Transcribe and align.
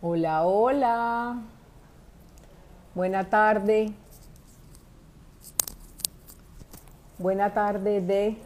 Hola, 0.00 0.44
hola. 0.46 1.38
Buena 2.94 3.24
tarde. 3.24 3.92
Buena 7.18 7.52
tarde 7.52 8.00
de 8.00 8.36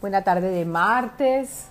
Buena 0.00 0.24
tarde 0.24 0.50
de 0.50 0.64
martes. 0.64 1.68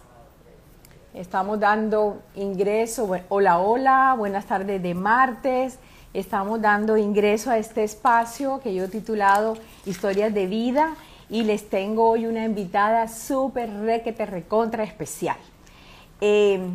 Estamos 1.14 1.60
dando 1.60 2.22
ingreso. 2.34 3.12
Hola, 3.28 3.60
hola. 3.60 4.16
Buenas 4.18 4.46
tardes 4.46 4.82
de 4.82 4.94
martes. 4.94 5.78
Estamos 6.14 6.62
dando 6.62 6.96
ingreso 6.96 7.52
a 7.52 7.58
este 7.58 7.84
espacio 7.84 8.62
que 8.64 8.74
yo 8.74 8.86
he 8.86 8.88
titulado 8.88 9.58
Historias 9.86 10.34
de 10.34 10.46
Vida 10.46 10.96
y 11.30 11.44
les 11.44 11.70
tengo 11.70 12.10
hoy 12.10 12.26
una 12.26 12.46
invitada 12.46 13.10
súper 13.10 13.70
requete 13.70 14.26
recontra 14.26 14.86
especial. 14.86 15.36
Eh, 16.22 16.70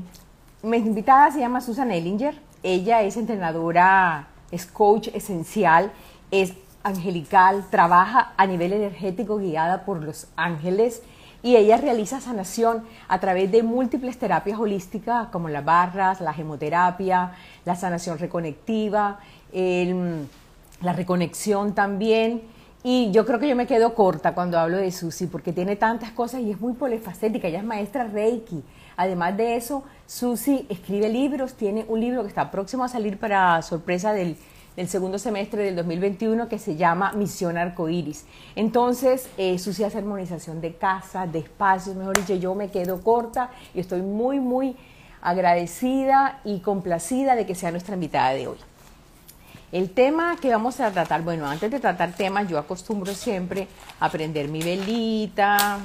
mi 0.66 0.78
invitada 0.78 1.30
se 1.30 1.38
llama 1.38 1.60
Susan 1.60 1.92
Ellinger. 1.92 2.34
Ella 2.64 3.02
es 3.02 3.16
entrenadora, 3.16 4.26
es 4.50 4.66
coach 4.66 5.08
esencial, 5.14 5.92
es 6.32 6.54
angelical, 6.82 7.64
trabaja 7.70 8.32
a 8.36 8.46
nivel 8.46 8.72
energético 8.72 9.38
guiada 9.38 9.84
por 9.84 10.02
los 10.02 10.26
ángeles 10.34 11.02
y 11.42 11.54
ella 11.54 11.76
realiza 11.76 12.20
sanación 12.20 12.82
a 13.06 13.20
través 13.20 13.52
de 13.52 13.62
múltiples 13.62 14.18
terapias 14.18 14.58
holísticas 14.58 15.28
como 15.28 15.48
las 15.48 15.64
barras, 15.64 16.20
la 16.20 16.32
gemoterapia, 16.32 17.32
la 17.64 17.76
sanación 17.76 18.18
reconectiva, 18.18 19.20
la 19.52 20.92
reconexión 20.92 21.74
también. 21.74 22.42
Y 22.82 23.12
yo 23.12 23.24
creo 23.24 23.38
que 23.38 23.48
yo 23.48 23.54
me 23.54 23.68
quedo 23.68 23.94
corta 23.94 24.34
cuando 24.34 24.58
hablo 24.58 24.78
de 24.78 24.90
Susi 24.90 25.28
porque 25.28 25.52
tiene 25.52 25.76
tantas 25.76 26.10
cosas 26.10 26.40
y 26.40 26.50
es 26.50 26.60
muy 26.60 26.72
polifacética. 26.72 27.46
Ella 27.46 27.58
es 27.58 27.64
maestra 27.64 28.04
Reiki, 28.04 28.62
Además 28.96 29.36
de 29.36 29.56
eso, 29.56 29.84
Susi 30.06 30.66
escribe 30.68 31.08
libros, 31.08 31.54
tiene 31.54 31.84
un 31.88 32.00
libro 32.00 32.22
que 32.22 32.28
está 32.28 32.50
próximo 32.50 32.84
a 32.84 32.88
salir 32.88 33.18
para 33.18 33.60
sorpresa 33.62 34.12
del, 34.12 34.36
segundo 34.86 35.18
semestre 35.18 35.62
del 35.64 35.76
2021 35.76 36.48
que 36.48 36.58
se 36.58 36.76
llama 36.76 37.12
Misión 37.12 37.58
Arcoiris. 37.58 38.24
Entonces, 38.54 39.28
eh, 39.36 39.58
Susi 39.58 39.84
hace 39.84 39.98
armonización 39.98 40.60
de 40.60 40.74
casa, 40.74 41.26
de 41.26 41.40
espacios, 41.40 41.96
mejor 41.96 42.16
dicho, 42.16 42.34
yo 42.34 42.54
me 42.54 42.70
quedo 42.70 43.02
corta 43.02 43.50
y 43.74 43.80
estoy 43.80 44.02
muy, 44.02 44.40
muy 44.40 44.76
agradecida 45.20 46.40
y 46.44 46.60
complacida 46.60 47.34
de 47.34 47.46
que 47.46 47.54
sea 47.54 47.70
nuestra 47.70 47.94
invitada 47.94 48.30
de 48.30 48.48
hoy. 48.48 48.58
El 49.72 49.90
tema 49.90 50.36
que 50.40 50.48
vamos 50.50 50.78
a 50.78 50.90
tratar, 50.92 51.22
bueno, 51.22 51.46
antes 51.46 51.70
de 51.70 51.80
tratar 51.80 52.12
temas, 52.12 52.48
yo 52.48 52.56
acostumbro 52.56 53.12
siempre 53.12 53.66
a 53.98 54.08
prender 54.08 54.48
mi 54.48 54.62
velita, 54.62 55.80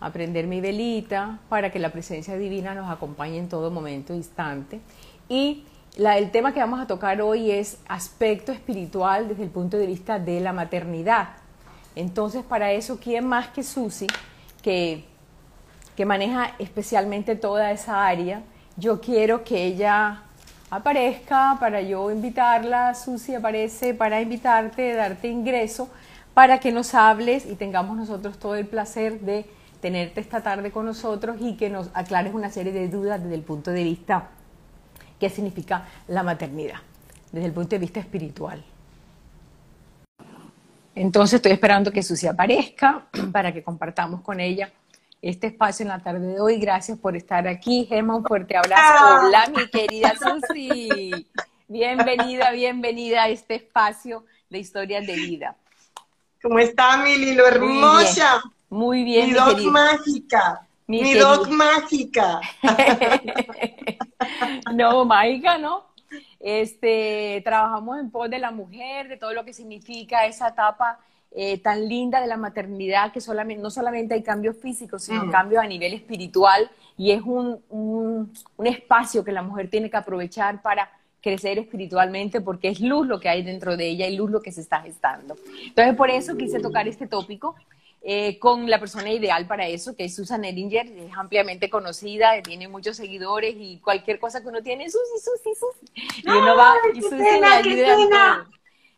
a 0.00 0.12
prender 0.12 0.46
mi 0.46 0.60
velita 0.60 1.38
para 1.48 1.70
que 1.70 1.78
la 1.78 1.90
presencia 1.90 2.36
divina 2.36 2.74
nos 2.74 2.90
acompañe 2.90 3.38
en 3.38 3.48
todo 3.48 3.70
momento, 3.70 4.14
instante. 4.14 4.80
Y 5.28 5.64
el 5.96 6.30
tema 6.30 6.52
que 6.54 6.60
vamos 6.60 6.80
a 6.80 6.86
tocar 6.86 7.20
hoy 7.20 7.50
es 7.50 7.78
aspecto 7.88 8.52
espiritual 8.52 9.28
desde 9.28 9.42
el 9.42 9.50
punto 9.50 9.76
de 9.76 9.86
vista 9.86 10.18
de 10.18 10.40
la 10.40 10.52
maternidad. 10.52 11.30
Entonces, 11.96 12.44
para 12.44 12.70
eso, 12.72 12.98
¿quién 13.02 13.26
más 13.26 13.48
que 13.48 13.62
Susi, 13.64 14.06
que, 14.62 15.04
que 15.96 16.04
maneja 16.04 16.52
especialmente 16.58 17.34
toda 17.34 17.72
esa 17.72 18.06
área? 18.06 18.42
Yo 18.76 19.00
quiero 19.00 19.42
que 19.42 19.64
ella 19.64 20.22
aparezca 20.70 21.56
para 21.58 21.80
yo 21.80 22.10
invitarla. 22.12 22.94
Susi 22.94 23.34
aparece 23.34 23.94
para 23.94 24.20
invitarte, 24.20 24.94
darte 24.94 25.28
ingreso, 25.28 25.88
para 26.34 26.60
que 26.60 26.70
nos 26.70 26.94
hables 26.94 27.46
y 27.46 27.56
tengamos 27.56 27.96
nosotros 27.96 28.38
todo 28.38 28.54
el 28.54 28.66
placer 28.66 29.20
de 29.20 29.46
tenerte 29.80 30.20
esta 30.20 30.42
tarde 30.42 30.70
con 30.70 30.86
nosotros 30.86 31.36
y 31.40 31.56
que 31.56 31.70
nos 31.70 31.90
aclares 31.94 32.34
una 32.34 32.50
serie 32.50 32.72
de 32.72 32.88
dudas 32.88 33.22
desde 33.22 33.34
el 33.34 33.42
punto 33.42 33.70
de 33.70 33.84
vista 33.84 34.30
qué 35.18 35.30
significa 35.30 35.86
la 36.08 36.22
maternidad, 36.22 36.78
desde 37.32 37.46
el 37.46 37.52
punto 37.52 37.70
de 37.70 37.78
vista 37.78 38.00
espiritual. 38.00 38.64
Entonces 40.94 41.36
estoy 41.36 41.52
esperando 41.52 41.92
que 41.92 42.02
Susi 42.02 42.26
aparezca 42.26 43.06
para 43.32 43.52
que 43.52 43.62
compartamos 43.62 44.20
con 44.22 44.40
ella 44.40 44.72
este 45.22 45.48
espacio 45.48 45.84
en 45.84 45.88
la 45.88 46.00
tarde 46.00 46.26
de 46.26 46.40
hoy. 46.40 46.58
Gracias 46.58 46.98
por 46.98 47.16
estar 47.16 47.46
aquí. 47.46 47.86
Gemma, 47.88 48.16
un 48.16 48.24
fuerte 48.24 48.56
abrazo. 48.56 48.82
Ah. 48.82 49.22
Hola, 49.24 49.46
mi 49.54 49.68
querida 49.68 50.14
Susi. 50.16 51.28
Bienvenida, 51.68 52.50
bienvenida 52.50 53.24
a 53.24 53.28
este 53.28 53.56
espacio 53.56 54.24
de 54.48 54.58
historias 54.58 55.06
de 55.06 55.14
vida. 55.14 55.56
¿Cómo 56.42 56.58
está 56.58 56.96
mi 56.98 57.16
Lilo 57.16 57.46
hermosa? 57.46 58.42
Muy 58.70 59.04
bien. 59.04 59.28
Mi, 59.28 59.34
dog 59.34 59.60
mágica. 59.70 60.66
Mi, 60.86 61.14
dog 61.14 61.48
mágica. 61.48 62.40
no, 64.74 65.04
mágica, 65.04 65.58
¿no? 65.58 65.84
Este, 66.40 67.40
trabajamos 67.44 67.98
en 67.98 68.10
pos 68.10 68.30
de 68.30 68.38
la 68.38 68.50
mujer, 68.50 69.08
de 69.08 69.16
todo 69.16 69.32
lo 69.32 69.44
que 69.44 69.52
significa 69.52 70.26
esa 70.26 70.48
etapa 70.48 70.98
eh, 71.32 71.58
tan 71.58 71.88
linda 71.88 72.20
de 72.20 72.26
la 72.26 72.36
maternidad, 72.36 73.12
que 73.12 73.20
solamente, 73.20 73.62
no 73.62 73.70
solamente 73.70 74.14
hay 74.14 74.22
cambios 74.22 74.56
físicos, 74.56 75.04
sino 75.04 75.26
mm. 75.26 75.30
cambios 75.30 75.62
a 75.62 75.66
nivel 75.66 75.92
espiritual, 75.92 76.70
y 76.96 77.10
es 77.10 77.22
un, 77.22 77.60
un, 77.68 78.32
un 78.56 78.66
espacio 78.66 79.24
que 79.24 79.32
la 79.32 79.42
mujer 79.42 79.68
tiene 79.68 79.90
que 79.90 79.96
aprovechar 79.96 80.62
para 80.62 80.90
crecer 81.20 81.58
espiritualmente 81.58 82.40
porque 82.40 82.68
es 82.68 82.80
luz 82.80 83.06
lo 83.06 83.20
que 83.20 83.28
hay 83.28 83.42
dentro 83.42 83.76
de 83.76 83.88
ella 83.88 84.06
y 84.06 84.16
luz 84.16 84.30
lo 84.30 84.40
que 84.40 84.52
se 84.52 84.60
está 84.60 84.80
gestando. 84.80 85.36
Entonces, 85.66 85.94
por 85.96 86.10
eso 86.10 86.36
quise 86.36 86.60
tocar 86.60 86.86
este 86.88 87.06
tópico 87.06 87.54
eh, 88.00 88.38
con 88.38 88.70
la 88.70 88.78
persona 88.78 89.10
ideal 89.10 89.46
para 89.46 89.66
eso, 89.66 89.96
que 89.96 90.04
es 90.04 90.14
Susan 90.14 90.44
Ellinger, 90.44 90.86
es 90.86 91.12
ampliamente 91.16 91.68
conocida, 91.68 92.40
tiene 92.42 92.68
muchos 92.68 92.96
seguidores 92.96 93.56
y 93.58 93.78
cualquier 93.80 94.20
cosa 94.20 94.40
que 94.40 94.48
uno 94.48 94.62
tiene, 94.62 94.88
Susi, 94.88 95.18
Susi, 95.22 95.54
Susi. 95.58 96.22
Y 96.24 96.30
uno 96.30 96.56
va 96.56 96.74
y 96.94 97.02
Susi 97.02 97.16
pena, 97.16 97.56
ayuda 97.56 98.46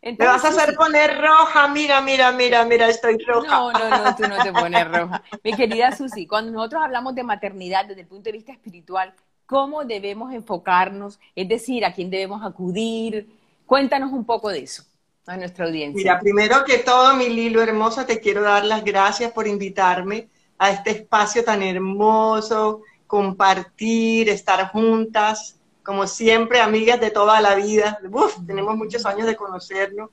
Me 0.03 0.25
vas 0.25 0.45
a 0.45 0.49
hacer 0.49 0.75
poner 0.75 1.19
roja, 1.19 1.67
mira, 1.69 1.99
mira, 2.01 2.31
mira, 2.31 2.63
mira, 2.63 2.87
estoy 2.89 3.17
roja. 3.25 3.47
No, 3.47 3.71
no, 3.71 3.89
no, 3.89 4.15
tú 4.15 4.23
no 4.27 4.41
te 4.43 4.53
pones 4.53 4.87
roja. 4.87 5.23
Mi 5.43 5.55
querida 5.55 5.95
Susi, 5.95 6.27
cuando 6.27 6.51
nosotros 6.51 6.83
hablamos 6.83 7.15
de 7.15 7.23
maternidad 7.23 7.85
desde 7.85 8.01
el 8.01 8.07
punto 8.07 8.25
de 8.25 8.33
vista 8.33 8.51
espiritual, 8.51 9.13
¿cómo 9.47 9.83
debemos 9.83 10.31
enfocarnos? 10.31 11.19
Es 11.35 11.49
decir, 11.49 11.85
¿a 11.85 11.93
quién 11.93 12.11
debemos 12.11 12.45
acudir? 12.45 13.35
Cuéntanos 13.65 14.11
un 14.11 14.25
poco 14.25 14.49
de 14.49 14.59
eso 14.59 14.83
a 15.31 15.37
nuestra 15.37 15.65
audiencia. 15.65 15.97
Mira, 15.97 16.19
primero 16.19 16.65
que 16.65 16.79
todo, 16.79 17.15
mi 17.15 17.29
Lilo 17.29 17.61
hermosa, 17.61 18.05
te 18.05 18.19
quiero 18.19 18.41
dar 18.41 18.65
las 18.65 18.83
gracias 18.83 19.31
por 19.31 19.47
invitarme 19.47 20.27
a 20.57 20.71
este 20.71 20.91
espacio 20.91 21.43
tan 21.43 21.63
hermoso, 21.63 22.81
compartir, 23.07 24.29
estar 24.29 24.71
juntas, 24.71 25.57
como 25.83 26.05
siempre, 26.05 26.59
amigas 26.59 26.99
de 26.99 27.11
toda 27.11 27.39
la 27.39 27.55
vida. 27.55 27.99
Uf, 28.11 28.45
tenemos 28.45 28.75
muchos 28.75 29.05
años 29.05 29.25
de 29.25 29.35
conocernos. 29.37 30.09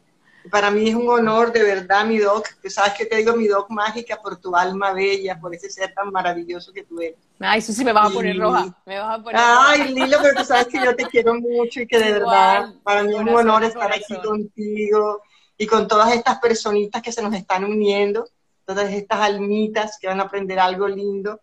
Para 0.51 0.71
mí 0.71 0.89
es 0.89 0.95
un 0.95 1.09
honor, 1.09 1.53
de 1.53 1.63
verdad, 1.63 2.05
mi 2.05 2.19
doc. 2.19 2.49
Tú 2.63 2.71
sabes 2.71 2.95
que 2.95 3.07
te 3.07 3.17
digo 3.17 3.37
mi 3.37 3.47
doc 3.47 3.71
mágica 3.71 4.17
por 4.21 4.37
tu 4.37 4.55
alma 4.55 4.93
bella, 4.93 5.39
por 5.39 5.55
ese 5.55 5.71
ser 5.71 5.93
tan 5.95 6.11
maravilloso 6.11 6.73
que 6.73 6.85
tú 6.85 7.01
eres. 7.01 7.19
Ay, 7.39 7.61
eso 7.61 7.73
sí 7.73 7.85
me 7.85 7.93
vas 7.93 8.11
a 8.11 8.15
poner 8.15 8.37
roja. 8.39 8.77
Me 8.87 8.99
vas 8.99 9.19
a 9.19 9.23
poner 9.23 9.41
Ay, 9.41 9.95
Lilo, 9.95 10.19
pero 10.23 10.35
tú 10.35 10.45
sabes 10.45 10.67
que 10.67 10.79
yo 10.85 10.95
te 10.95 11.07
quiero 11.07 11.35
mucho 11.35 11.81
y 11.81 11.87
que 11.87 11.99
de 11.99 12.13
verdad 12.13 12.75
para 12.83 13.03
mí 13.03 13.15
es 13.15 13.21
un 13.21 13.29
honor 13.29 13.65
estar 13.65 13.93
aquí 13.93 14.17
contigo 14.23 15.23
y 15.57 15.67
con 15.67 15.89
todas 15.89 16.13
estas 16.13 16.39
personitas 16.39 17.03
que 17.03 17.13
se 17.13 17.23
nos 17.23 17.35
están 17.35 17.65
uniendo, 17.65 18.29
todas 18.65 18.93
estas 18.93 19.21
almitas 19.21 19.99
que 20.01 20.07
van 20.07 20.21
a 20.21 20.25
aprender 20.25 20.59
algo 20.59 20.87
lindo. 20.87 21.41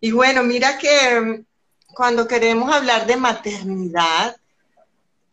Y 0.00 0.12
bueno, 0.12 0.42
mira 0.42 0.76
que 0.78 1.20
mm, 1.20 1.44
cuando 1.94 2.28
queremos 2.28 2.72
hablar 2.72 3.06
de 3.06 3.16
maternidad, 3.16 4.36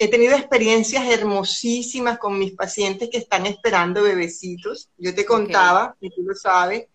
he 0.03 0.07
tenido 0.09 0.35
experiencias 0.35 1.05
hermosísimas 1.05 2.17
con 2.17 2.37
mis 2.37 2.53
pacientes 2.53 3.09
que 3.09 3.19
están 3.19 3.45
esperando 3.45 4.03
bebecitos. 4.03 4.89
Yo 4.97 5.15
te 5.15 5.25
contaba, 5.25 5.95
y 6.01 6.09
tú 6.09 6.23
lo 6.23 6.35
sabes, 6.35 6.87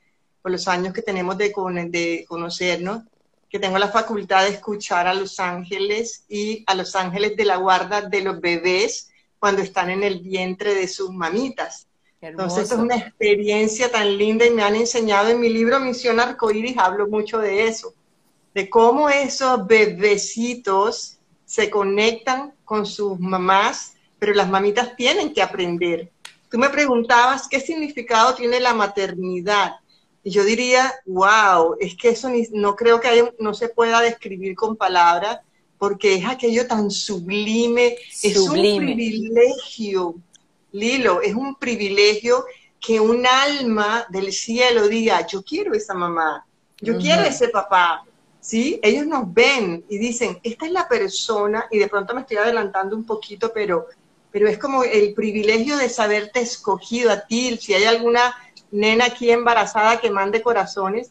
por 0.42 0.52
los 0.52 0.68
años 0.68 0.92
que 0.92 1.02
tenemos 1.02 1.38
de, 1.38 1.52
de 1.88 2.24
conocernos, 2.28 3.04
que 3.48 3.58
tengo 3.58 3.78
la 3.78 3.88
facultad 3.88 4.44
de 4.44 4.50
escuchar 4.50 5.06
a 5.06 5.14
los 5.14 5.40
ángeles 5.40 6.24
y 6.28 6.64
a 6.66 6.74
los 6.74 6.94
ángeles 6.94 7.34
de 7.36 7.46
la 7.46 7.56
guarda 7.56 8.02
de 8.02 8.20
los 8.20 8.40
bebés 8.40 9.08
cuando 9.38 9.62
están 9.62 9.88
en 9.88 10.02
el 10.02 10.20
vientre 10.20 10.74
de 10.74 10.86
sus 10.86 11.10
mamitas. 11.10 11.86
Entonces, 12.20 12.72
es 12.72 12.78
una 12.78 12.96
experiencia 12.96 13.90
tan 13.90 14.18
linda 14.18 14.44
y 14.44 14.50
me 14.50 14.62
han 14.62 14.74
enseñado 14.74 15.30
en 15.30 15.40
mi 15.40 15.48
libro 15.48 15.80
Misión 15.80 16.20
Arcoíris, 16.20 16.76
hablo 16.76 17.06
mucho 17.06 17.38
de 17.38 17.68
eso, 17.68 17.94
de 18.54 18.68
cómo 18.68 19.08
esos 19.08 19.66
bebecitos 19.66 21.18
se 21.46 21.70
conectan 21.70 22.52
con 22.68 22.84
sus 22.84 23.18
mamás, 23.18 23.94
pero 24.18 24.34
las 24.34 24.50
mamitas 24.50 24.94
tienen 24.94 25.32
que 25.32 25.40
aprender. 25.40 26.10
Tú 26.50 26.58
me 26.58 26.68
preguntabas 26.68 27.48
qué 27.48 27.60
significado 27.60 28.34
tiene 28.34 28.60
la 28.60 28.74
maternidad. 28.74 29.76
Y 30.22 30.30
yo 30.30 30.44
diría, 30.44 30.92
wow, 31.06 31.76
es 31.80 31.96
que 31.96 32.10
eso 32.10 32.28
no 32.52 32.76
creo 32.76 33.00
que 33.00 33.32
no 33.38 33.54
se 33.54 33.70
pueda 33.70 34.02
describir 34.02 34.54
con 34.54 34.76
palabras, 34.76 35.38
porque 35.78 36.16
es 36.16 36.26
aquello 36.26 36.66
tan 36.66 36.90
sublime, 36.90 37.96
es 38.22 38.36
un 38.36 38.52
privilegio, 38.52 40.16
Lilo, 40.72 41.22
es 41.22 41.34
un 41.34 41.54
privilegio 41.54 42.44
que 42.78 43.00
un 43.00 43.26
alma 43.26 44.04
del 44.10 44.30
cielo 44.30 44.88
diga, 44.88 45.26
yo 45.26 45.42
quiero 45.42 45.72
esa 45.72 45.94
mamá, 45.94 46.44
yo 46.82 46.98
quiero 46.98 47.22
ese 47.22 47.48
papá, 47.48 48.04
¿sí? 48.48 48.80
Ellos 48.82 49.06
nos 49.06 49.30
ven 49.34 49.84
y 49.90 49.98
dicen, 49.98 50.38
esta 50.42 50.64
es 50.64 50.72
la 50.72 50.88
persona, 50.88 51.66
y 51.70 51.76
de 51.76 51.86
pronto 51.86 52.14
me 52.14 52.22
estoy 52.22 52.38
adelantando 52.38 52.96
un 52.96 53.04
poquito, 53.04 53.52
pero, 53.52 53.88
pero 54.30 54.48
es 54.48 54.56
como 54.56 54.84
el 54.84 55.12
privilegio 55.12 55.76
de 55.76 55.90
saberte 55.90 56.40
escogido 56.40 57.10
a 57.10 57.26
ti, 57.26 57.58
si 57.58 57.74
hay 57.74 57.84
alguna 57.84 58.34
nena 58.70 59.04
aquí 59.04 59.30
embarazada 59.30 60.00
que 60.00 60.10
mande 60.10 60.40
corazones, 60.40 61.10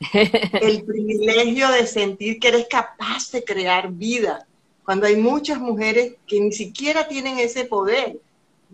el 0.12 0.82
privilegio 0.82 1.68
de 1.68 1.86
sentir 1.86 2.40
que 2.40 2.48
eres 2.48 2.66
capaz 2.68 3.30
de 3.30 3.44
crear 3.44 3.92
vida, 3.92 4.44
cuando 4.84 5.06
hay 5.06 5.14
muchas 5.14 5.60
mujeres 5.60 6.14
que 6.26 6.40
ni 6.40 6.50
siquiera 6.50 7.06
tienen 7.06 7.38
ese 7.38 7.66
poder, 7.66 8.16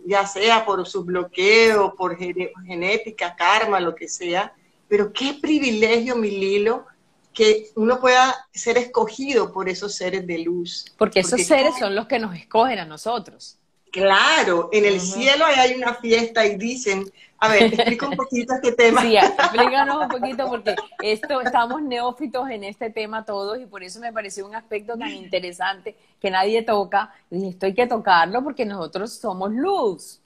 ya 0.06 0.26
sea 0.26 0.64
por 0.64 0.88
su 0.88 1.04
bloqueo, 1.04 1.94
por 1.96 2.16
genética, 2.16 3.36
karma, 3.36 3.78
lo 3.78 3.94
que 3.94 4.08
sea, 4.08 4.54
pero 4.88 5.12
qué 5.12 5.36
privilegio, 5.38 6.16
mi 6.16 6.30
Lilo, 6.30 6.86
que 7.32 7.70
uno 7.76 8.00
pueda 8.00 8.34
ser 8.52 8.78
escogido 8.78 9.52
por 9.52 9.68
esos 9.68 9.94
seres 9.94 10.26
de 10.26 10.38
luz. 10.38 10.86
Porque 10.98 11.20
esos 11.20 11.42
seres 11.42 11.74
son 11.78 11.94
los 11.94 12.06
que 12.06 12.18
nos 12.18 12.34
escogen 12.34 12.78
a 12.78 12.84
nosotros. 12.84 13.56
Claro, 13.92 14.68
en 14.72 14.84
el 14.84 15.00
cielo 15.00 15.44
hay 15.44 15.74
una 15.74 15.94
fiesta 15.94 16.46
y 16.46 16.56
dicen, 16.56 17.10
a 17.38 17.48
ver, 17.48 17.74
explica 17.74 18.06
un 18.06 18.16
poquito 18.16 18.54
este 18.54 18.72
tema. 18.72 19.00
Sí, 19.02 19.16
explícanos 19.16 20.02
un 20.02 20.08
poquito 20.08 20.48
porque 20.48 20.76
esto 21.02 21.40
estamos 21.40 21.82
neófitos 21.82 22.48
en 22.50 22.64
este 22.64 22.90
tema 22.90 23.24
todos 23.24 23.58
y 23.58 23.66
por 23.66 23.82
eso 23.82 23.98
me 23.98 24.12
pareció 24.12 24.46
un 24.46 24.54
aspecto 24.54 24.96
tan 24.96 25.10
interesante 25.10 25.96
que 26.20 26.30
nadie 26.30 26.62
toca. 26.62 27.12
Y 27.30 27.48
esto 27.48 27.66
hay 27.66 27.74
que 27.74 27.86
tocarlo 27.86 28.44
porque 28.44 28.64
nosotros 28.64 29.12
somos 29.12 29.50
luz. 29.52 30.19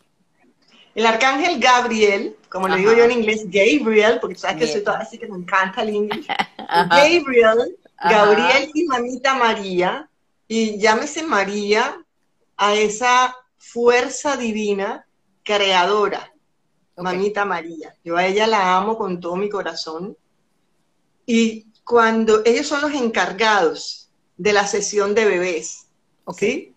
El 0.94 1.06
arcángel 1.06 1.58
Gabriel, 1.58 2.36
como 2.48 2.68
le 2.68 2.76
digo 2.76 2.92
yo 2.92 3.04
en 3.04 3.12
inglés, 3.12 3.44
Gabriel, 3.46 4.18
porque 4.20 4.36
sabes 4.36 4.58
que 4.58 4.72
soy 4.72 4.84
toda 4.84 4.98
así 4.98 5.18
que 5.18 5.26
me 5.26 5.38
encanta 5.38 5.82
el 5.82 5.90
inglés. 5.90 6.26
Gabriel, 6.90 7.76
Gabriel 7.98 8.70
y 8.74 8.84
mamita 8.84 9.34
María, 9.34 10.08
y 10.46 10.78
llámese 10.78 11.22
María 11.22 12.00
a 12.56 12.74
esa 12.74 13.34
fuerza 13.58 14.36
divina 14.36 15.06
creadora, 15.42 16.32
mamita 16.96 17.44
María. 17.44 17.94
Yo 18.04 18.16
a 18.16 18.26
ella 18.26 18.46
la 18.46 18.76
amo 18.76 18.96
con 18.96 19.20
todo 19.20 19.36
mi 19.36 19.48
corazón. 19.48 20.16
Y 21.26 21.66
cuando 21.84 22.42
ellos 22.44 22.66
son 22.66 22.82
los 22.82 22.92
encargados 22.92 24.10
de 24.36 24.52
la 24.52 24.66
sesión 24.66 25.14
de 25.14 25.24
bebés, 25.24 25.86
¿sí? 26.36 26.73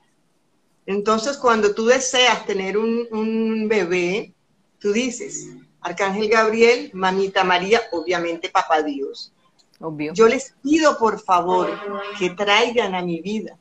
Entonces, 0.88 1.38
cuando 1.38 1.76
tú 1.76 1.86
deseas 1.86 2.46
tener 2.46 2.78
un, 2.78 3.68
bebé, 3.68 4.34
tú 4.80 4.94
dices, 4.94 5.50
Arcángel 5.82 6.30
Gabriel, 6.30 6.90
mamita 6.94 7.44
María, 7.44 7.82
obviamente 7.92 8.50
Papá 8.50 8.82
Dios. 8.82 9.34
Obvio. 9.82 10.14
Yo 10.14 10.28
les 10.28 10.56
pido 10.64 10.98
por 10.98 11.22
favor 11.22 11.70
que 12.18 12.32
traigan 12.32 12.96
a 12.96 13.02
mi 13.02 13.22
vida 13.22 13.58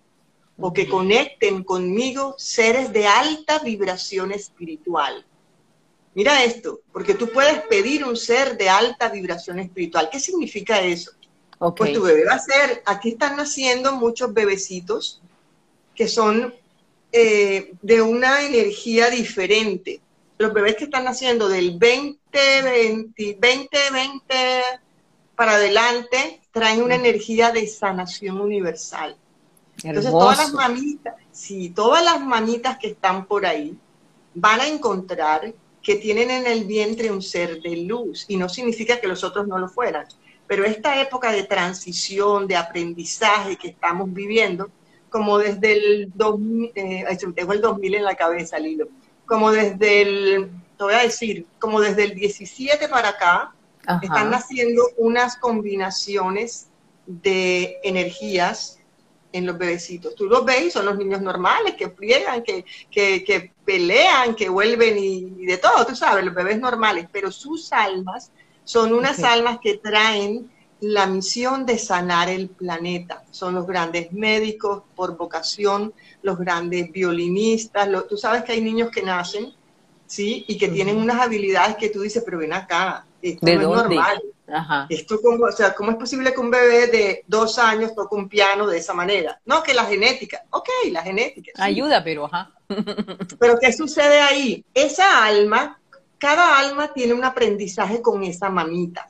o 0.59 0.73
que 0.73 0.89
conecten 0.89 1.65
conmigo 1.65 2.37
seres 2.39 2.93
de 2.93 3.07
alta 3.07 3.59
vibración 3.59 4.31
espiritual. 4.31 5.27
Mira 6.15 6.45
esto, 6.45 6.81
porque 6.93 7.15
tú 7.15 7.29
puedes 7.31 7.61
pedir 7.63 8.05
un 8.05 8.17
ser 8.17 8.57
de 8.57 8.71
alta 8.71 9.09
vibración 9.09 9.59
espiritual. 9.59 10.09
¿Qué 10.11 10.21
significa 10.21 10.81
eso? 10.81 11.11
Pues 11.59 11.93
tu 11.93 12.03
bebé 12.03 12.25
va 12.25 12.35
a 12.35 12.39
ser, 12.39 12.83
aquí 12.87 13.11
están 13.11 13.37
naciendo 13.37 13.97
muchos 13.97 14.33
bebecitos 14.33 15.21
que 15.95 16.07
son 16.07 16.55
eh, 17.13 17.73
de 17.83 18.03
una 18.03 18.45
energía 18.45 19.11
diferente. 19.11 20.01
Los 20.39 20.53
bebés 20.53 20.77
que 20.77 20.85
están 20.85 21.05
naciendo 21.05 21.49
del 21.49 21.79
2020, 21.79 23.39
2020 23.41 24.37
para 25.35 25.53
adelante 25.53 26.41
traen 26.51 26.83
una 26.83 26.95
energía 26.95 27.53
de 27.53 27.67
sanación 27.67 28.41
universal. 28.41 29.17
Entonces 29.83 30.11
todas 30.11 30.39
las 30.39 30.53
mamitas, 30.53 31.15
sí, 31.31 31.71
todas 31.71 32.03
las 32.03 32.21
mamitas 32.21 32.79
que 32.79 32.89
están 32.89 33.27
por 33.27 33.45
ahí 33.45 33.77
van 34.35 34.61
a 34.61 34.67
encontrar 34.67 35.53
que 35.83 35.97
tienen 35.97 36.31
en 36.31 36.47
el 36.47 36.65
vientre 36.65 37.13
un 37.13 37.23
ser 37.23 37.61
de 37.61 37.77
luz 37.77 38.25
y 38.29 38.37
no 38.37 38.49
significa 38.49 39.01
que 39.01 39.07
los 39.07 39.23
otros 39.23 39.47
no 39.47 39.59
lo 39.59 39.69
fueran, 39.69 40.07
pero 40.47 40.65
esta 40.65 41.01
época 41.01 41.31
de 41.31 41.45
transición, 41.45 42.47
de 42.47 42.57
aprendizaje 42.57 43.57
que 43.57 43.69
estamos 43.69 44.13
viviendo, 44.13 44.71
como 45.11 45.39
desde 45.39 45.73
el 45.73 46.13
2000, 46.15 46.73
eh, 46.75 47.19
tengo 47.35 47.53
el 47.53 47.61
2000 47.61 47.95
en 47.95 48.05
la 48.05 48.15
cabeza, 48.15 48.59
Lilo, 48.59 48.89
como 49.27 49.51
desde 49.51 50.03
el, 50.03 50.51
te 50.77 50.85
voy 50.85 50.95
a 50.95 51.03
decir, 51.03 51.47
como 51.59 51.81
desde 51.81 52.05
el 52.05 52.15
17 52.15 52.89
para 52.89 53.11
acá, 53.11 53.53
están 54.03 54.31
naciendo 54.31 54.83
unas 54.97 55.37
combinaciones 55.37 56.69
de 57.07 57.79
energías 57.85 58.81
en 59.33 59.47
los 59.47 59.59
bebecitos. 59.59 60.15
Tú 60.15 60.27
los 60.27 60.45
ves 60.45 60.73
son 60.73 60.87
los 60.87 60.97
niños 60.97 61.21
normales 61.21 61.75
que 61.77 61.91
friegan, 61.91 62.43
que, 62.43 62.65
que, 62.91 63.53
pelean, 63.65 64.35
que 64.35 64.49
vuelven 64.49 64.99
y, 64.99 65.47
de 65.47 65.59
todo, 65.59 65.87
tú 65.87 65.95
sabes, 65.95 66.25
los 66.25 66.35
bebés 66.35 66.59
normales, 66.59 67.07
pero 67.13 67.31
sus 67.31 67.73
almas 67.73 68.33
son 68.65 68.93
unas 68.93 69.23
almas 69.23 69.59
que 69.61 69.77
traen 69.77 70.51
la 70.81 71.07
misión 71.07 71.65
de 71.65 71.79
sanar 71.79 72.29
el 72.29 72.49
planeta. 72.49 73.25
Son 73.31 73.55
los 73.55 73.67
grandes 73.67 74.13
médicos 74.13 74.83
por 74.95 75.17
vocación, 75.17 75.95
los 76.23 76.39
grandes 76.39 76.93
violinistas. 76.93 77.89
tú 78.09 78.17
sabes 78.17 78.45
que 78.45 78.53
hay 78.53 78.61
niños 78.61 78.91
que 78.91 79.03
nacen, 79.03 79.53
¿sí? 80.07 80.45
Y 80.49 80.59
que 80.59 80.69
tienen 80.69 80.97
unas 80.97 81.21
habilidades 81.21 81.77
que 81.77 81.89
tú 81.89 82.03
dices, 82.03 82.23
pero 82.25 82.39
ven 82.39 82.53
acá, 82.53 83.07
esto 83.23 83.47
no 83.47 83.53
es 83.53 83.61
normal. 83.61 84.23
Esto 84.89 85.21
como, 85.21 85.47
o 85.47 85.53
sea, 85.53 85.75
¿cómo 85.75 85.91
es 85.91 85.97
posible 85.97 86.33
que 86.33 86.41
un 86.41 86.51
bebé 86.51 86.87
de 86.87 87.25
dos 87.27 87.59
años 87.59 87.95
toque 87.95 88.15
un 88.15 88.29
piano 88.29 88.67
de 88.67 88.79
esa 88.79 88.95
manera? 88.95 89.41
No, 89.45 89.63
que 89.63 89.75
la 89.75 89.85
genética. 89.85 90.45
Ok, 90.51 90.69
la 90.93 91.03
genética. 91.03 91.53
Ayuda, 91.57 92.05
pero 92.05 92.27
ajá. 92.27 92.53
pero 93.41 93.59
¿qué 93.59 93.73
sucede 93.73 94.21
ahí? 94.21 94.65
Esa 94.73 95.25
alma, 95.25 95.81
cada 96.19 96.59
alma 96.59 96.93
tiene 96.93 97.15
un 97.15 97.25
aprendizaje 97.25 98.01
con 98.01 98.23
esa 98.23 98.49
mamita. 98.49 99.09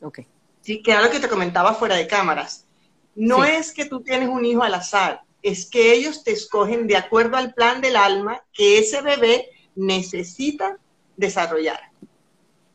Ok. 0.00 0.20
Sí, 0.62 0.82
que 0.82 0.92
era 0.92 1.02
lo 1.02 1.10
que 1.10 1.20
te 1.20 1.28
comentaba 1.28 1.74
fuera 1.74 1.96
de 1.96 2.06
cámaras. 2.06 2.66
No 3.14 3.44
es 3.44 3.72
que 3.72 3.84
tú 3.84 4.00
tienes 4.00 4.28
un 4.28 4.44
hijo 4.44 4.62
al 4.62 4.74
azar, 4.74 5.22
es 5.42 5.68
que 5.68 5.92
ellos 5.92 6.22
te 6.24 6.32
escogen 6.32 6.86
de 6.86 6.96
acuerdo 6.96 7.36
al 7.36 7.54
plan 7.54 7.80
del 7.80 7.96
alma 7.96 8.42
que 8.52 8.78
ese 8.78 9.00
bebé 9.02 9.48
necesita 9.74 10.78
desarrollar. 11.16 11.80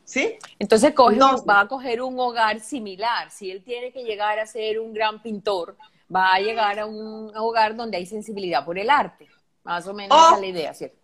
¿Sí? 0.05 0.37
Entonces 0.59 0.93
va 0.93 1.61
a 1.61 1.67
coger 1.67 2.01
un 2.01 2.19
hogar 2.19 2.59
similar. 2.59 3.31
Si 3.31 3.49
él 3.49 3.63
tiene 3.63 3.91
que 3.91 4.03
llegar 4.03 4.37
a 4.37 4.45
ser 4.45 4.79
un 4.79 4.93
gran 4.93 5.21
pintor, 5.21 5.77
va 6.13 6.33
a 6.33 6.39
llegar 6.39 6.79
a 6.79 6.85
un 6.85 7.31
hogar 7.35 7.75
donde 7.75 7.97
hay 7.97 8.05
sensibilidad 8.05 8.65
por 8.65 8.77
el 8.77 8.89
arte. 8.89 9.27
Más 9.63 9.87
o 9.87 9.93
menos 9.93 10.17
esa 10.17 10.35
es 10.35 10.41
la 10.41 10.47
idea, 10.47 10.73
¿cierto? 10.73 10.97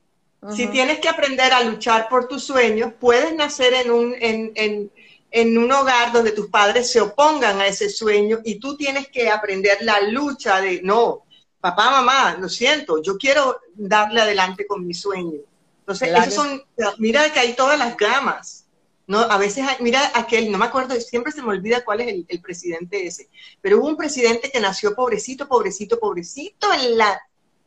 Si 0.56 0.68
tienes 0.68 1.00
que 1.00 1.10
aprender 1.10 1.52
a 1.52 1.64
luchar 1.64 2.08
por 2.08 2.28
tus 2.28 2.44
sueños, 2.44 2.94
puedes 3.00 3.34
nacer 3.36 3.74
en 3.74 3.92
un, 3.92 4.16
en, 4.20 4.52
en 4.56 4.92
un 5.32 5.72
hogar 5.72 6.12
donde 6.12 6.32
tus 6.32 6.48
padres 6.48 6.92
se 6.92 7.02
opongan 7.02 7.60
a 7.62 7.68
ese 7.68 7.90
sueño 7.90 8.40
y 8.44 8.60
tú 8.60 8.76
tienes 8.76 9.08
que 9.10 9.30
aprender 9.30 9.78
la 9.82 10.02
lucha 10.02 10.60
de, 10.62 10.82
no, 10.82 11.24
papá, 11.60 11.92
mamá, 11.92 12.38
lo 12.40 12.50
siento, 12.50 13.02
yo 13.02 13.18
quiero 13.18 13.60
darle 13.76 14.22
adelante 14.22 14.66
con 14.66 14.86
mi 14.86 14.94
sueño. 14.94 15.40
Entonces, 15.82 16.10
esos 16.10 16.34
son, 16.34 16.64
mira 17.00 17.32
que 17.34 17.40
hay 17.40 17.54
todas 17.54 17.78
las 17.78 17.98
gamas. 17.98 18.66
No, 19.08 19.22
a 19.22 19.38
veces, 19.40 19.66
mira 19.80 20.12
aquel, 20.14 20.52
no 20.52 20.60
me 20.60 20.66
acuerdo, 20.66 20.94
siempre 21.02 21.32
se 21.32 21.42
me 21.42 21.50
olvida 21.50 21.84
cuál 21.84 22.02
es 22.02 22.26
el, 22.28 22.42
presidente 22.42 23.08
ese, 23.08 23.28
pero 23.60 23.80
hubo 23.80 23.88
un 23.88 23.98
presidente 23.98 24.52
que 24.52 24.60
nació 24.60 24.94
pobrecito, 24.94 25.48
pobrecito, 25.48 26.00
pobrecito 26.00 26.72
en 26.74 26.96
la... 26.96 27.20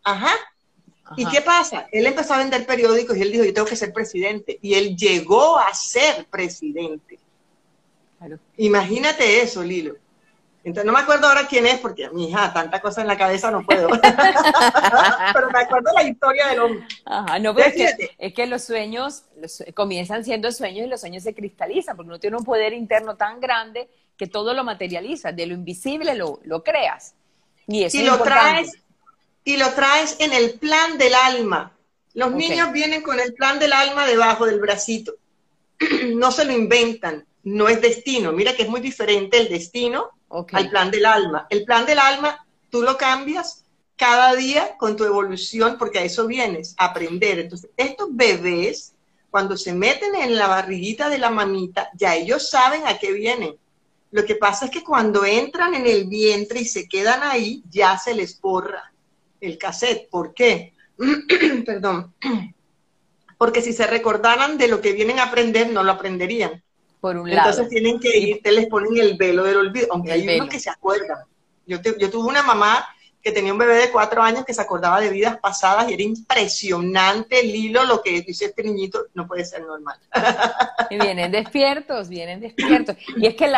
Ajá. 0.05 0.33
¿Y 1.17 1.27
qué 1.27 1.41
pasa? 1.41 1.89
Él 1.91 2.07
empezó 2.07 2.35
a 2.35 2.39
vender 2.39 2.65
periódicos 2.65 3.17
y 3.17 3.23
él 3.23 3.33
dijo, 3.33 3.45
yo 3.45 3.53
tengo 3.53 3.67
que 3.67 3.77
ser 3.77 3.93
presidente. 3.93 4.59
Y 4.63 4.75
él 4.75 4.97
llegó 4.97 5.59
a 5.59 5.75
ser 5.75 6.27
presidente. 6.27 7.19
Imagínate 8.57 9.43
eso, 9.43 9.63
Lilo. 9.63 9.97
Entonces, 10.65 10.87
no 10.87 10.93
me 10.93 11.01
acuerdo 11.01 11.27
ahora 11.27 11.49
quién 11.49 11.67
es, 11.67 11.81
porque 11.81 12.09
mi 12.11 12.29
hija, 12.29 12.53
tanta 12.53 12.81
cosa 12.81 13.01
en 13.01 13.09
la 13.09 13.19
cabeza 13.19 13.51
no 13.51 13.65
puedo. 13.65 13.89
pero 15.35 15.51
me 15.51 15.59
acuerdo 15.59 15.91
la 15.93 16.05
historia 16.05 16.49
del 16.49 16.61
hombre. 16.61 16.87
Ajá, 17.05 17.39
no, 17.41 17.53
pero 17.53 17.73
es 18.19 18.33
que, 18.33 18.47
los 18.47 18.63
sueños 18.63 19.25
comienzan 19.75 20.25
siendo 20.25 20.53
sueños 20.53 20.87
y 20.87 20.89
los 20.89 21.01
sueños 21.01 21.25
se 21.25 21.35
cristalizan, 21.35 21.97
porque 21.97 22.09
uno 22.11 22.21
tiene 22.21 22.37
un 22.37 22.45
poder 22.45 22.75
interno 22.75 23.17
tan 23.17 23.41
grande 23.41 23.89
que 24.17 24.29
todo 24.29 24.55
lo 24.55 24.63
materializa, 24.63 25.33
de 25.33 25.47
lo 25.47 25.55
invisible 25.55 26.15
lo, 26.15 26.63
creas. 26.63 27.15
Y, 27.67 27.83
eso 27.83 28.01
lo 28.03 28.23
traes 28.23 28.73
Y 29.43 29.57
lo 29.57 29.69
traes 29.73 30.17
en 30.21 30.33
el 30.33 30.61
plan 30.61 30.97
del 30.97 31.15
alma. 31.15 31.73
Los 32.15 32.33
niños 32.33 32.71
vienen 32.71 33.03
con 33.03 33.19
el 33.19 33.35
plan 33.35 33.59
del 33.59 33.73
alma 33.73 34.07
debajo 34.07 34.47
del 34.47 34.61
bracito. 34.61 35.15
no 36.15 36.31
se 36.31 36.45
lo 36.45 36.53
inventan, 36.53 37.27
no 37.45 37.69
es 37.69 37.81
destino. 37.81 38.33
Mira 38.33 38.55
que 38.55 38.63
es 38.63 38.69
muy 38.69 38.81
diferente 38.81 39.39
el 39.39 39.49
destino 39.49 40.11
al 40.53 40.71
plan 40.71 40.91
del 40.91 41.07
alma. 41.07 41.47
El 41.51 41.65
plan 41.65 41.87
del 41.87 41.99
alma, 41.99 42.47
tú 42.71 42.83
lo 42.83 42.97
cambias 42.97 43.65
cada 43.97 44.35
día 44.35 44.77
con 44.79 44.97
tu 44.97 45.05
evolución, 45.05 45.77
porque 45.79 45.99
a 45.99 46.05
eso 46.05 46.27
vienes, 46.27 46.75
a 46.79 46.87
aprender. 46.87 47.39
Entonces, 47.39 47.71
estos 47.77 48.09
bebés, 48.11 48.95
cuando 49.31 49.57
se 49.57 49.73
meten 49.73 50.15
en 50.15 50.37
la 50.37 50.49
barriguita 50.49 51.09
de 51.09 51.19
la 51.19 51.31
mamita, 51.31 51.91
ya 51.95 52.15
ellos 52.15 52.51
saben 52.51 52.87
a 52.87 52.99
qué 52.99 53.13
vienen. 53.13 53.57
Lo 54.11 54.25
que 54.25 54.35
pasa 54.35 54.67
es 54.67 54.71
que 54.71 54.85
cuando 54.85 55.25
entran 55.25 55.75
en 55.75 55.87
el 55.87 56.05
vientre 56.05 56.61
y 56.61 56.65
se 56.65 56.89
quedan 56.89 57.23
ahí, 57.23 57.63
ya 57.71 57.97
se 57.99 58.15
les 58.15 58.41
borra 58.41 58.93
el 59.41 59.57
cassette. 59.59 60.09
¿Por 60.11 60.35
qué? 60.35 60.75
Perdón. 61.67 62.15
Porque 63.39 63.63
si 63.63 63.73
se 63.73 63.87
recordaran 63.87 64.59
de 64.59 64.69
lo 64.69 64.81
que 64.81 64.93
vienen 64.93 65.19
a 65.19 65.25
aprender, 65.25 65.71
no 65.71 65.83
lo 65.83 65.93
aprenderían. 65.93 66.63
Por 67.03 67.17
un 67.17 67.29
lado. 67.29 67.51
Entonces 67.51 67.69
tienen 67.69 67.99
que 67.99 68.17
ir, 68.17 68.41
te 68.43 68.53
les 68.53 68.67
ponen 68.69 68.97
el 68.97 69.17
velo 69.17 69.43
del 69.43 69.57
olvido, 69.57 69.89
aunque 69.91 70.13
hay 70.13 70.37
unos 70.37 70.49
que 70.49 70.61
se 70.61 70.71
acuerdan. 70.71 71.19
Yo, 71.67 71.79
yo 71.99 72.11
tuve 72.11 72.29
una 72.29 72.45
mamá 72.45 72.87
que 73.21 73.33
tenía 73.33 73.53
un 73.53 73.59
bebé 73.59 73.75
de 73.75 73.91
cuatro 73.91 74.23
años 74.23 74.45
que 74.45 74.55
se 74.55 74.63
acordaba 74.63 75.01
de 75.01 75.09
vidas 75.09 75.39
pasadas 75.39 75.91
y 75.91 75.95
era 75.95 76.03
impresionante 76.05 77.41
el 77.41 77.55
hilo, 77.55 77.85
lo 77.85 78.03
que 78.03 78.23
dice 78.23 78.45
este 78.47 78.63
niñito, 78.63 79.07
no 79.15 79.27
puede 79.27 79.45
ser 79.45 79.63
normal. 79.63 79.99
Y 80.91 80.99
vienen 80.99 81.33
despiertos, 81.33 82.09
vienen 82.09 82.39
despiertos. 82.39 82.97
Y 83.17 83.27
es 83.27 83.35
que 83.35 83.53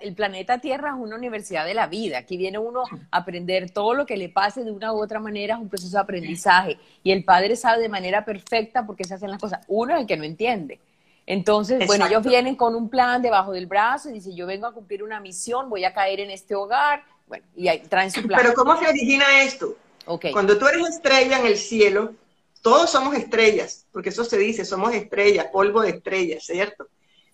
el 0.00 0.14
planeta 0.14 0.58
Tierra 0.58 0.90
es 0.90 0.96
una 0.98 1.16
universidad 1.16 1.64
de 1.64 1.74
la 1.74 1.86
vida. 1.86 2.18
Aquí 2.18 2.36
viene 2.36 2.58
uno 2.58 2.82
a 3.10 3.16
aprender 3.16 3.70
todo 3.70 3.94
lo 3.94 4.04
que 4.04 4.18
le 4.18 4.28
pase 4.28 4.64
de 4.64 4.70
una 4.70 4.92
u 4.92 5.02
otra 5.02 5.18
manera, 5.18 5.54
es 5.54 5.60
un 5.60 5.68
proceso 5.70 5.96
de 5.96 6.02
aprendizaje. 6.02 6.78
Y 7.02 7.12
el 7.12 7.24
padre 7.24 7.56
sabe 7.56 7.80
de 7.80 7.88
manera 7.88 8.24
perfecta 8.24 8.86
por 8.86 8.96
qué 8.96 9.04
se 9.04 9.14
hacen 9.14 9.30
las 9.30 9.40
cosas. 9.40 9.60
Uno 9.66 9.94
es 9.94 10.00
el 10.00 10.06
que 10.06 10.16
no 10.18 10.24
entiende. 10.24 10.78
Entonces, 11.26 11.84
bueno, 11.86 12.06
ellos 12.06 12.24
vienen 12.24 12.54
con 12.54 12.76
un 12.76 12.88
plan 12.88 13.20
debajo 13.20 13.52
del 13.52 13.66
brazo 13.66 14.08
y 14.08 14.12
dicen, 14.12 14.36
yo 14.36 14.46
vengo 14.46 14.66
a 14.66 14.72
cumplir 14.72 15.02
una 15.02 15.18
misión, 15.18 15.68
voy 15.68 15.84
a 15.84 15.92
caer 15.92 16.20
en 16.20 16.30
este 16.30 16.54
hogar, 16.54 17.04
bueno, 17.26 17.44
y 17.56 17.66
ahí 17.66 17.80
traen 17.80 18.12
su 18.12 18.22
plan. 18.22 18.40
Pero 18.40 18.54
¿cómo 18.54 18.78
se 18.78 18.86
origina 18.86 19.42
esto? 19.42 19.74
Okay. 20.06 20.32
Cuando 20.32 20.56
tú 20.56 20.68
eres 20.68 20.88
estrella 20.88 21.40
en 21.40 21.46
el 21.46 21.58
cielo, 21.58 22.14
todos 22.62 22.90
somos 22.90 23.16
estrellas, 23.16 23.86
porque 23.90 24.10
eso 24.10 24.24
se 24.24 24.38
dice, 24.38 24.64
somos 24.64 24.94
estrellas, 24.94 25.46
polvo 25.52 25.82
de 25.82 25.90
estrellas, 25.90 26.44
¿cierto? 26.44 26.86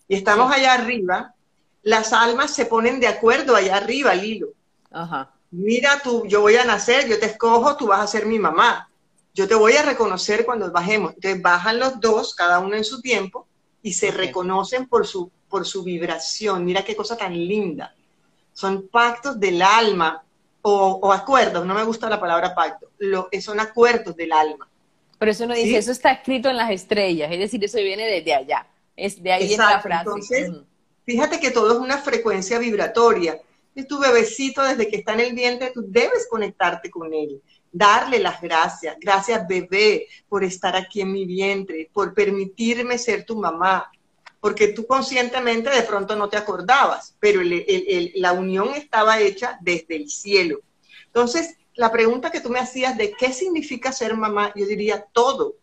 Y 0.07 0.15
estamos 0.15 0.51
allá 0.51 0.73
arriba, 0.73 1.35
las 1.83 2.13
almas 2.13 2.51
se 2.51 2.65
ponen 2.65 2.99
de 2.99 3.07
acuerdo 3.07 3.55
allá 3.55 3.77
arriba, 3.77 4.15
Lilo. 4.15 4.47
Ajá. 4.91 5.31
Mira 5.51 6.01
tú, 6.03 6.25
yo 6.25 6.41
voy 6.41 6.55
a 6.55 6.65
nacer, 6.65 7.07
yo 7.07 7.19
te 7.19 7.27
escojo, 7.27 7.77
tú 7.77 7.87
vas 7.87 8.01
a 8.01 8.07
ser 8.07 8.25
mi 8.25 8.39
mamá. 8.39 8.89
Yo 9.35 9.47
te 9.47 9.53
voy 9.53 9.73
a 9.73 9.83
reconocer 9.83 10.45
cuando 10.45 10.71
bajemos. 10.71 11.13
Entonces 11.13 11.41
bajan 11.41 11.79
los 11.79 11.99
dos, 11.99 12.33
cada 12.33 12.59
uno 12.59 12.75
en 12.75 12.83
su 12.83 13.01
tiempo, 13.01 13.47
y 13.83 13.93
se 13.93 14.09
reconocen 14.09 14.87
por 14.87 15.05
su, 15.05 15.29
por 15.47 15.67
su 15.67 15.83
vibración. 15.83 16.65
Mira 16.65 16.83
qué 16.83 16.95
cosa 16.95 17.15
tan 17.15 17.33
linda. 17.33 17.93
Son 18.53 18.87
pactos 18.87 19.39
del 19.39 19.61
alma 19.61 20.23
o, 20.63 21.11
acuerdos, 21.11 21.65
no 21.65 21.73
me 21.73 21.83
gusta 21.83 22.09
la 22.09 22.19
palabra 22.19 22.55
pacto, 22.55 22.89
lo, 22.99 23.27
son 23.41 23.59
acuerdos 23.59 24.15
del 24.15 24.31
alma. 24.31 24.69
Por 25.19 25.27
eso 25.27 25.43
uno 25.43 25.53
dice, 25.53 25.77
eso 25.77 25.91
está 25.91 26.11
escrito 26.13 26.49
en 26.49 26.57
las 26.57 26.71
estrellas, 26.71 27.29
es 27.31 27.39
decir, 27.39 27.63
eso 27.63 27.77
viene 27.77 28.05
desde 28.05 28.33
allá, 28.33 28.65
es 28.95 29.21
de 29.21 29.31
ahí 29.33 29.47
viene 29.47 29.63
la 29.63 29.81
frase. 29.81 30.03
Entonces, 30.03 30.51
fíjate 31.05 31.39
que 31.39 31.51
todo 31.51 31.73
es 31.73 31.79
una 31.79 31.97
frecuencia 31.97 32.59
vibratoria. 32.59 33.39
Y 33.75 33.85
tu 33.85 33.99
bebecito, 33.99 34.63
desde 34.63 34.87
que 34.87 34.97
está 34.97 35.13
en 35.13 35.21
el 35.21 35.33
vientre, 35.33 35.71
tú 35.73 35.83
debes 35.85 36.27
conectarte 36.29 36.91
con 36.91 37.13
él, 37.13 37.41
darle 37.73 38.19
las 38.19 38.39
gracias. 38.39 38.95
Gracias, 39.01 39.45
bebé, 39.45 40.07
por 40.29 40.45
estar 40.45 40.75
aquí 40.77 41.01
en 41.01 41.11
mi 41.11 41.25
vientre, 41.25 41.89
por 41.91 42.13
permitirme 42.13 42.97
ser 42.97 43.25
tu 43.25 43.37
mamá, 43.37 43.91
porque 44.39 44.69
tú 44.69 44.85
conscientemente 44.85 45.69
de 45.69 45.81
pronto 45.81 46.15
no 46.15 46.29
te 46.29 46.37
acordabas, 46.37 47.15
pero 47.19 47.41
la 47.43 48.33
unión 48.33 48.69
estaba 48.75 49.19
hecha 49.19 49.57
desde 49.61 49.95
el 49.95 50.09
cielo. 50.09 50.59
Entonces, 51.07 51.57
la 51.75 51.91
pregunta 51.91 52.31
que 52.31 52.41
tú 52.41 52.49
me 52.49 52.59
hacías 52.59 52.95
de 52.95 53.13
qué 53.13 53.33
significa 53.33 53.91
ser 53.91 54.15
mamá, 54.15 54.53
yo 54.55 54.65
diría 54.65 55.05
todo. 55.11 55.55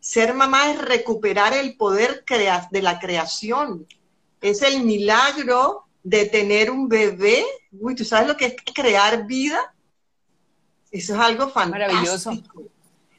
Ser 0.00 0.34
mamá 0.34 0.72
es 0.72 0.80
recuperar 0.80 1.52
el 1.52 1.76
poder 1.76 2.24
de 2.70 2.82
la 2.82 2.98
creación. 2.98 3.86
Es 4.40 4.62
el 4.62 4.82
milagro 4.82 5.84
de 6.02 6.26
tener 6.26 6.70
un 6.70 6.88
bebé. 6.88 7.44
Uy, 7.72 7.94
¿tú 7.94 8.04
sabes 8.04 8.26
lo 8.26 8.36
que 8.36 8.46
es 8.46 8.56
crear 8.74 9.26
vida? 9.26 9.74
Eso 10.92 11.14
es 11.14 11.20
algo 11.20 11.48
fantástico. 11.48 11.90
Maravilloso. 11.90 12.30
O 12.30 12.64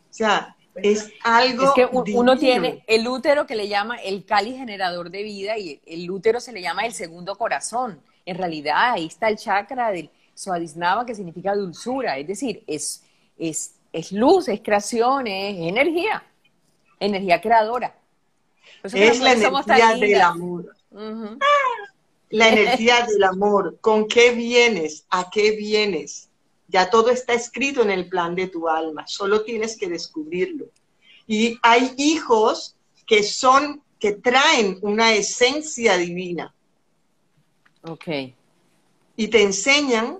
sea, 0.10 0.56
es 0.75 1.12
algo. 1.24 1.65
Es 1.65 1.72
que 1.72 1.89
uno 1.92 2.38
tiene 2.38 2.84
el 2.88 3.08
útero 3.08 3.46
que 3.46 3.56
le 3.56 3.68
llama 3.68 3.98
el 3.98 4.25
cáliz 4.25 4.58
generador 4.58 5.10
de 5.10 5.24
vida 5.24 5.58
y 5.58 5.82
el 5.86 6.10
útero 6.10 6.39
se 6.39 6.51
le 6.51 6.62
llama 6.62 6.86
el 6.86 6.94
segundo 6.94 7.36
corazón. 7.36 8.00
En 8.25 8.38
realidad, 8.38 8.94
ahí 8.94 9.08
está 9.08 9.27
el 9.27 9.38
chakra 9.38 9.92
del 9.92 10.10
Swadhisnava 10.34 11.06
que 11.06 11.15
significa 11.15 11.56
dulzura, 11.56 12.18
es 12.18 12.27
decir, 12.27 12.63
es, 12.68 13.03
es, 13.38 13.75
es 13.92 14.12
luz, 14.12 14.48
es 14.48 14.62
creación, 14.62 15.27
es 15.27 15.58
energía, 15.58 16.24
energía 17.00 17.42
creadora. 17.42 17.96
Es 18.84 19.20
la 19.20 19.34
energía 19.34 19.96
del 19.96 20.22
amor. 20.22 20.75
La 22.30 22.50
energía 22.50 23.06
del 23.06 23.24
amor. 23.24 23.77
¿Con 23.80 24.08
qué 24.08 24.32
vienes? 24.32 25.06
¿A 25.10 25.30
qué 25.30 25.51
vienes? 25.51 26.30
Ya 26.74 26.89
todo 26.89 27.12
está 27.12 27.34
escrito 27.34 27.84
en 27.84 27.92
el 27.92 28.10
plan 28.10 28.34
de 28.34 28.48
tu 28.48 28.68
alma, 28.68 29.06
solo 29.08 29.44
tienes 29.44 29.77
que 29.77 29.88
descubrirlo. 29.88 30.65
Y 31.27 31.60
hay 31.62 31.94
hijos 31.98 32.75
que 33.06 33.22
son, 33.22 33.84
que 34.00 34.13
traen 34.13 34.80
una 34.82 35.13
esencia 35.13 35.98
divina. 35.98 36.53
Ok. 37.84 38.08
Y 39.15 39.27
te 39.27 39.44
enseñan 39.44 40.18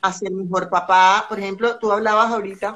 a 0.00 0.12
ser 0.14 0.32
mejor 0.32 0.70
papá. 0.70 1.26
Por 1.28 1.38
ejemplo, 1.38 1.78
tú 1.78 1.92
hablabas 1.92 2.32
ahorita 2.32 2.74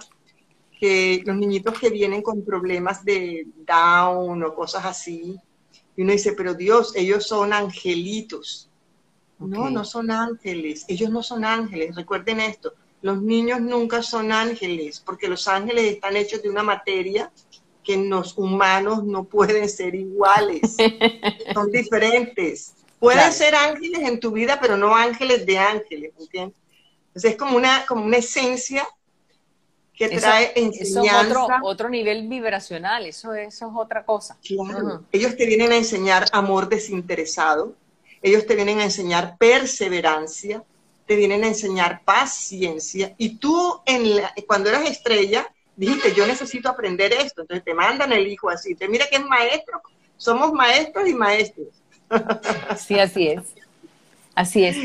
que 0.79 1.23
los 1.25 1.37
niñitos 1.37 1.79
que 1.79 1.89
vienen 1.89 2.21
con 2.21 2.45
problemas 2.45 3.03
de 3.03 3.47
Down 3.67 4.43
o 4.45 4.55
cosas 4.55 4.85
así, 4.85 5.39
y 5.97 6.03
uno 6.03 6.13
dice, 6.13 6.33
pero 6.33 6.53
Dios, 6.53 6.95
ellos 6.95 7.27
son 7.27 7.55
angelitos. 7.55 8.69
No, 9.39 9.71
no 9.71 9.85
son 9.87 10.11
ángeles, 10.11 10.85
ellos 10.87 11.09
no 11.09 11.23
son 11.23 11.47
ángeles, 11.47 11.97
recuerden 11.97 12.41
esto, 12.41 12.75
los 13.03 13.23
niños 13.23 13.61
nunca 13.61 14.03
son 14.03 14.33
ángeles, 14.33 15.01
porque 15.01 15.29
los 15.29 15.49
ángeles 15.49 15.95
están 15.95 16.17
hechos 16.17 16.43
de 16.43 16.51
una 16.51 16.63
materia 16.63 17.31
que 17.83 17.97
los 17.97 18.37
humanos 18.37 19.05
no 19.05 19.25
pueden 19.25 19.69
ser 19.69 19.95
iguales, 19.95 20.77
son 21.55 21.71
diferentes. 21.71 22.75
Pueden 22.99 23.33
ser 23.33 23.55
ángeles 23.55 24.01
en 24.01 24.21
tu 24.21 24.31
vida, 24.31 24.59
pero 24.61 24.77
no 24.77 24.95
ángeles 24.95 25.47
de 25.47 25.59
ángeles, 25.59 26.13
¿entiendes? 26.19 26.57
Entonces 27.09 27.33
es 27.33 27.37
como 27.37 27.57
una, 27.57 27.87
como 27.87 28.05
una 28.05 28.19
esencia 28.19 28.87
que 29.95 30.09
trae 30.19 30.53
enseñanza. 30.55 31.23
Eso 31.23 31.47
es 31.47 31.61
otro, 31.63 31.89
nivel 31.89 32.29
vibracional, 32.29 33.07
eso, 33.07 33.35
eso 33.35 33.67
es 33.67 33.73
otra 33.75 34.05
cosa. 34.05 34.39
Ellos 35.13 35.37
te 35.37 35.47
vienen 35.47 35.73
a 35.73 35.77
enseñar 35.77 36.27
amor 36.33 36.69
desinteresado, 36.69 37.75
ellos 38.23 38.47
te 38.47 38.55
vienen 38.55 38.81
a 38.81 38.85
enseñar 38.85 39.37
perseverancia, 39.39 40.63
te 41.11 41.17
vienen 41.17 41.43
a 41.43 41.49
enseñar 41.49 42.03
paciencia 42.05 43.17
y 43.19 43.39
tú 43.39 43.81
en 43.85 44.23
cuando 44.47 44.69
eras 44.69 44.89
estrella 44.89 45.45
dijiste, 45.75 46.15
yo 46.15 46.25
necesito 46.25 46.69
aprender 46.69 47.13
esto, 47.13 47.41
entonces 47.41 47.65
te 47.65 47.75
mandan 47.75 48.13
el 48.13 48.29
hijo 48.29 48.49
así, 48.49 48.77
te 48.77 48.87
mira 48.87 49.09
que 49.11 49.17
es 49.17 49.27
maestro, 49.27 49.83
somos 50.17 50.53
maestros 50.53 51.09
y 51.09 51.15
maestros. 51.15 51.67
Sí, 52.79 52.97
así 53.01 53.27
es. 53.27 53.43
Así 54.37 54.65
es. 54.65 54.77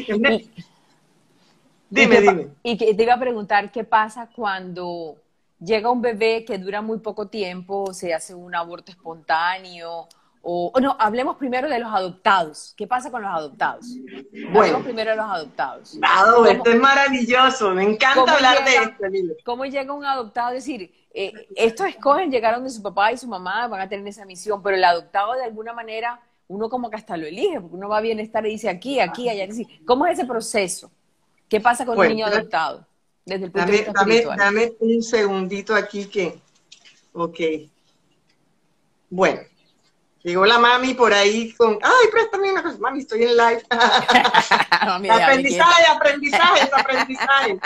dime, 1.91 2.21
dime. 2.21 2.47
Y 2.63 2.75
te 2.75 3.03
iba 3.03 3.13
a 3.13 3.19
preguntar 3.19 3.71
qué 3.71 3.83
pasa 3.83 4.27
cuando 4.35 5.17
llega 5.59 5.91
un 5.91 6.01
bebé 6.01 6.43
que 6.43 6.57
dura 6.57 6.81
muy 6.81 6.97
poco 6.97 7.27
tiempo, 7.27 7.93
se 7.93 8.15
hace 8.15 8.33
un 8.33 8.55
aborto 8.55 8.91
espontáneo 8.91 10.07
o, 10.47 10.71
no, 10.79 10.95
hablemos 10.99 11.37
primero 11.37 11.67
de 11.67 11.79
los 11.79 11.91
adoptados. 11.91 12.75
¿Qué 12.77 12.85
pasa 12.85 13.09
con 13.09 13.23
los 13.23 13.31
adoptados? 13.31 13.87
Bueno, 14.31 14.59
hablemos 14.59 14.83
primero 14.83 15.09
de 15.09 15.17
los 15.17 15.25
adoptados. 15.25 15.97
Esto 16.47 16.69
es 16.69 16.79
maravilloso, 16.79 17.71
me 17.71 17.83
encanta 17.83 18.31
hablar 18.31 18.63
de 18.63 18.75
esto. 18.75 19.35
¿Cómo 19.43 19.65
llega 19.65 19.91
un 19.91 20.05
adoptado? 20.05 20.49
Es 20.49 20.63
decir, 20.63 20.93
eh, 21.15 21.33
estos 21.55 21.87
escogen, 21.87 22.29
llegaron 22.29 22.63
de 22.63 22.69
su 22.69 22.83
papá 22.83 23.11
y 23.11 23.17
su 23.17 23.27
mamá, 23.27 23.67
van 23.67 23.81
a 23.81 23.89
tener 23.89 24.07
esa 24.07 24.23
misión, 24.23 24.61
pero 24.61 24.75
el 24.75 24.83
adoptado 24.83 25.33
de 25.33 25.45
alguna 25.45 25.73
manera, 25.73 26.21
uno 26.47 26.69
como 26.69 26.91
que 26.91 26.97
hasta 26.97 27.17
lo 27.17 27.25
elige, 27.25 27.59
porque 27.59 27.75
uno 27.75 27.89
va 27.89 27.97
a 27.97 28.01
bienestar 28.01 28.45
y 28.45 28.51
dice 28.51 28.69
aquí, 28.69 28.99
aquí, 28.99 29.27
allá. 29.27 29.51
¿Cómo 29.83 30.05
es 30.05 30.19
ese 30.19 30.27
proceso? 30.27 30.91
¿Qué 31.49 31.59
pasa 31.59 31.87
con 31.87 31.97
un 31.97 32.07
niño 32.07 32.27
adoptado? 32.27 32.85
Desde 33.25 33.45
el 33.45 33.51
punto 33.51 33.65
dame, 33.65 33.71
de 33.71 33.83
vista 33.83 34.35
dame, 34.35 34.35
dame 34.37 34.73
un 34.79 35.01
segundito 35.01 35.73
aquí 35.73 36.05
que, 36.05 36.39
ok. 37.13 37.39
Bueno, 39.09 39.39
Llegó 40.25 40.43
la 40.47 40.57
mami 40.57 40.95
por 40.95 41.13
ahí 41.13 41.53
con, 41.53 41.77
ay, 41.83 42.07
préstame 42.11 42.51
una 42.51 42.63
cosa, 42.63 42.79
mami, 42.79 43.01
estoy 43.01 43.25
en 43.25 43.37
live. 43.37 43.61
aprendizaje, 45.11 45.85
aprendizaje, 45.87 46.69
aprendizaje. 46.73 47.59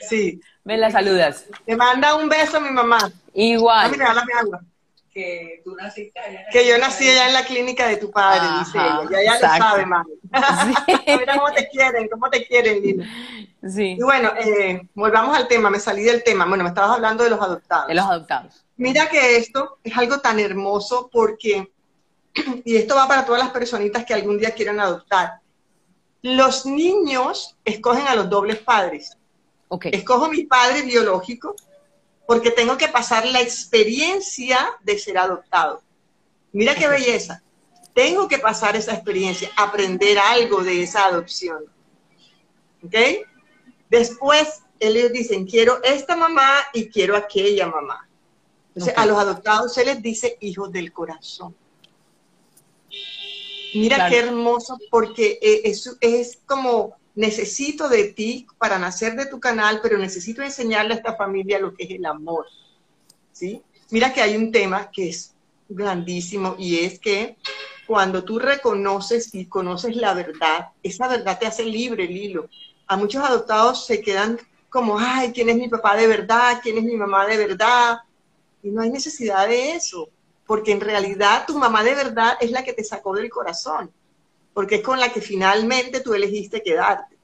sí. 0.08 0.40
Me 0.64 0.78
la 0.78 0.90
saludas. 0.90 1.44
Te 1.66 1.76
manda 1.76 2.14
un 2.14 2.30
beso 2.30 2.58
mi 2.58 2.70
mamá. 2.70 3.12
Igual. 3.34 3.90
Mami, 3.90 3.98
regálame 3.98 4.32
agua. 4.32 4.60
Que 5.16 5.62
tú 5.64 5.74
naciste 5.74 6.20
allá. 6.20 6.44
Que 6.52 6.68
yo 6.68 6.76
nací 6.76 7.08
allá 7.08 7.28
en 7.28 7.32
la 7.32 7.46
clínica 7.46 7.86
de 7.88 7.96
tu 7.96 8.10
padre, 8.10 8.58
dice 8.58 8.76
ella. 8.76 9.08
Ya 9.10 9.20
ella 9.20 9.32
lo 9.32 9.40
sabe, 9.40 9.86
mami. 9.86 10.12
Mira 11.06 11.38
cómo 11.38 11.52
te 11.54 11.68
quieren, 11.70 12.08
cómo 12.10 12.28
te 12.28 12.46
quieren, 12.46 12.82
Lina. 12.82 13.08
Sí. 13.66 13.96
Y 13.98 14.02
bueno, 14.02 14.32
eh, 14.38 14.86
volvamos 14.92 15.34
al 15.34 15.48
tema, 15.48 15.70
me 15.70 15.80
salí 15.80 16.02
del 16.02 16.22
tema. 16.22 16.44
Bueno, 16.44 16.64
me 16.64 16.68
estabas 16.68 16.90
hablando 16.90 17.24
de 17.24 17.30
los 17.30 17.40
adoptados. 17.40 17.88
De 17.88 17.94
los 17.94 18.04
adoptados. 18.04 18.62
Mira 18.76 19.08
que 19.08 19.38
esto 19.38 19.78
es 19.82 19.96
algo 19.96 20.20
tan 20.20 20.38
hermoso 20.38 21.08
porque 21.10 21.72
y 22.66 22.76
esto 22.76 22.94
va 22.94 23.08
para 23.08 23.24
todas 23.24 23.42
las 23.42 23.52
personitas 23.52 24.04
que 24.04 24.12
algún 24.12 24.36
día 24.36 24.50
quieran 24.50 24.80
adoptar. 24.80 25.40
Los 26.20 26.66
niños 26.66 27.56
escogen 27.64 28.06
a 28.06 28.14
los 28.14 28.28
dobles 28.28 28.58
padres. 28.58 29.16
Okay. 29.68 29.92
Escojo 29.94 30.28
mi 30.28 30.44
padre 30.44 30.82
biológico 30.82 31.56
porque 32.26 32.50
tengo 32.50 32.76
que 32.76 32.88
pasar 32.88 33.26
la 33.26 33.40
experiencia 33.40 34.58
de 34.82 34.98
ser 34.98 35.18
adoptado. 35.18 35.82
Mira 36.52 36.74
qué 36.74 36.88
belleza. 36.88 37.42
Tengo 37.94 38.28
que 38.28 38.38
pasar 38.38 38.76
esa 38.76 38.94
experiencia, 38.94 39.50
aprender 39.56 40.18
algo 40.18 40.62
de 40.62 40.82
esa 40.82 41.06
adopción. 41.06 41.64
¿Ok? 42.84 42.94
Después 43.88 44.62
ellos 44.80 45.12
dicen, 45.12 45.46
quiero 45.46 45.82
esta 45.82 46.16
mamá 46.16 46.50
y 46.72 46.88
quiero 46.88 47.16
aquella 47.16 47.66
mamá. 47.66 48.08
Entonces 48.68 48.94
a 48.96 49.06
los 49.06 49.18
adoptados 49.18 49.72
se 49.72 49.84
les 49.84 50.02
dice 50.02 50.36
hijos 50.40 50.70
del 50.70 50.92
corazón. 50.92 51.54
Mira 53.74 54.08
qué 54.08 54.18
hermoso, 54.18 54.78
porque 54.90 55.38
eh, 55.40 55.62
es, 55.64 55.96
es 56.00 56.38
como 56.46 56.96
necesito 57.16 57.88
de 57.88 58.04
ti 58.04 58.46
para 58.58 58.78
nacer 58.78 59.16
de 59.16 59.26
tu 59.26 59.40
canal, 59.40 59.80
pero 59.82 59.98
necesito 59.98 60.42
enseñarle 60.42 60.94
a 60.94 60.96
esta 60.98 61.16
familia 61.16 61.58
lo 61.58 61.74
que 61.74 61.84
es 61.84 61.90
el 61.90 62.06
amor. 62.06 62.46
¿sí? 63.32 63.60
Mira 63.90 64.12
que 64.12 64.22
hay 64.22 64.36
un 64.36 64.52
tema 64.52 64.90
que 64.90 65.08
es 65.08 65.34
grandísimo 65.68 66.54
y 66.58 66.78
es 66.78 67.00
que 67.00 67.36
cuando 67.86 68.22
tú 68.22 68.38
reconoces 68.38 69.34
y 69.34 69.46
conoces 69.46 69.96
la 69.96 70.14
verdad, 70.14 70.68
esa 70.82 71.08
verdad 71.08 71.38
te 71.38 71.46
hace 71.46 71.64
libre, 71.64 72.06
Lilo. 72.06 72.48
A 72.86 72.96
muchos 72.96 73.24
adoptados 73.24 73.86
se 73.86 74.00
quedan 74.00 74.38
como, 74.68 74.98
ay, 74.98 75.32
¿quién 75.32 75.48
es 75.48 75.56
mi 75.56 75.68
papá 75.68 75.96
de 75.96 76.06
verdad? 76.06 76.60
¿Quién 76.62 76.78
es 76.78 76.84
mi 76.84 76.96
mamá 76.96 77.26
de 77.26 77.36
verdad? 77.36 77.98
Y 78.62 78.70
no 78.70 78.82
hay 78.82 78.90
necesidad 78.90 79.48
de 79.48 79.72
eso 79.72 80.08
porque 80.46 80.72
en 80.72 80.80
realidad 80.80 81.44
tu 81.46 81.58
mamá 81.58 81.82
de 81.82 81.94
verdad 81.94 82.36
es 82.40 82.50
la 82.50 82.62
que 82.62 82.72
te 82.72 82.84
sacó 82.84 83.14
del 83.14 83.28
corazón, 83.28 83.90
porque 84.56 84.76
es 84.76 84.82
con 84.82 84.98
la 84.98 85.10
que 85.12 85.20
finalmente 85.20 86.00
tú 86.00 86.14
elegiste 86.14 86.62
quedarte. 86.62 87.14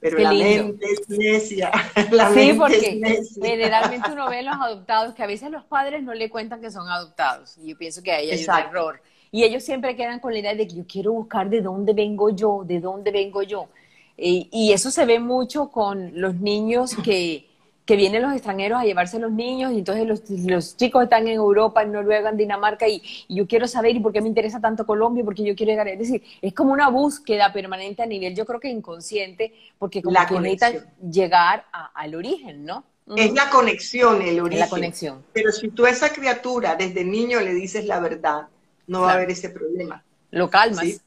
Pero 0.00 0.18
la 0.18 0.32
mente 0.32 0.86
es 0.90 1.08
necia. 1.08 1.70
La 2.10 2.34
sí, 2.34 2.54
porque 2.58 3.00
generalmente 3.40 4.10
uno 4.10 4.28
ve 4.28 4.42
los 4.42 4.56
adoptados 4.56 5.14
que 5.14 5.22
a 5.22 5.28
veces 5.28 5.52
los 5.52 5.62
padres 5.62 6.02
no 6.02 6.12
le 6.12 6.28
cuentan 6.30 6.60
que 6.60 6.72
son 6.72 6.88
adoptados. 6.88 7.56
Y 7.58 7.68
yo 7.68 7.78
pienso 7.78 8.02
que 8.02 8.10
ahí 8.10 8.32
hay 8.32 8.44
un 8.44 8.58
error. 8.58 9.00
Y 9.30 9.44
ellos 9.44 9.62
siempre 9.62 9.94
quedan 9.94 10.18
con 10.18 10.32
la 10.32 10.40
idea 10.40 10.56
de 10.56 10.66
que 10.66 10.74
yo 10.74 10.84
quiero 10.84 11.12
buscar 11.12 11.48
de 11.48 11.60
dónde 11.60 11.92
vengo 11.92 12.30
yo, 12.30 12.64
de 12.64 12.80
dónde 12.80 13.12
vengo 13.12 13.44
yo. 13.44 13.68
y 14.16 14.72
eso 14.72 14.90
se 14.90 15.06
ve 15.06 15.20
mucho 15.20 15.70
con 15.70 16.20
los 16.20 16.34
niños 16.34 16.96
que, 17.04 17.51
que 17.84 17.96
vienen 17.96 18.22
los 18.22 18.32
extranjeros 18.32 18.80
a 18.80 18.84
llevarse 18.84 19.16
a 19.16 19.20
los 19.20 19.32
niños 19.32 19.72
y 19.72 19.78
entonces 19.78 20.06
los, 20.06 20.76
chicos 20.76 21.02
están 21.02 21.26
en 21.26 21.34
Europa, 21.34 21.82
en 21.82 21.92
Noruega, 21.92 22.30
en 22.30 22.36
Dinamarca 22.36 22.86
y, 22.86 23.02
yo 23.28 23.46
quiero 23.46 23.66
saber 23.66 23.96
y 23.96 24.00
por 24.00 24.12
qué 24.12 24.20
me 24.20 24.28
interesa 24.28 24.60
tanto 24.60 24.86
Colombia 24.86 25.22
y 25.22 25.24
por 25.24 25.34
qué 25.34 25.44
yo 25.44 25.56
quiero 25.56 25.72
llegar. 25.72 25.88
Es 25.88 25.98
decir, 25.98 26.22
es 26.40 26.54
como 26.54 26.72
una 26.72 26.88
búsqueda 26.88 27.52
permanente 27.52 28.02
a 28.02 28.06
nivel, 28.06 28.36
yo 28.36 28.46
creo 28.46 28.60
que 28.60 28.68
inconsciente, 28.68 29.52
porque 29.78 30.00
como 30.00 30.18
que 30.26 30.38
necesitan 30.38 30.86
llegar 31.10 31.66
al 31.72 32.14
origen, 32.14 32.64
¿no? 32.64 32.84
Es 33.16 33.32
la 33.32 33.50
conexión, 33.50 34.22
el 34.22 34.40
origen. 34.40 34.60
la 34.60 34.68
conexión. 34.68 35.24
Pero 35.32 35.50
si 35.50 35.68
tú 35.68 35.84
a 35.84 35.90
esa 35.90 36.12
criatura 36.12 36.76
desde 36.76 37.04
niño 37.04 37.40
le 37.40 37.52
dices 37.52 37.84
la 37.86 37.98
verdad, 37.98 38.46
no 38.86 39.02
va 39.02 39.10
a 39.10 39.14
haber 39.14 39.30
ese 39.30 39.50
problema. 39.50 40.04
Lo 40.30 40.48
calmas. 40.48 41.02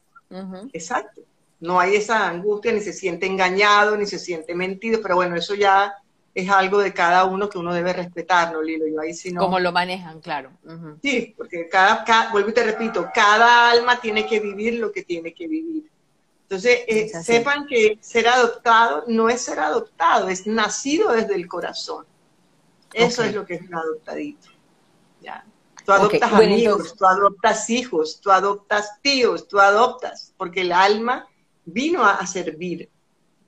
Exacto. 0.72 1.22
No 1.58 1.80
hay 1.80 1.96
esa 1.96 2.28
angustia, 2.28 2.70
ni 2.70 2.80
se 2.80 2.92
siente 2.92 3.24
engañado, 3.24 3.96
ni 3.96 4.04
se 4.04 4.18
siente 4.18 4.54
mentido, 4.54 5.00
pero 5.02 5.14
bueno, 5.14 5.36
eso 5.36 5.54
ya 5.54 5.94
es 6.36 6.50
algo 6.50 6.80
de 6.80 6.92
cada 6.92 7.24
uno 7.24 7.48
que 7.48 7.56
uno 7.56 7.72
debe 7.72 7.94
respetarlo, 7.94 8.62
Lilo. 8.62 8.86
Yo 8.86 9.00
ahí 9.00 9.14
sí 9.14 9.32
no... 9.32 9.40
Como 9.40 9.58
lo 9.58 9.72
manejan, 9.72 10.20
claro. 10.20 10.50
Sí, 11.02 11.32
porque 11.34 11.66
cada, 11.66 12.04
vuelvo 12.30 12.50
y 12.50 12.52
te 12.52 12.62
repito, 12.62 13.08
cada 13.14 13.70
alma 13.70 13.98
tiene 13.98 14.26
que 14.26 14.38
vivir 14.38 14.74
lo 14.74 14.92
que 14.92 15.02
tiene 15.02 15.32
que 15.32 15.48
vivir. 15.48 15.90
Entonces, 16.42 16.80
eh, 16.88 17.08
sepan 17.22 17.66
que 17.66 17.96
ser 18.02 18.28
adoptado 18.28 19.04
no 19.06 19.30
es 19.30 19.40
ser 19.40 19.60
adoptado, 19.60 20.28
es 20.28 20.46
nacido 20.46 21.12
desde 21.12 21.34
el 21.34 21.48
corazón. 21.48 22.04
Eso 22.92 23.24
es 23.24 23.34
lo 23.34 23.46
que 23.46 23.54
es 23.54 23.62
un 23.62 23.74
adoptadito. 23.74 24.48
¿ya? 25.22 25.42
Tú 25.86 25.92
adoptas 25.92 26.32
amigos, 26.34 26.94
tú 26.94 27.06
adoptas 27.06 27.70
hijos, 27.70 28.20
tú 28.20 28.30
adoptas 28.30 29.00
tíos, 29.00 29.48
tú 29.48 29.58
adoptas, 29.58 30.34
porque 30.36 30.60
el 30.60 30.72
alma 30.72 31.26
vino 31.64 32.04
a 32.04 32.26
servir. 32.26 32.90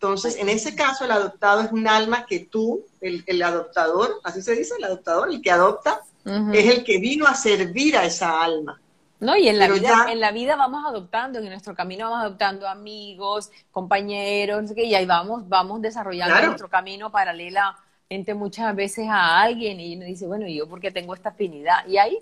Entonces, 0.01 0.37
en 0.37 0.49
ese 0.49 0.77
caso, 0.77 1.05
el 1.05 1.11
adoptado 1.11 1.61
es 1.61 1.73
un 1.73 1.89
alma 1.89 2.25
que 2.25 2.39
tú, 2.39 2.85
el, 3.01 3.43
adoptador, 3.43 4.21
así 4.23 4.43
se 4.43 4.55
dice, 4.55 4.77
el 4.79 4.85
adoptador, 4.85 5.29
el 5.29 5.43
que 5.43 5.51
adopta, 5.51 6.03
es 6.25 6.67
el 6.67 6.85
que 6.85 6.99
vino 7.01 7.27
a 7.27 7.35
servir 7.35 7.97
a 7.97 8.05
esa 8.05 8.41
alma. 8.41 8.81
No, 9.19 9.37
y 9.37 9.49
en 9.49 9.59
la, 9.59 9.67
vida, 9.67 10.07
en 10.09 10.21
la 10.21 10.31
vida 10.31 10.55
vamos 10.55 10.85
adoptando, 10.87 11.41
en 11.41 11.49
nuestro 11.49 11.75
camino 11.75 12.05
vamos 12.05 12.27
adoptando 12.27 12.69
amigos, 12.69 13.51
compañeros, 13.73 14.71
y 14.77 14.95
ahí 14.95 15.05
vamos, 15.05 15.49
vamos 15.49 15.83
desarrollando 15.83 16.47
nuestro 16.47 16.69
camino 16.69 17.11
paralelamente 17.11 18.35
muchas 18.35 18.77
veces 18.77 19.09
a 19.11 19.41
alguien, 19.41 19.81
y 19.81 19.97
uno 19.97 20.05
dice, 20.05 20.29
bueno, 20.29 20.47
¿y 20.47 20.59
yo 20.59 20.69
por 20.69 20.81
qué 20.81 20.93
tengo 20.93 21.13
esta 21.13 21.31
afinidad? 21.31 21.85
Y 21.89 21.99
ahí 21.99 22.21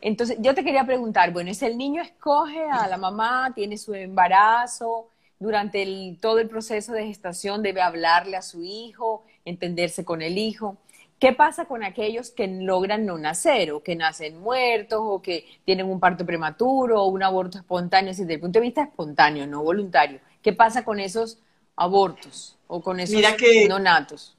entonces, 0.00 0.36
yo 0.40 0.52
te 0.52 0.64
quería 0.64 0.84
preguntar, 0.84 1.32
bueno, 1.32 1.54
si 1.54 1.64
el 1.64 1.78
niño 1.78 2.02
escoge 2.02 2.68
a 2.68 2.88
la 2.88 2.96
mamá, 2.96 3.52
tiene 3.54 3.78
su 3.78 3.94
embarazo, 3.94 5.11
durante 5.42 6.16
todo 6.20 6.38
el 6.38 6.48
proceso 6.48 6.92
de 6.92 7.06
gestación 7.06 7.62
debe 7.62 7.82
hablarle 7.82 8.36
a 8.36 8.42
su 8.42 8.62
hijo, 8.62 9.24
entenderse 9.44 10.04
con 10.04 10.22
el 10.22 10.38
hijo. 10.38 10.78
¿Qué 11.18 11.32
pasa 11.32 11.64
con 11.64 11.82
aquellos 11.82 12.30
que 12.30 12.46
logran 12.46 13.04
no 13.04 13.18
nacer 13.18 13.72
o 13.72 13.82
que 13.82 13.96
nacen 13.96 14.40
muertos 14.40 15.00
o 15.02 15.20
que 15.20 15.44
tienen 15.64 15.86
un 15.86 15.98
parto 15.98 16.24
prematuro 16.24 17.02
o 17.02 17.06
un 17.08 17.22
aborto 17.22 17.58
espontáneo, 17.58 18.12
desde 18.12 18.34
el 18.34 18.40
punto 18.40 18.60
de 18.60 18.66
vista 18.66 18.82
espontáneo, 18.84 19.46
no 19.46 19.62
voluntario? 19.62 20.20
¿Qué 20.42 20.52
pasa 20.52 20.84
con 20.84 21.00
esos 21.00 21.38
abortos 21.74 22.56
o 22.68 22.80
con 22.80 23.00
esos 23.00 23.16
Mira 23.16 23.36
que 23.36 23.66
no 23.68 23.80
natos? 23.80 24.36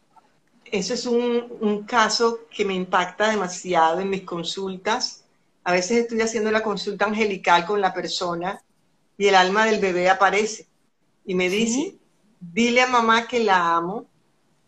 Ese 0.65 0.93
es 0.93 1.05
un, 1.05 1.57
un 1.59 1.83
caso 1.83 2.47
que 2.49 2.65
me 2.65 2.73
impacta 2.73 3.29
demasiado 3.29 3.99
en 3.99 4.09
mis 4.09 4.23
consultas. 4.23 5.25
A 5.65 5.73
veces 5.73 5.99
estoy 5.99 6.21
haciendo 6.21 6.49
la 6.49 6.63
consulta 6.63 7.05
angelical 7.05 7.65
con 7.65 7.81
la 7.81 7.93
persona 7.93 8.61
y 9.17 9.27
el 9.27 9.35
alma 9.35 9.65
del 9.65 9.79
bebé 9.79 10.09
aparece 10.09 10.67
y 11.25 11.35
me 11.35 11.49
dice, 11.49 11.95
dile 12.39 12.81
a 12.81 12.87
mamá 12.87 13.27
que 13.27 13.39
la 13.39 13.75
amo, 13.75 14.05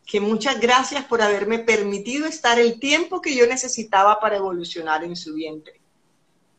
que 0.05 0.19
muchas 0.19 0.59
gracias 0.59 1.03
por 1.05 1.21
haberme 1.21 1.59
permitido 1.59 2.27
estar 2.27 2.59
el 2.59 2.79
tiempo 2.79 3.21
que 3.21 3.35
yo 3.35 3.47
necesitaba 3.47 4.19
para 4.19 4.37
evolucionar 4.37 5.03
en 5.03 5.15
su 5.15 5.33
vientre. 5.33 5.79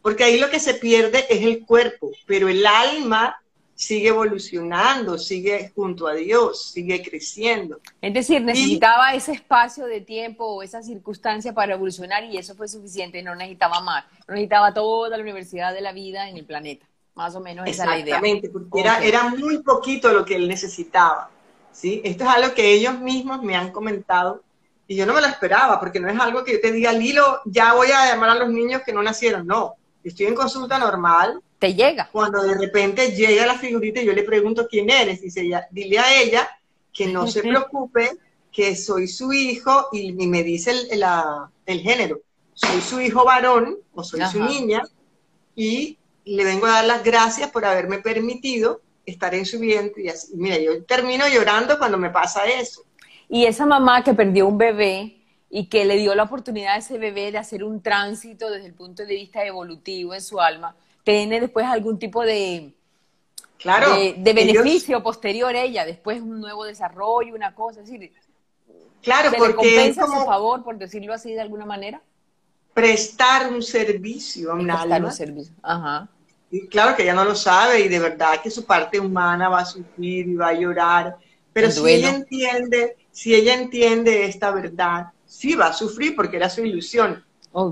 Porque 0.02 0.24
ahí 0.24 0.38
lo 0.38 0.50
que 0.50 0.60
se 0.60 0.74
pierde 0.74 1.26
es 1.28 1.42
el 1.42 1.64
cuerpo, 1.64 2.10
pero 2.26 2.48
el 2.48 2.66
alma 2.66 3.36
sigue 3.76 4.08
evolucionando, 4.08 5.18
sigue 5.18 5.70
junto 5.74 6.08
a 6.08 6.14
Dios, 6.14 6.72
sigue 6.72 7.02
creciendo. 7.02 7.80
Es 8.00 8.14
decir, 8.14 8.42
necesitaba 8.42 9.14
ese 9.14 9.32
espacio 9.32 9.86
de 9.86 10.00
tiempo 10.00 10.46
o 10.46 10.62
esa 10.62 10.82
circunstancia 10.82 11.52
para 11.52 11.74
evolucionar 11.74 12.24
y 12.24 12.38
eso 12.38 12.54
fue 12.54 12.68
suficiente, 12.68 13.22
no 13.22 13.34
necesitaba 13.34 13.80
más, 13.80 14.04
no 14.26 14.34
necesitaba 14.34 14.72
toda 14.72 15.16
la 15.16 15.22
universidad 15.22 15.74
de 15.74 15.82
la 15.82 15.92
vida 15.92 16.28
en 16.28 16.38
el 16.38 16.46
planeta. 16.46 16.86
Más 17.16 17.34
o 17.34 17.40
menos 17.40 17.66
esa 17.66 17.82
es 17.82 17.88
la 17.88 17.98
idea. 17.98 18.16
Exactamente, 18.16 18.50
porque 18.50 18.80
era, 18.80 19.02
era 19.02 19.28
muy 19.30 19.62
poquito 19.62 20.12
lo 20.12 20.24
que 20.24 20.36
él 20.36 20.46
necesitaba. 20.46 21.30
¿sí? 21.72 22.00
Esto 22.04 22.24
es 22.24 22.30
algo 22.30 22.54
que 22.54 22.72
ellos 22.72 22.98
mismos 23.00 23.42
me 23.42 23.56
han 23.56 23.72
comentado 23.72 24.42
y 24.86 24.96
yo 24.96 25.06
no 25.06 25.14
me 25.14 25.20
lo 25.20 25.26
esperaba, 25.26 25.80
porque 25.80 25.98
no 25.98 26.08
es 26.08 26.18
algo 26.20 26.44
que 26.44 26.52
yo 26.52 26.60
te 26.60 26.70
diga, 26.70 26.92
Lilo, 26.92 27.40
ya 27.46 27.74
voy 27.74 27.88
a 27.88 28.06
llamar 28.06 28.30
a 28.30 28.34
los 28.36 28.50
niños 28.50 28.82
que 28.84 28.92
no 28.92 29.02
nacieron. 29.02 29.46
No, 29.46 29.74
estoy 30.04 30.26
en 30.26 30.34
consulta 30.34 30.78
normal. 30.78 31.40
Te 31.58 31.74
llega. 31.74 32.08
Cuando 32.12 32.42
de 32.42 32.54
repente 32.54 33.12
llega 33.12 33.46
la 33.46 33.58
figurita 33.58 34.00
y 34.00 34.06
yo 34.06 34.12
le 34.12 34.22
pregunto 34.22 34.68
quién 34.68 34.90
eres, 34.90 35.22
dice 35.22 35.40
ella, 35.40 35.66
dile 35.70 35.98
a 35.98 36.20
ella 36.20 36.48
que 36.92 37.06
no 37.06 37.26
se 37.26 37.40
preocupe, 37.40 38.10
que 38.52 38.76
soy 38.76 39.08
su 39.08 39.32
hijo 39.32 39.88
y, 39.90 40.12
me 40.12 40.42
dice 40.42 40.70
el, 40.70 41.04
el, 41.66 41.80
género. 41.80 42.20
Soy 42.54 42.80
su 42.80 43.00
hijo 43.00 43.24
varón 43.24 43.78
o 43.94 44.04
soy 44.04 44.20
su 44.30 44.42
niña 44.42 44.82
y 45.54 45.98
le 46.26 46.44
vengo 46.44 46.66
a 46.66 46.72
dar 46.72 46.84
las 46.84 47.04
gracias 47.04 47.50
por 47.50 47.64
haberme 47.64 47.98
permitido 47.98 48.80
estar 49.06 49.32
en 49.34 49.46
su 49.46 49.60
vientre 49.60 50.02
y 50.02 50.08
así. 50.08 50.32
Mira, 50.34 50.58
yo 50.58 50.84
termino 50.84 51.24
llorando 51.28 51.78
cuando 51.78 51.96
me 51.96 52.10
pasa 52.10 52.44
eso. 52.44 52.82
Y 53.28 53.46
esa 53.46 53.64
mamá 53.64 54.02
que 54.02 54.12
perdió 54.12 54.48
un 54.48 54.58
bebé 54.58 55.22
y 55.48 55.66
que 55.66 55.84
le 55.84 55.96
dio 55.96 56.14
la 56.16 56.24
oportunidad 56.24 56.74
a 56.74 56.78
ese 56.78 56.98
bebé 56.98 57.30
de 57.30 57.38
hacer 57.38 57.62
un 57.62 57.80
tránsito 57.80 58.50
desde 58.50 58.66
el 58.66 58.74
punto 58.74 59.06
de 59.06 59.14
vista 59.14 59.44
evolutivo 59.44 60.14
en 60.14 60.20
su 60.20 60.40
alma, 60.40 60.74
tiene 61.04 61.40
después 61.40 61.64
algún 61.64 62.00
tipo 62.00 62.22
de, 62.22 62.72
claro, 63.58 63.94
de, 63.94 64.32
beneficio 64.32 65.00
posterior 65.04 65.54
a 65.54 65.62
ella, 65.62 65.86
después 65.86 66.20
un 66.20 66.40
nuevo 66.40 66.64
desarrollo, 66.64 67.34
una 67.34 67.54
cosa, 67.54 67.80
es 67.80 67.86
decir, 67.88 68.12
claro, 69.02 69.30
¿se 69.30 69.36
porque 69.36 69.64
le 69.64 69.74
compensa 69.76 70.02
a 70.02 70.06
su 70.06 70.26
favor, 70.26 70.64
por 70.64 70.76
decirlo 70.76 71.14
así 71.14 71.32
de 71.32 71.40
alguna 71.40 71.64
manera? 71.64 72.02
Prestar 72.74 73.52
un 73.52 73.62
servicio 73.62 74.50
a 74.50 74.54
un 74.54 74.66
prestar 74.66 75.04
un 75.04 75.12
servicio, 75.12 75.54
ajá 75.62 76.10
claro 76.70 76.96
que 76.96 77.02
ella 77.02 77.14
no 77.14 77.24
lo 77.24 77.34
sabe 77.34 77.80
y 77.80 77.88
de 77.88 77.98
verdad 77.98 78.40
que 78.42 78.50
su 78.50 78.64
parte 78.64 79.00
humana 79.00 79.48
va 79.48 79.60
a 79.60 79.64
sufrir 79.66 80.28
y 80.28 80.34
va 80.34 80.48
a 80.48 80.54
llorar, 80.54 81.16
pero 81.52 81.70
si 81.70 81.88
ella 81.88 82.10
entiende, 82.10 82.96
si 83.10 83.34
ella 83.34 83.54
entiende 83.54 84.24
esta 84.26 84.50
verdad, 84.50 85.06
sí 85.24 85.54
va 85.54 85.68
a 85.68 85.72
sufrir 85.72 86.14
porque 86.14 86.36
era 86.36 86.50
su 86.50 86.64
ilusión. 86.64 87.24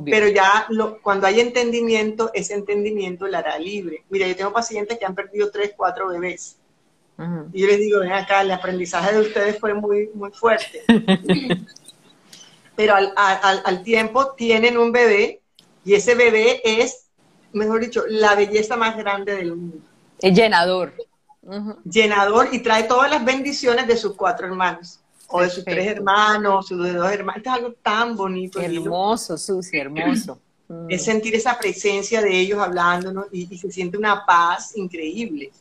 Pero 0.07 0.29
ya 0.29 0.67
lo, 0.71 1.03
cuando 1.03 1.27
hay 1.27 1.41
entendimiento, 1.41 2.31
ese 2.33 2.55
entendimiento 2.55 3.27
la 3.27 3.41
hará 3.41 3.59
libre. 3.59 4.05
Mira, 4.09 4.27
yo 4.27 4.35
tengo 4.35 4.53
pacientes 4.53 4.99
que 4.99 5.05
han 5.05 5.15
perdido 5.15 5.51
tres, 5.51 5.73
cuatro 5.77 6.09
bebés. 6.09 6.57
Y 7.53 7.61
yo 7.61 7.67
les 7.67 7.79
digo, 7.79 8.01
ven 8.01 8.13
acá, 8.13 8.41
el 8.41 8.51
aprendizaje 8.51 9.15
de 9.15 9.21
ustedes 9.21 9.59
fue 9.61 9.75
muy, 9.75 10.11
muy 10.15 10.31
fuerte. 10.31 10.83
Pero 12.77 12.95
al, 12.95 13.13
al, 13.17 13.63
al 13.65 13.83
tiempo 13.83 14.33
tienen 14.33 14.79
un 14.79 14.91
bebé 14.91 15.43
y 15.85 15.95
ese 15.95 16.15
bebé 16.15 16.61
es, 16.65 17.04
mejor 17.55 17.81
dicho, 17.81 18.05
la 18.09 18.35
belleza 18.35 18.77
más 18.77 18.97
grande 18.97 19.37
del 19.37 19.57
mundo. 19.57 19.79
Es 20.21 20.35
llenador. 20.35 20.93
Llenador 21.85 22.49
y 22.53 22.61
trae 22.61 22.85
todas 22.85 23.11
las 23.11 23.25
bendiciones 23.25 23.87
de 23.87 23.97
sus 23.97 24.15
cuatro 24.15 24.47
hermanos 24.47 25.01
o 25.29 25.43
de 25.43 25.51
sus 25.51 25.65
tres 25.65 25.87
hermanos, 25.87 26.69
de 26.69 26.93
dos 26.93 27.11
hermanos. 27.11 27.43
es 27.45 27.53
algo 27.53 27.73
tan 27.83 28.17
bonito. 28.17 28.61
Hermoso, 28.61 29.37
Susi, 29.37 29.79
hermoso. 29.79 30.39
Es 30.89 31.05
sentir 31.05 31.35
esa 31.35 31.59
presencia 31.59 32.23
de 32.23 32.41
ellos 32.41 32.59
hablándonos 32.59 33.27
y, 33.31 33.47
se 33.59 33.71
siente 33.71 33.99
una 33.99 34.25
paz 34.25 34.75
increíble. 34.77 35.53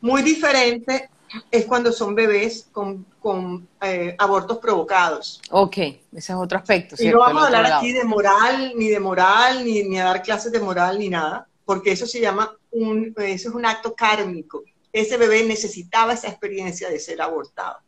Muy 0.00 0.20
diferente 0.20 1.08
es 1.50 1.66
cuando 1.66 1.92
son 1.92 2.14
bebés 2.14 2.68
con, 2.72 3.06
con 3.20 3.68
eh, 3.80 4.14
abortos 4.18 4.58
provocados. 4.58 5.40
Ok, 5.50 5.76
ese 5.76 5.98
es 6.12 6.30
otro 6.30 6.58
aspecto. 6.58 6.96
Y 6.98 7.08
no 7.08 7.20
vamos 7.20 7.42
a 7.42 7.46
hablar 7.46 7.72
aquí 7.72 7.92
de 7.92 8.04
moral, 8.04 8.72
ni 8.76 8.88
de 8.88 9.00
moral, 9.00 9.64
ni, 9.64 9.82
ni 9.84 9.98
a 9.98 10.04
dar 10.04 10.22
clases 10.22 10.52
de 10.52 10.60
moral, 10.60 10.98
ni 10.98 11.08
nada, 11.08 11.46
porque 11.64 11.92
eso 11.92 12.06
se 12.06 12.20
llama 12.20 12.56
un, 12.70 13.14
eso 13.18 13.48
es 13.48 13.54
un 13.54 13.66
acto 13.66 13.94
kármico. 13.94 14.62
Ese 14.92 15.16
bebé 15.16 15.44
necesitaba 15.44 16.12
esa 16.12 16.28
experiencia 16.28 16.88
de 16.88 16.98
ser 16.98 17.22
abortado. 17.22 17.78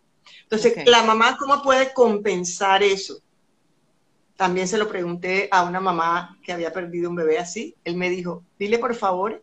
Entonces, 0.42 0.86
la 0.86 1.02
mamá, 1.02 1.36
¿cómo 1.38 1.62
puede 1.62 1.92
compensar 1.92 2.82
eso? 2.82 3.18
También 4.36 4.66
se 4.66 4.78
lo 4.78 4.88
pregunté 4.88 5.48
a 5.50 5.64
una 5.64 5.80
mamá 5.80 6.38
que 6.42 6.52
había 6.52 6.72
perdido 6.72 7.10
un 7.10 7.16
bebé 7.16 7.38
así. 7.38 7.76
Él 7.84 7.96
me 7.96 8.08
dijo, 8.08 8.42
dile 8.58 8.78
por 8.78 8.94
favor 8.94 9.42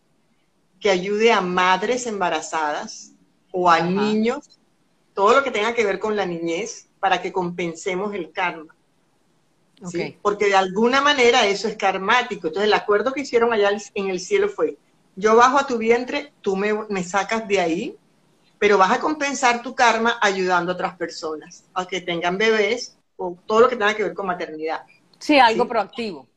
que 0.80 0.90
ayude 0.90 1.32
a 1.32 1.42
madres 1.42 2.08
embarazadas 2.08 3.11
o 3.52 3.70
a 3.70 3.82
niños, 3.82 4.60
todo 5.14 5.36
lo 5.36 5.44
que 5.44 5.52
tenga 5.52 5.74
que 5.74 5.86
ver 5.86 6.00
con 6.00 6.16
la 6.16 6.26
niñez, 6.26 6.88
para 7.00 7.22
que 7.22 7.32
compensemos 7.32 8.14
el 8.14 8.32
karma. 8.32 8.76
Porque 10.22 10.46
de 10.46 10.56
alguna 10.56 11.02
manera 11.02 11.48
eso 11.48 11.68
es 11.68 11.76
karmático. 11.76 12.48
Entonces 12.48 12.68
el 12.68 12.74
acuerdo 12.74 13.14
que 13.14 13.22
hicieron 13.22 13.52
allá 13.52 13.72
en 13.96 14.10
el 14.10 14.20
cielo 14.20 14.48
fue, 14.48 14.78
yo 15.16 15.36
bajo 15.36 15.58
a 15.58 15.66
tu 15.66 15.78
vientre, 15.78 16.32
tú 16.42 16.56
me, 16.56 16.74
me 16.90 17.04
sacas 17.04 17.48
de 17.48 17.60
ahí 17.60 17.98
pero 18.62 18.78
vas 18.78 18.92
a 18.92 19.00
compensar 19.00 19.64
tu 19.64 19.74
karma 19.74 20.20
ayudando 20.22 20.72
a 20.72 20.76
otras 20.76 20.96
personas 20.96 21.66
a 21.74 21.88
que 21.88 22.00
tengan 22.00 22.38
bebés 22.38 22.96
o 23.18 23.36
todo 23.48 23.62
lo 23.62 23.68
que 23.68 23.76
tenga 23.76 23.96
que 23.96 24.04
ver 24.04 24.14
con 24.14 24.28
maternidad. 24.28 24.84
Sí, 25.18 25.40
algo 25.40 25.68
proactivo. 25.68 26.28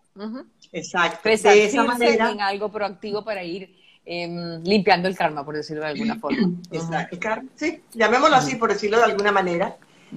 Exacto. 0.72 1.28
de 1.28 1.64
esa 1.66 1.84
manera, 1.84 2.30
en 2.30 2.40
algo 2.40 2.72
proactivo 2.72 3.22
para 3.22 3.44
ir 3.44 3.76
em, 4.06 4.62
limpiando 4.62 5.08
el 5.08 5.16
karma, 5.16 5.44
por 5.44 5.56
decirlo 5.56 5.82
de 5.82 5.90
alguna 5.90 6.16
forma. 6.16 6.50
Exacto. 6.70 7.18
Sí, 7.56 7.82
llamémoslo 7.92 8.36
así, 8.36 8.56
por 8.56 8.72
decirlo 8.72 8.98
de 8.98 9.04
alguna 9.04 9.32
manera. 9.32 9.76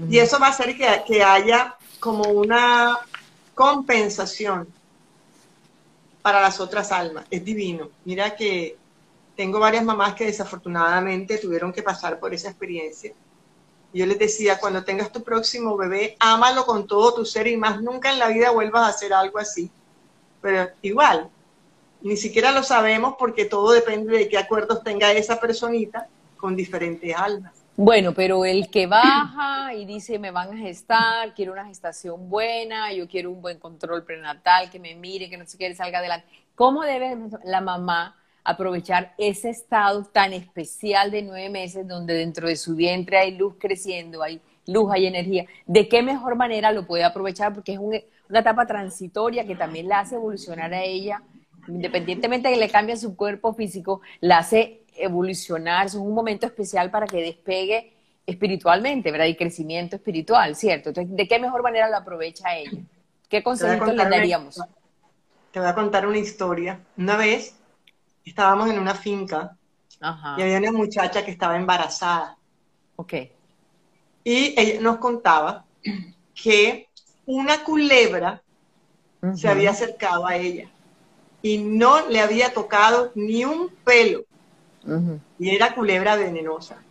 Y 0.10 0.20
eso 0.20 0.40
va 0.40 0.48
a 0.48 0.50
hacer 0.52 0.78
que, 0.78 0.86
que 1.08 1.24
haya 1.24 1.76
como 2.00 2.30
una 2.30 3.00
compensación 3.56 4.68
para 6.22 6.42
las 6.42 6.60
otras 6.60 6.92
almas. 6.92 7.26
Es 7.32 7.44
divino. 7.44 7.90
Mira 8.06 8.36
que 8.36 8.78
tengo 9.36 9.60
varias 9.60 9.84
mamás 9.84 10.16
que 10.16 10.26
desafortunadamente 10.26 11.38
tuvieron 11.38 11.72
que 11.72 11.84
pasar 11.84 12.20
por 12.20 12.34
esa 12.34 12.50
experiencia. 12.50 13.14
Yo 13.94 14.06
les 14.06 14.20
decía, 14.20 14.60
cuando 14.60 14.84
tengas 14.84 15.12
tu 15.12 15.24
próximo 15.24 15.78
bebé, 15.78 16.18
ámalo 16.20 16.66
con 16.66 16.86
todo 16.86 17.14
tu 17.14 17.26
ser 17.26 17.48
y 17.48 17.56
más 17.56 17.82
nunca 17.82 18.12
en 18.12 18.20
la 18.20 18.28
vida 18.28 18.52
vuelvas 18.52 18.84
a 18.84 18.90
hacer 18.90 19.14
algo 19.14 19.40
así. 19.40 19.72
Pero 20.42 20.70
igual, 20.82 21.30
ni 22.08 22.16
siquiera 22.16 22.52
lo 22.52 22.64
sabemos 22.64 23.16
porque 23.20 23.46
todo 23.46 23.72
depende 23.72 24.18
de 24.18 24.30
qué 24.30 24.38
acuerdos 24.38 24.82
tenga 24.82 25.12
esa 25.12 25.40
personita 25.40 26.08
con 26.38 26.56
diferentes 26.56 27.14
almas. 27.16 27.54
Bueno, 27.76 28.14
pero 28.14 28.46
el 28.46 28.70
que 28.70 28.88
baja 28.88 29.74
y 29.74 29.86
dice 29.86 30.18
me 30.18 30.32
van 30.32 30.54
a 30.54 30.58
gestar, 30.58 31.34
quiero 31.36 31.52
una 31.52 31.66
gestación 31.66 32.30
buena, 32.30 32.94
yo 32.94 33.08
quiero 33.08 33.30
un 33.30 33.42
buen 33.42 33.60
control 33.60 34.04
prenatal, 34.04 34.70
que 34.70 34.80
me 34.80 34.96
mire, 34.96 35.30
que 35.30 35.38
no 35.38 35.46
se 35.46 35.58
quiere 35.58 35.76
salga 35.76 36.00
adelante. 36.00 36.26
¿Cómo 36.56 36.84
debe 36.84 37.16
la 37.44 37.62
mamá 37.62 38.16
aprovechar 38.46 39.14
ese 39.18 39.50
estado 39.50 40.06
tan 40.06 40.32
especial 40.32 41.12
de 41.12 41.22
nueve 41.22 41.50
meses 41.50 41.86
donde 41.86 42.14
dentro 42.14 42.48
de 42.48 42.56
su 42.56 42.76
vientre 42.76 43.18
hay 43.18 43.36
luz 43.36 43.56
creciendo, 43.60 44.24
hay 44.24 44.42
luz, 44.66 44.90
hay 44.92 45.06
energía. 45.06 45.46
¿De 45.66 45.90
qué 45.90 46.02
mejor 46.02 46.38
manera 46.38 46.72
lo 46.72 46.88
puede 46.88 47.04
aprovechar? 47.04 47.54
Porque 47.54 47.74
es 47.74 47.80
una 47.80 48.40
etapa 48.40 48.66
transitoria 48.66 49.46
que 49.46 49.58
también 49.58 49.90
la 49.90 50.00
hace 50.00 50.16
evolucionar 50.16 50.74
a 50.74 50.82
ella, 50.82 51.22
independientemente 51.68 52.48
de 52.48 52.56
que 52.56 52.60
le 52.60 52.70
cambie 52.70 52.98
su 52.98 53.16
cuerpo 53.16 53.54
físico, 53.54 54.02
la 54.20 54.40
hace 54.40 54.82
evolucionar. 54.96 55.88
Es 55.88 55.96
un 55.96 56.14
momento 56.14 56.46
especial 56.46 56.92
para 56.92 57.08
que 57.08 57.22
despegue 57.22 57.94
espiritualmente, 58.26 59.12
¿verdad? 59.12 59.28
Y 59.28 59.36
crecimiento 59.36 59.96
espiritual, 59.96 60.56
¿cierto? 60.56 60.90
Entonces, 60.90 61.16
¿de 61.16 61.28
qué 61.28 61.40
mejor 61.40 61.64
manera 61.64 61.90
lo 61.90 61.98
aprovecha 61.98 62.56
ella? 62.58 62.82
¿Qué 63.30 63.44
consejos 63.44 63.94
le 63.94 64.04
daríamos? 64.04 64.60
te 65.52 65.62
voy 65.62 65.70
a 65.70 65.74
contar 65.74 66.06
una 66.06 66.20
historia. 66.20 66.80
Una 66.98 67.18
vez 67.18 67.56
estábamos 68.24 68.70
en 68.70 68.78
una 68.78 68.94
finca 68.94 69.58
y 70.38 70.42
había 70.42 70.60
una 70.60 70.72
muchacha 70.72 71.26
que 71.26 71.32
estaba 71.32 71.58
embarazada. 71.58 72.38
Ok. 72.96 73.14
Y 74.24 74.54
ella 74.56 74.80
nos 74.82 74.98
contaba 74.98 75.66
que 76.36 76.90
una 77.26 77.64
culebra 77.64 78.44
se 79.34 79.48
había 79.48 79.72
acercado 79.72 80.28
a 80.28 80.36
ella 80.36 80.70
y 81.42 81.58
no 81.58 82.08
le 82.08 82.20
había 82.20 82.54
tocado 82.54 83.12
ni 83.16 83.46
un 83.46 83.70
pelo. 83.84 84.24
Y 85.38 85.50
era 85.50 85.76
culebra 85.76 86.16
venenosa. 86.16 86.82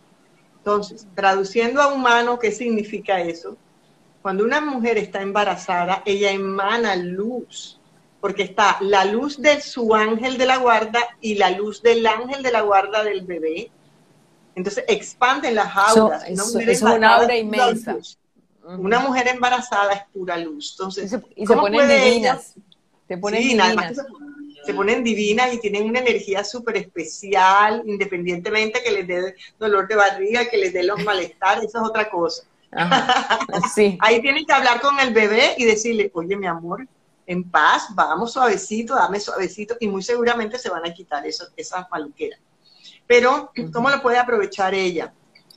Entonces, 0.57 1.07
traduciendo 1.15 1.81
a 1.81 1.87
humano, 1.87 2.37
¿qué 2.37 2.51
significa 2.51 3.21
eso? 3.21 3.57
Cuando 4.21 4.43
una 4.43 4.61
mujer 4.61 4.97
está 4.97 5.21
embarazada, 5.21 6.03
ella 6.05 6.31
emana 6.31 6.95
luz 6.95 7.77
porque 8.19 8.43
está 8.43 8.77
la 8.81 9.05
luz 9.05 9.41
de 9.41 9.61
su 9.61 9.93
ángel 9.93 10.37
de 10.37 10.45
la 10.45 10.57
guarda 10.57 10.99
y 11.21 11.35
la 11.35 11.51
luz 11.51 11.81
del 11.81 12.05
ángel 12.05 12.43
de 12.43 12.51
la 12.51 12.61
guarda 12.61 13.03
del 13.03 13.21
bebé. 13.21 13.71
Entonces 14.55 14.83
expanden 14.87 15.55
las 15.55 15.75
auras. 15.75 16.23
es 16.27 16.81
una 16.81 17.15
aura 17.15 17.37
inmensa. 17.37 17.95
Una 18.63 18.99
mujer 18.99 19.27
embarazada 19.27 19.93
es 19.93 20.01
pura 20.11 20.35
luz. 20.37 20.71
Entonces, 20.73 21.15
y 21.35 21.47
se, 21.47 21.55
ponen 21.55 21.87
divinas. 21.87 22.55
se 23.07 23.17
ponen 23.17 23.41
divinas. 23.41 23.95
Se, 23.95 24.03
ponen 24.73 25.03
divinas 25.03 25.53
y 25.53 25.59
tienen 25.59 25.83
una 25.83 25.99
energía 25.99 26.43
súper 26.43 26.77
especial, 26.77 27.83
independientemente 27.85 28.81
que 28.83 28.91
les 28.91 29.07
dé 29.07 29.35
dolor 29.59 29.87
de 29.87 29.95
barriga, 29.95 30.45
que 30.45 30.57
les 30.57 30.73
dé 30.73 30.83
los 30.83 31.03
malestares, 31.03 31.65
eso 31.65 31.81
es 31.81 31.89
otra 31.89 32.09
cosa. 32.09 32.43
sí. 33.73 33.97
Ahí 34.01 34.21
tienen 34.21 34.45
que 34.45 34.53
hablar 34.53 34.81
con 34.81 34.99
el 34.99 35.13
bebé 35.13 35.55
y 35.57 35.65
decirle, 35.65 36.11
oye, 36.13 36.35
mi 36.35 36.47
amor, 36.47 36.87
en 37.25 37.43
paz, 37.43 37.87
vamos 37.93 38.33
suavecito, 38.33 38.95
dame 38.95 39.19
suavecito, 39.19 39.75
y 39.79 39.87
muy 39.87 40.01
seguramente 40.01 40.57
se 40.57 40.69
van 40.69 40.85
a 40.85 40.93
quitar 40.93 41.25
eso, 41.25 41.45
esas 41.55 41.85
maluqueras. 41.91 42.39
Pero, 43.05 43.51
¿cómo 43.73 43.89
lo 43.89 44.01
puede 44.01 44.17
aprovechar 44.17 44.73
ella? 44.73 45.13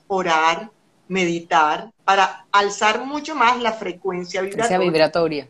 Orar, 0.08 0.70
meditar, 1.08 1.90
para 2.04 2.46
alzar 2.52 3.04
mucho 3.04 3.34
más 3.34 3.60
la 3.60 3.72
frecuencia 3.72 4.42
vibratoria. 4.42 4.78
vibratoria. 4.78 5.48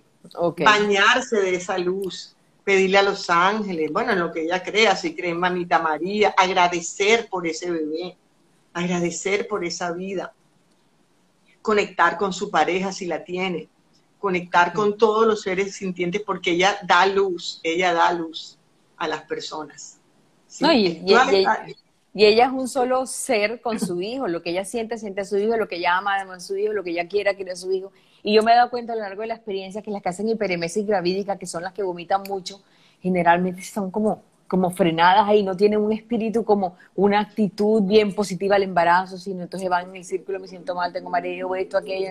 Bañarse 0.59 1.37
de 1.37 1.55
esa 1.55 1.79
luz, 1.79 2.37
pedirle 2.64 2.99
a 2.99 3.03
los 3.03 3.31
ángeles, 3.31 3.90
bueno, 3.92 4.12
en 4.12 4.20
lo 4.20 4.33
que 4.33 4.42
ella 4.42 4.62
crea, 4.62 4.96
si 4.96 5.14
cree 5.14 5.31
en 5.31 5.40
Mamita 5.40 5.79
María, 5.79 6.35
agradecer 6.37 7.29
por 7.29 7.46
ese 7.46 7.70
bebé, 7.70 8.16
agradecer 8.73 9.49
por 9.49 9.64
esa 9.64 9.92
vida, 9.92 10.33
conectar 11.62 12.16
con 12.16 12.33
su 12.33 12.51
pareja 12.51 12.92
si 12.92 13.07
la 13.07 13.25
tiene, 13.25 13.68
conectar 14.18 14.73
con 14.73 14.96
todos 14.96 15.27
los 15.27 15.42
seres 15.42 15.75
sintientes 15.75 16.23
porque 16.23 16.53
ella 16.53 16.79
da 16.87 17.07
luz, 17.07 17.61
ella 17.62 17.92
da 17.92 18.12
luz 18.12 18.59
a 18.96 19.09
las 19.09 19.23
personas. 19.23 19.99
y, 22.12 22.25
ella 22.25 22.46
es 22.46 22.53
un 22.53 22.68
solo 22.68 23.07
ser 23.07 23.61
con 23.61 23.79
su 23.79 24.03
hijo, 24.03 24.27
lo 24.27 24.42
que 24.42 24.51
ella 24.51 24.64
siente, 24.64 24.99
siente 24.99 25.20
a 25.20 25.25
su 25.25 25.38
hijo, 25.38 25.57
lo 25.57 25.68
que 25.68 25.77
ella 25.77 25.96
ama, 25.96 26.20
ama 26.20 26.35
a 26.35 26.40
su 26.40 26.57
hijo, 26.57 26.73
lo 26.73 26.83
que 26.83 26.90
ella 26.90 27.07
quiera, 27.07 27.35
quiere 27.35 27.53
a 27.53 27.57
su 27.57 27.70
hijo. 27.70 27.92
Y 28.22 28.35
yo 28.35 28.42
me 28.42 28.52
he 28.52 28.56
dado 28.56 28.70
cuenta 28.70 28.92
a 28.92 28.96
lo 28.96 29.02
largo 29.02 29.22
de 29.22 29.28
la 29.28 29.35
experiencia 29.35 29.83
que 29.83 29.90
las 29.90 30.02
que 30.02 30.09
hacen 30.09 30.28
hiperemesis 30.28 30.87
gravídica, 30.87 31.38
que 31.38 31.46
son 31.46 31.62
las 31.62 31.72
que 31.72 31.83
vomitan 31.83 32.22
mucho, 32.28 32.62
generalmente 33.00 33.62
son 33.62 33.90
como 33.90 34.22
como 34.50 34.68
frenadas 34.70 35.28
ahí, 35.28 35.44
no 35.44 35.56
tienen 35.56 35.78
un 35.78 35.92
espíritu 35.92 36.44
como 36.44 36.74
una 36.96 37.20
actitud 37.20 37.83
bien 37.85 38.12
positiva 38.12 38.56
al 38.56 38.64
embarazo, 38.64 39.16
sino 39.16 39.44
entonces 39.44 39.68
van 39.68 39.90
en 39.90 39.94
el 39.94 40.04
círculo, 40.04 40.40
me 40.40 40.48
siento 40.48 40.74
mal, 40.74 40.92
tengo 40.92 41.09
mareo, 41.09 41.54
esto, 41.54 41.78
aquello. 41.78 42.09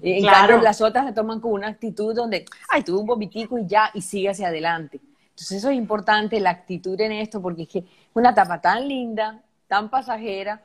En 0.00 0.24
cambio, 0.24 0.62
las 0.62 0.80
otras 0.80 1.04
se 1.04 1.12
toman 1.12 1.40
con 1.40 1.52
una 1.52 1.68
actitud 1.68 2.14
donde, 2.14 2.46
ay, 2.70 2.82
tuve 2.82 3.00
un 3.00 3.06
vomitico 3.06 3.58
y 3.58 3.66
ya, 3.66 3.90
y 3.92 4.00
sigue 4.00 4.30
hacia 4.30 4.48
adelante. 4.48 4.98
Entonces 5.28 5.58
eso 5.58 5.68
es 5.68 5.76
importante, 5.76 6.40
la 6.40 6.48
actitud 6.48 6.98
en 7.02 7.12
esto, 7.12 7.42
porque 7.42 7.64
es 7.64 7.68
que 7.68 7.84
una 8.14 8.30
etapa 8.30 8.62
tan 8.62 8.88
linda, 8.88 9.42
tan 9.68 9.90
pasajera, 9.90 10.62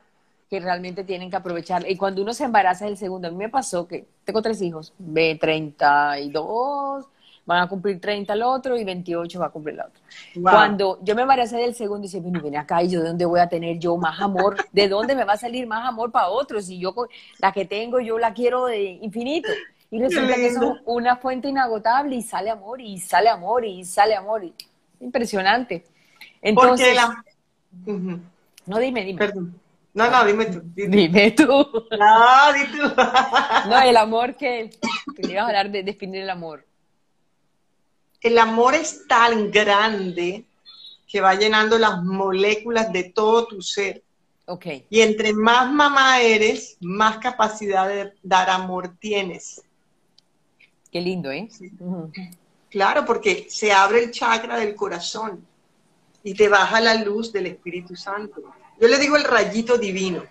que 0.50 0.58
realmente 0.58 1.04
tienen 1.04 1.30
que 1.30 1.36
aprovechar. 1.36 1.88
Y 1.88 1.96
cuando 1.96 2.22
uno 2.22 2.34
se 2.34 2.42
embaraza 2.42 2.88
el 2.88 2.96
segundo, 2.96 3.28
a 3.28 3.30
mí 3.30 3.36
me 3.36 3.48
pasó 3.48 3.86
que 3.86 4.08
tengo 4.24 4.42
tres 4.42 4.60
hijos, 4.60 4.92
B32, 5.00 7.06
van 7.46 7.62
a 7.62 7.68
cumplir 7.68 8.00
30 8.00 8.32
el 8.32 8.42
otro 8.42 8.76
y 8.76 8.82
28 8.82 9.38
va 9.38 9.46
a 9.46 9.50
cumplir 9.50 9.76
la 9.76 9.86
otra. 9.86 10.02
Cuando 10.42 10.98
yo 11.02 11.14
me 11.14 11.22
embaracé 11.22 11.56
del 11.56 11.76
segundo, 11.76 12.02
dice, 12.02 12.20
ven 12.20 12.56
acá, 12.56 12.82
¿y 12.82 12.88
yo 12.88 13.00
de 13.00 13.08
dónde 13.08 13.24
voy 13.24 13.38
a 13.38 13.48
tener 13.48 13.78
yo 13.78 13.96
más 13.96 14.20
amor? 14.20 14.56
¿De 14.72 14.88
dónde 14.88 15.14
me 15.14 15.22
va 15.22 15.34
a 15.34 15.36
salir 15.36 15.68
más 15.68 15.88
amor 15.88 16.10
para 16.10 16.28
otros? 16.28 16.66
Si 16.66 16.80
yo 16.80 16.92
la 17.38 17.52
que 17.52 17.64
tengo, 17.64 18.00
yo 18.00 18.18
la 18.18 18.34
quiero 18.34 18.66
de 18.66 18.98
infinito. 19.02 19.48
Y 19.92 20.00
resulta 20.00 20.34
que 20.34 20.48
es 20.48 20.58
una 20.84 21.16
fuente 21.16 21.48
inagotable 21.48 22.16
y 22.16 22.22
sale 22.22 22.50
amor, 22.50 22.80
y 22.80 22.98
sale 22.98 23.28
amor, 23.28 23.64
y 23.64 23.84
sale 23.84 24.16
amor. 24.16 24.42
Impresionante. 24.98 25.84
Entonces, 26.42 26.98
No, 28.66 28.78
dime, 28.78 29.04
dime. 29.04 29.18
Perdón. 29.18 29.60
No, 29.92 30.10
no, 30.10 30.24
dime 30.24 30.46
tú. 30.46 30.62
Dime, 30.74 31.30
tú. 31.32 31.46
No, 31.46 32.52
dime 32.52 32.78
tú. 32.78 32.94
no, 33.68 33.80
el 33.80 33.96
amor 33.96 34.36
que, 34.36 34.70
ibas 35.18 35.42
a 35.42 35.46
hablar 35.46 35.70
de 35.70 35.82
definir 35.82 36.22
el 36.22 36.30
amor. 36.30 36.64
El 38.20 38.38
amor 38.38 38.74
es 38.74 39.06
tan 39.08 39.50
grande 39.50 40.44
que 41.08 41.20
va 41.20 41.34
llenando 41.34 41.78
las 41.78 42.02
moléculas 42.02 42.92
de 42.92 43.04
todo 43.04 43.46
tu 43.46 43.62
ser. 43.62 44.02
Okay. 44.46 44.84
Y 44.90 45.00
entre 45.00 45.32
más 45.32 45.70
mamá 45.70 46.20
eres, 46.20 46.76
más 46.80 47.18
capacidad 47.18 47.88
de 47.88 48.12
dar 48.22 48.50
amor 48.50 48.96
tienes. 48.98 49.62
Qué 50.90 51.00
lindo, 51.00 51.30
¿eh? 51.30 51.48
Claro, 52.68 53.04
porque 53.04 53.46
se 53.48 53.72
abre 53.72 54.04
el 54.04 54.10
chakra 54.10 54.56
del 54.56 54.74
corazón 54.74 55.44
y 56.22 56.34
te 56.34 56.48
baja 56.48 56.80
la 56.80 56.94
luz 56.96 57.32
del 57.32 57.46
Espíritu 57.46 57.96
Santo. 57.96 58.42
Yo 58.80 58.88
le 58.88 58.98
digo 58.98 59.16
el 59.16 59.24
rayito 59.24 59.76
divino. 59.76 60.24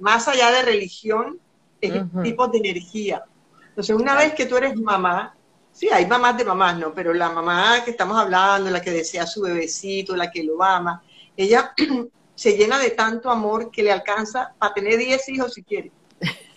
Más 0.00 0.26
allá 0.26 0.50
de 0.50 0.62
religión, 0.62 1.38
es 1.80 1.92
tipo 2.22 2.48
de 2.48 2.58
energía. 2.58 3.24
Entonces, 3.68 3.94
una 3.94 4.16
vez 4.16 4.34
que 4.34 4.46
tú 4.46 4.56
eres 4.56 4.76
mamá, 4.76 5.36
sí, 5.72 5.88
hay 5.88 6.06
mamás 6.06 6.36
de 6.36 6.44
mamás, 6.44 6.78
¿no? 6.78 6.92
Pero 6.92 7.12
la 7.14 7.30
mamá 7.30 7.82
que 7.84 7.92
estamos 7.92 8.16
hablando, 8.18 8.70
la 8.70 8.82
que 8.82 8.90
desea 8.90 9.26
su 9.26 9.42
bebecito, 9.42 10.16
la 10.16 10.30
que 10.30 10.42
lo 10.42 10.62
ama, 10.62 11.02
ella 11.36 11.72
se 12.34 12.56
llena 12.56 12.78
de 12.78 12.90
tanto 12.90 13.30
amor 13.30 13.70
que 13.70 13.82
le 13.82 13.92
alcanza 13.92 14.54
para 14.58 14.74
tener 14.74 14.96
10 14.96 15.28
hijos 15.28 15.54
si 15.54 15.62
quiere. 15.62 15.92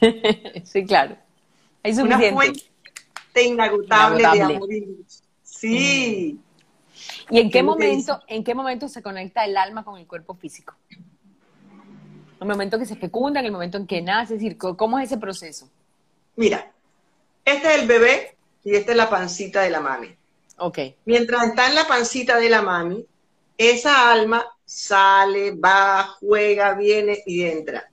sí, 0.63 0.85
claro. 0.85 1.17
Hay 1.83 1.93
suficiente. 1.93 2.33
Una 2.33 2.45
fuente 2.45 3.43
inagotable, 3.43 4.27
de 4.33 4.41
amor. 4.41 4.69
Sí. 5.43 6.39
¿Y 7.29 7.39
en 7.39 7.51
qué 7.51 7.61
momento, 7.61 8.21
en 8.27 8.43
qué 8.43 8.55
momento 8.55 8.87
se 8.87 9.01
conecta 9.01 9.45
el 9.45 9.57
alma 9.57 9.83
con 9.83 9.99
el 9.99 10.07
cuerpo 10.07 10.33
físico? 10.33 10.75
¿En 12.39 12.43
el 12.43 12.47
momento 12.47 12.77
que 12.77 12.85
se 12.85 12.95
fecunda, 12.95 13.39
en 13.39 13.47
el 13.47 13.51
momento 13.51 13.77
en 13.77 13.87
que 13.87 14.01
nace? 14.01 14.35
Es 14.35 14.39
decir, 14.39 14.57
¿cómo 14.57 14.99
es 14.99 15.07
ese 15.07 15.17
proceso? 15.17 15.69
Mira, 16.35 16.71
este 17.43 17.73
es 17.73 17.81
el 17.81 17.87
bebé 17.87 18.35
y 18.63 18.75
esta 18.75 18.91
es 18.91 18.97
la 18.97 19.09
pancita 19.09 19.61
de 19.61 19.71
la 19.71 19.81
mami. 19.81 20.15
Ok. 20.57 20.79
Mientras 21.05 21.47
está 21.47 21.67
en 21.67 21.75
la 21.75 21.87
pancita 21.87 22.37
de 22.37 22.49
la 22.49 22.61
mami, 22.61 23.05
esa 23.57 24.11
alma 24.11 24.45
sale, 24.65 25.51
va, 25.51 26.15
juega, 26.19 26.73
viene 26.75 27.23
y 27.25 27.43
entra. 27.43 27.89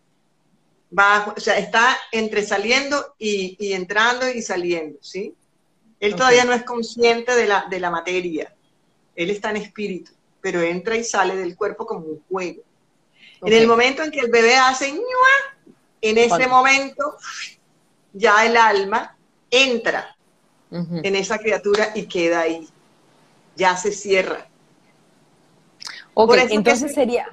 Va, 0.96 1.32
o 1.36 1.40
sea, 1.40 1.58
está 1.58 1.96
entre 2.12 2.42
saliendo 2.42 3.14
y, 3.18 3.72
entrando 3.72 4.28
y 4.28 4.42
saliendo, 4.42 4.98
¿sí? 5.00 5.34
Él 6.00 6.14
todavía 6.16 6.44
no 6.44 6.52
es 6.52 6.64
consciente 6.64 7.34
de 7.34 7.46
la, 7.46 7.66
de 7.70 7.80
la 7.80 7.90
materia. 7.90 8.54
Él 9.16 9.30
está 9.30 9.50
en 9.50 9.56
espíritu, 9.56 10.12
pero 10.40 10.60
entra 10.60 10.96
y 10.96 11.04
sale 11.04 11.34
del 11.36 11.56
cuerpo 11.56 11.86
como 11.86 12.06
un 12.06 12.22
juego. 12.28 12.62
En 13.44 13.52
el 13.52 13.66
momento 13.66 14.02
en 14.02 14.10
que 14.10 14.20
el 14.20 14.30
bebé 14.30 14.56
hace 14.56 14.92
ñua, 14.92 15.74
en 16.00 16.18
ese 16.18 16.46
momento 16.46 17.16
ya 18.12 18.46
el 18.46 18.56
alma 18.56 19.16
entra 19.50 20.16
en 20.70 21.14
esa 21.14 21.38
criatura 21.38 21.92
y 21.94 22.06
queda 22.06 22.40
ahí. 22.40 22.68
Ya 23.56 23.76
se 23.76 23.92
cierra. 23.92 24.48
Ok, 26.14 26.34
entonces 26.50 26.94
sería. 26.94 27.26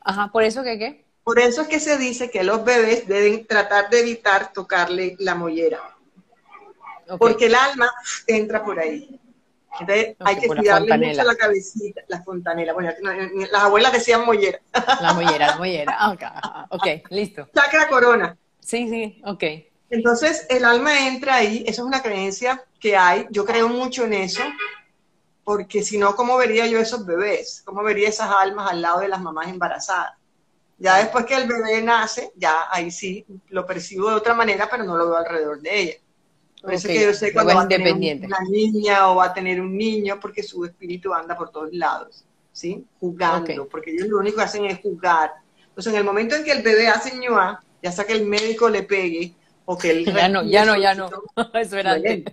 Ajá, 0.00 0.30
¿por 0.32 0.42
eso 0.42 0.62
que 0.62 0.78
qué? 0.78 1.04
Por 1.24 1.38
eso 1.38 1.62
es 1.62 1.68
que 1.68 1.80
se 1.80 1.98
dice 1.98 2.30
que 2.30 2.42
los 2.42 2.64
bebés 2.64 3.06
deben 3.06 3.46
tratar 3.46 3.90
de 3.90 4.00
evitar 4.00 4.52
tocarle 4.52 5.16
la 5.18 5.34
mollera. 5.34 5.80
Porque 7.18 7.46
el 7.46 7.54
alma 7.54 7.92
entra 8.26 8.64
por 8.64 8.78
ahí. 8.78 9.20
Entonces 9.80 10.16
hay 10.20 10.38
que 10.38 10.46
cuidarle 10.46 10.98
mucho 10.98 11.22
la 11.22 11.34
cabecita, 11.34 12.02
la 12.08 12.22
fontanela. 12.22 12.72
Bueno, 12.72 12.92
las 13.50 13.62
abuelas 13.62 13.92
decían 13.92 14.24
mollera. 14.24 14.60
La 15.00 15.12
mollera, 15.14 15.46
la 15.46 15.56
mollera. 15.56 15.96
Ah, 15.98 16.66
ok, 16.70 16.86
listo. 17.10 17.48
Chakra 17.54 17.88
corona. 17.88 18.36
Sí, 18.60 18.88
sí, 18.88 19.20
ok. 19.24 19.44
Entonces 19.90 20.46
el 20.48 20.64
alma 20.64 21.06
entra 21.06 21.36
ahí, 21.36 21.64
eso 21.66 21.82
es 21.82 21.86
una 21.86 22.02
creencia 22.02 22.64
que 22.80 22.96
hay, 22.96 23.26
yo 23.30 23.44
creo 23.44 23.68
mucho 23.68 24.04
en 24.04 24.14
eso, 24.14 24.42
porque 25.44 25.82
si 25.82 25.98
no, 25.98 26.16
¿cómo 26.16 26.36
vería 26.36 26.66
yo 26.66 26.78
esos 26.78 27.04
bebés? 27.04 27.62
¿Cómo 27.64 27.82
vería 27.82 28.08
esas 28.08 28.30
almas 28.30 28.70
al 28.70 28.80
lado 28.80 29.00
de 29.00 29.08
las 29.08 29.20
mamás 29.20 29.48
embarazadas? 29.48 30.12
Ya 30.78 30.96
después 30.96 31.26
que 31.26 31.34
el 31.34 31.46
bebé 31.46 31.82
nace, 31.82 32.32
ya 32.36 32.54
ahí 32.70 32.90
sí 32.90 33.26
lo 33.48 33.66
percibo 33.66 34.08
de 34.08 34.16
otra 34.16 34.34
manera, 34.34 34.68
pero 34.70 34.84
no 34.84 34.96
lo 34.96 35.06
veo 35.06 35.16
alrededor 35.16 35.60
de 35.60 35.78
ella. 35.78 35.94
Por 36.62 36.74
eso 36.74 36.86
que 36.86 37.02
yo 37.02 37.12
sé 37.12 37.32
cuando 37.32 37.56
va 37.56 37.62
a 37.62 37.68
tener 37.68 37.92
una 37.92 38.38
niña 38.48 39.10
o 39.10 39.16
va 39.16 39.26
a 39.26 39.34
tener 39.34 39.60
un 39.60 39.76
niño, 39.76 40.20
porque 40.20 40.44
su 40.44 40.64
espíritu 40.64 41.12
anda 41.12 41.36
por 41.36 41.50
todos 41.50 41.72
lados, 41.72 42.24
¿sí? 42.52 42.86
Jugando, 43.00 43.66
porque 43.68 43.90
ellos 43.90 44.06
lo 44.06 44.18
único 44.18 44.36
que 44.36 44.42
hacen 44.44 44.64
es 44.66 44.80
jugar. 44.80 45.32
Entonces, 45.66 45.92
en 45.92 45.98
el 45.98 46.04
momento 46.04 46.36
en 46.36 46.44
que 46.44 46.52
el 46.52 46.62
bebé 46.62 46.86
hace 46.86 47.18
ñoa, 47.18 47.62
ya 47.82 47.90
sea 47.90 48.06
que 48.06 48.12
el 48.12 48.26
médico 48.26 48.68
le 48.68 48.84
pegue 48.84 49.34
o 49.64 49.76
que 49.76 49.90
él... 49.90 50.04
Ya 50.14 50.28
no, 50.28 50.44
ya 50.44 50.64
no, 50.64 50.76
ya 50.76 50.94
no. 50.94 51.10
Eso 51.54 51.76
era 51.78 51.96
él, 51.96 52.24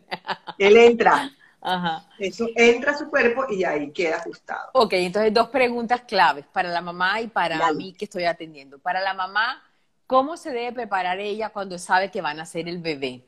él 0.60 0.78
entra. 0.78 1.32
Ajá. 1.62 2.06
Eso 2.20 2.48
entra 2.56 2.92
a 2.92 2.98
su 2.98 3.10
cuerpo 3.10 3.46
y 3.50 3.64
ahí 3.64 3.92
queda 3.92 4.18
ajustado. 4.18 4.70
Ok, 4.74 4.94
entonces 4.94 5.34
dos 5.34 5.50
preguntas 5.50 6.02
claves 6.02 6.46
para 6.54 6.70
la 6.70 6.82
mamá 6.82 7.20
y 7.22 7.28
para 7.28 7.74
mí 7.74 7.94
que 7.94 8.06
estoy 8.06 8.26
atendiendo. 8.26 8.78
Para 8.78 9.02
la 9.02 9.16
mamá, 9.16 9.62
¿cómo 10.06 10.38
se 10.38 10.52
debe 10.52 10.72
preparar 10.72 11.20
ella 11.20 11.50
cuando 11.50 11.80
sabe 11.80 12.12
que 12.12 12.22
van 12.22 12.40
a 12.40 12.46
ser 12.46 12.70
el 12.70 12.78
bebé? 12.78 13.26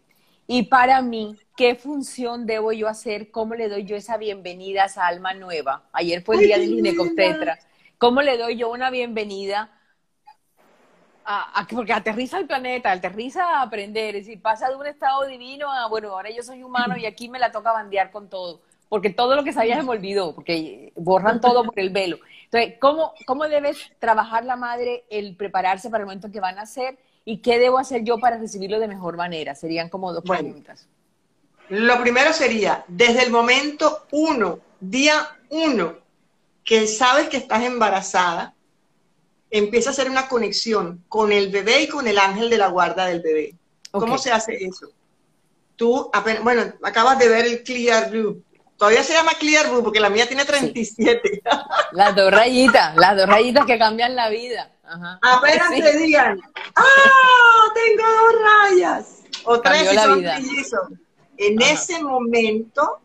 Y 0.53 0.63
para 0.63 1.01
mí, 1.01 1.37
¿qué 1.55 1.75
función 1.75 2.45
debo 2.45 2.73
yo 2.73 2.89
hacer? 2.89 3.31
¿Cómo 3.31 3.55
le 3.55 3.69
doy 3.69 3.85
yo 3.85 3.95
esa 3.95 4.17
bienvenida 4.17 4.83
a 4.83 4.87
esa 4.87 5.07
alma 5.07 5.33
nueva? 5.33 5.83
Ayer 5.93 6.21
fue 6.23 6.35
el 6.35 6.41
día 6.41 6.57
del 6.57 6.67
ginecobstetra. 6.67 7.57
¿Cómo 7.97 8.21
le 8.21 8.37
doy 8.37 8.57
yo 8.57 8.69
una 8.69 8.89
bienvenida? 8.89 9.71
A, 11.23 11.65
porque 11.73 11.93
aterriza 11.93 12.37
el 12.37 12.47
planeta, 12.47 12.91
aterriza 12.91 13.45
a 13.45 13.61
aprender, 13.61 14.17
es 14.17 14.25
decir, 14.25 14.41
pasa 14.41 14.67
de 14.67 14.75
un 14.75 14.87
estado 14.87 15.25
divino 15.25 15.71
a, 15.71 15.87
bueno, 15.87 16.09
ahora 16.09 16.29
yo 16.31 16.43
soy 16.43 16.63
humano 16.63 16.97
y 16.97 17.05
aquí 17.05 17.29
me 17.29 17.39
la 17.39 17.53
toca 17.53 17.71
bandear 17.71 18.11
con 18.11 18.27
todo, 18.27 18.59
porque 18.89 19.09
todo 19.09 19.37
lo 19.37 19.45
que 19.45 19.53
sabía 19.53 19.77
se 19.77 19.83
me 19.83 19.91
olvidó, 19.91 20.35
porque 20.35 20.91
borran 20.97 21.39
todo 21.39 21.63
por 21.63 21.79
el 21.79 21.91
velo. 21.91 22.19
Entonces, 22.43 22.73
¿cómo, 22.81 23.13
cómo 23.25 23.47
debe 23.47 23.71
trabajar 23.99 24.43
la 24.43 24.57
madre 24.57 25.05
el 25.09 25.37
prepararse 25.37 25.89
para 25.89 26.01
el 26.01 26.07
momento 26.07 26.29
que 26.29 26.41
van 26.41 26.59
a 26.59 26.63
hacer? 26.63 26.97
¿Y 27.23 27.37
qué 27.37 27.59
debo 27.59 27.77
hacer 27.77 28.03
yo 28.03 28.19
para 28.19 28.37
recibirlo 28.37 28.79
de 28.79 28.87
mejor 28.87 29.17
manera? 29.17 29.55
Serían 29.55 29.89
como 29.89 30.11
dos 30.13 30.23
preguntas. 30.23 30.87
Lo 31.69 32.01
primero 32.01 32.33
sería, 32.33 32.83
desde 32.87 33.23
el 33.23 33.31
momento 33.31 34.05
uno, 34.11 34.59
día 34.79 35.37
uno, 35.49 35.95
que 36.63 36.87
sabes 36.87 37.29
que 37.29 37.37
estás 37.37 37.63
embarazada, 37.63 38.53
empieza 39.49 39.89
a 39.89 39.93
hacer 39.93 40.09
una 40.09 40.27
conexión 40.27 41.03
con 41.07 41.31
el 41.31 41.49
bebé 41.49 41.83
y 41.83 41.87
con 41.87 42.07
el 42.07 42.17
ángel 42.17 42.49
de 42.49 42.57
la 42.57 42.67
guarda 42.67 43.05
del 43.05 43.21
bebé. 43.21 43.55
¿Cómo 43.91 44.17
se 44.17 44.31
hace 44.31 44.55
eso? 44.55 44.87
Tú, 45.75 46.09
bueno, 46.43 46.73
acabas 46.83 47.19
de 47.19 47.27
ver 47.27 47.45
el 47.45 47.63
Clear 47.63 48.09
Blue. 48.09 48.43
Todavía 48.77 49.03
se 49.03 49.13
llama 49.13 49.31
Clear 49.39 49.69
Blue 49.69 49.83
porque 49.83 49.99
la 49.99 50.09
mía 50.09 50.27
tiene 50.27 50.45
37. 50.45 51.43
Las 51.91 52.15
dos 52.15 52.31
rayitas, 52.31 52.95
las 52.95 53.15
dos 53.15 53.27
rayitas 53.27 53.65
que 53.65 53.77
cambian 53.77 54.15
la 54.15 54.29
vida. 54.29 54.71
Apenas 55.21 55.69
te 55.69 55.97
digan, 55.97 56.39
¡ah! 56.75 57.73
Tengo 57.73 58.03
dos 58.03 58.41
rayas. 58.43 59.23
O 59.45 59.61
tres 59.61 59.91
y 59.93 60.63
son 60.63 60.99
En 61.37 61.61
ese 61.61 62.03
momento, 62.03 62.99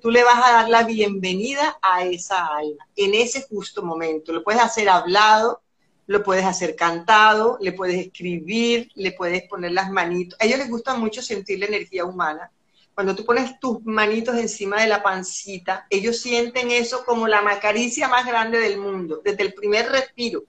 tú 0.00 0.10
le 0.10 0.22
vas 0.22 0.38
a 0.44 0.52
dar 0.52 0.68
la 0.68 0.84
bienvenida 0.84 1.78
a 1.80 2.04
esa 2.04 2.46
alma. 2.46 2.86
En 2.96 3.14
ese 3.14 3.42
justo 3.48 3.82
momento. 3.82 4.32
Lo 4.32 4.44
puedes 4.44 4.60
hacer 4.60 4.88
hablado, 4.88 5.62
lo 6.06 6.22
puedes 6.22 6.44
hacer 6.44 6.76
cantado, 6.76 7.58
le 7.60 7.72
puedes 7.72 8.06
escribir, 8.06 8.90
le 8.94 9.12
puedes 9.12 9.44
poner 9.48 9.72
las 9.72 9.90
manitos. 9.90 10.38
A 10.40 10.44
ellos 10.44 10.58
les 10.58 10.68
gusta 10.68 10.94
mucho 10.94 11.22
sentir 11.22 11.58
la 11.58 11.66
energía 11.66 12.04
humana. 12.04 12.50
Cuando 12.94 13.16
tú 13.16 13.24
pones 13.24 13.58
tus 13.58 13.84
manitos 13.84 14.36
encima 14.36 14.80
de 14.80 14.86
la 14.86 15.02
pancita, 15.02 15.86
ellos 15.90 16.20
sienten 16.20 16.70
eso 16.70 17.04
como 17.04 17.26
la 17.26 17.42
macaricia 17.42 18.06
más 18.06 18.24
grande 18.24 18.60
del 18.60 18.78
mundo, 18.78 19.20
desde 19.24 19.42
el 19.42 19.54
primer 19.54 19.90
respiro. 19.90 20.44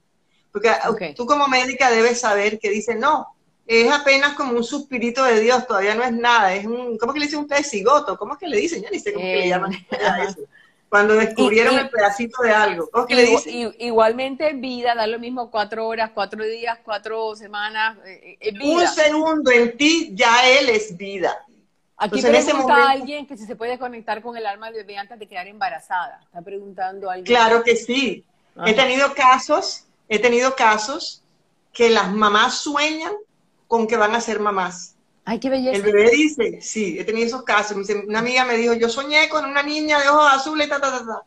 Porque 0.55 1.13
tú 1.17 1.25
como 1.25 1.49
médica 1.49 1.91
debes 1.91 2.21
saber 2.21 2.59
que 2.59 2.69
dice, 2.69 2.95
no, 2.95 3.27
es 3.67 3.91
apenas 3.91 4.35
como 4.35 4.53
un 4.53 4.63
suspirito 4.63 5.21
de 5.25 5.41
Dios, 5.41 5.67
todavía 5.67 5.95
no 5.95 6.03
es 6.03 6.13
nada, 6.13 6.55
es 6.55 6.65
un, 6.65 6.97
¿cómo 6.97 7.11
que 7.11 7.19
le 7.19 7.25
dicen 7.25 7.41
ustedes 7.41 7.69
cigoto? 7.69 8.17
¿Cómo 8.17 8.35
es 8.35 8.39
que 8.39 8.47
le 8.47 8.55
dicen? 8.55 8.81
Ya 8.81 8.89
ni 8.89 8.99
sé 8.99 9.11
cómo 9.11 9.25
que 9.25 9.35
le 9.35 9.49
llaman 9.49 9.73
a 9.73 10.23
eso. 10.23 10.39
Cuando 10.87 11.15
descubrieron 11.15 11.77
el 11.77 11.89
pedacito 11.89 12.41
de 12.41 12.51
algo. 12.51 12.89
¿Cómo 12.89 13.05
que 13.05 13.15
le 13.15 13.25
dicen? 13.25 13.75
igualmente 13.79 14.53
vida, 14.53 14.95
da 14.95 15.07
lo 15.07 15.19
mismo 15.19 15.51
cuatro 15.51 15.85
horas, 15.89 16.11
cuatro 16.13 16.45
días, 16.45 16.79
cuatro 16.85 17.35
semanas, 17.35 17.97
eh, 18.05 18.53
Un 18.63 18.87
segundo 18.87 19.51
en 19.51 19.75
ti, 19.75 20.11
ya 20.13 20.47
él 20.47 20.69
es 20.69 20.95
vida. 20.95 21.37
Aquí 21.97 22.21
pregunta 22.21 22.91
alguien 22.91 23.27
que 23.27 23.35
si 23.35 23.45
se 23.45 23.57
puede 23.57 23.77
conectar 23.77 24.21
con 24.21 24.37
el 24.37 24.45
alma 24.45 24.67
del 24.67 24.85
bebé 24.85 24.97
antes 24.99 25.19
de 25.19 25.27
quedar 25.27 25.47
embarazada. 25.47 26.21
Está 26.23 26.41
preguntando 26.41 27.09
alguien. 27.09 27.25
Claro 27.25 27.61
que 27.61 27.75
sí. 27.75 28.23
He 28.65 28.73
tenido 28.73 29.13
casos, 29.13 29.84
he 30.09 30.19
tenido 30.19 30.55
casos 30.55 31.23
que 31.73 31.89
las 31.89 32.11
mamás 32.11 32.59
sueñan 32.59 33.13
con 33.67 33.87
que 33.87 33.97
van 33.97 34.15
a 34.15 34.21
ser 34.21 34.39
mamás. 34.39 34.95
Ay, 35.25 35.39
qué 35.39 35.49
belleza. 35.49 35.75
El 35.75 35.81
bebé 35.81 36.11
dice, 36.11 36.59
sí, 36.61 36.97
he 36.99 37.03
tenido 37.03 37.25
esos 37.25 37.43
casos. 37.43 37.77
Una 38.07 38.19
amiga 38.19 38.45
me 38.45 38.57
dijo, 38.57 38.73
yo 38.73 38.89
soñé 38.89 39.27
con 39.27 39.45
una 39.45 39.63
niña 39.63 39.99
de 39.99 40.09
ojos 40.09 40.31
azules, 40.31 40.69
ta, 40.69 40.79
ta, 40.79 40.91
ta, 40.91 41.05
ta. 41.05 41.21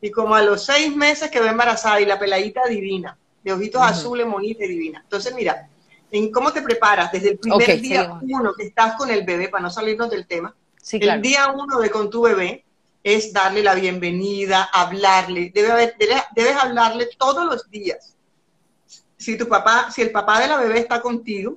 Y 0.00 0.10
como 0.10 0.34
a 0.34 0.42
los 0.42 0.64
seis 0.64 0.94
meses 0.94 1.30
quedó 1.30 1.46
embarazada 1.46 2.00
y 2.00 2.06
la 2.06 2.18
peladita 2.18 2.66
divina, 2.66 3.16
de 3.42 3.52
ojitos 3.52 3.82
azules, 3.82 4.26
monita 4.26 4.64
y 4.64 4.68
divina. 4.68 5.00
Entonces, 5.02 5.34
mira, 5.34 5.68
en 6.10 6.32
cómo 6.32 6.52
te 6.52 6.62
preparas 6.62 7.12
desde 7.12 7.30
el 7.30 7.38
primer 7.38 7.80
día 7.80 8.18
uno 8.20 8.54
que 8.54 8.64
estás 8.64 8.94
con 8.96 9.10
el 9.10 9.24
bebé, 9.24 9.48
para 9.48 9.62
no 9.62 9.70
salirnos 9.70 10.10
del 10.10 10.26
tema, 10.26 10.54
el 10.92 11.22
día 11.22 11.52
uno 11.52 11.78
de 11.78 11.90
con 11.90 12.10
tu 12.10 12.22
bebé 12.22 12.64
es 13.06 13.32
darle 13.32 13.62
la 13.62 13.76
bienvenida, 13.76 14.68
hablarle, 14.72 15.52
debe 15.54 15.70
haber, 15.70 15.94
debes 16.34 16.56
hablarle 16.56 17.08
todos 17.16 17.46
los 17.46 17.70
días. 17.70 18.16
Si 19.16 19.38
tu 19.38 19.46
papá, 19.46 19.92
si 19.92 20.02
el 20.02 20.10
papá 20.10 20.40
de 20.40 20.48
la 20.48 20.56
bebé 20.56 20.80
está 20.80 21.00
contigo, 21.00 21.56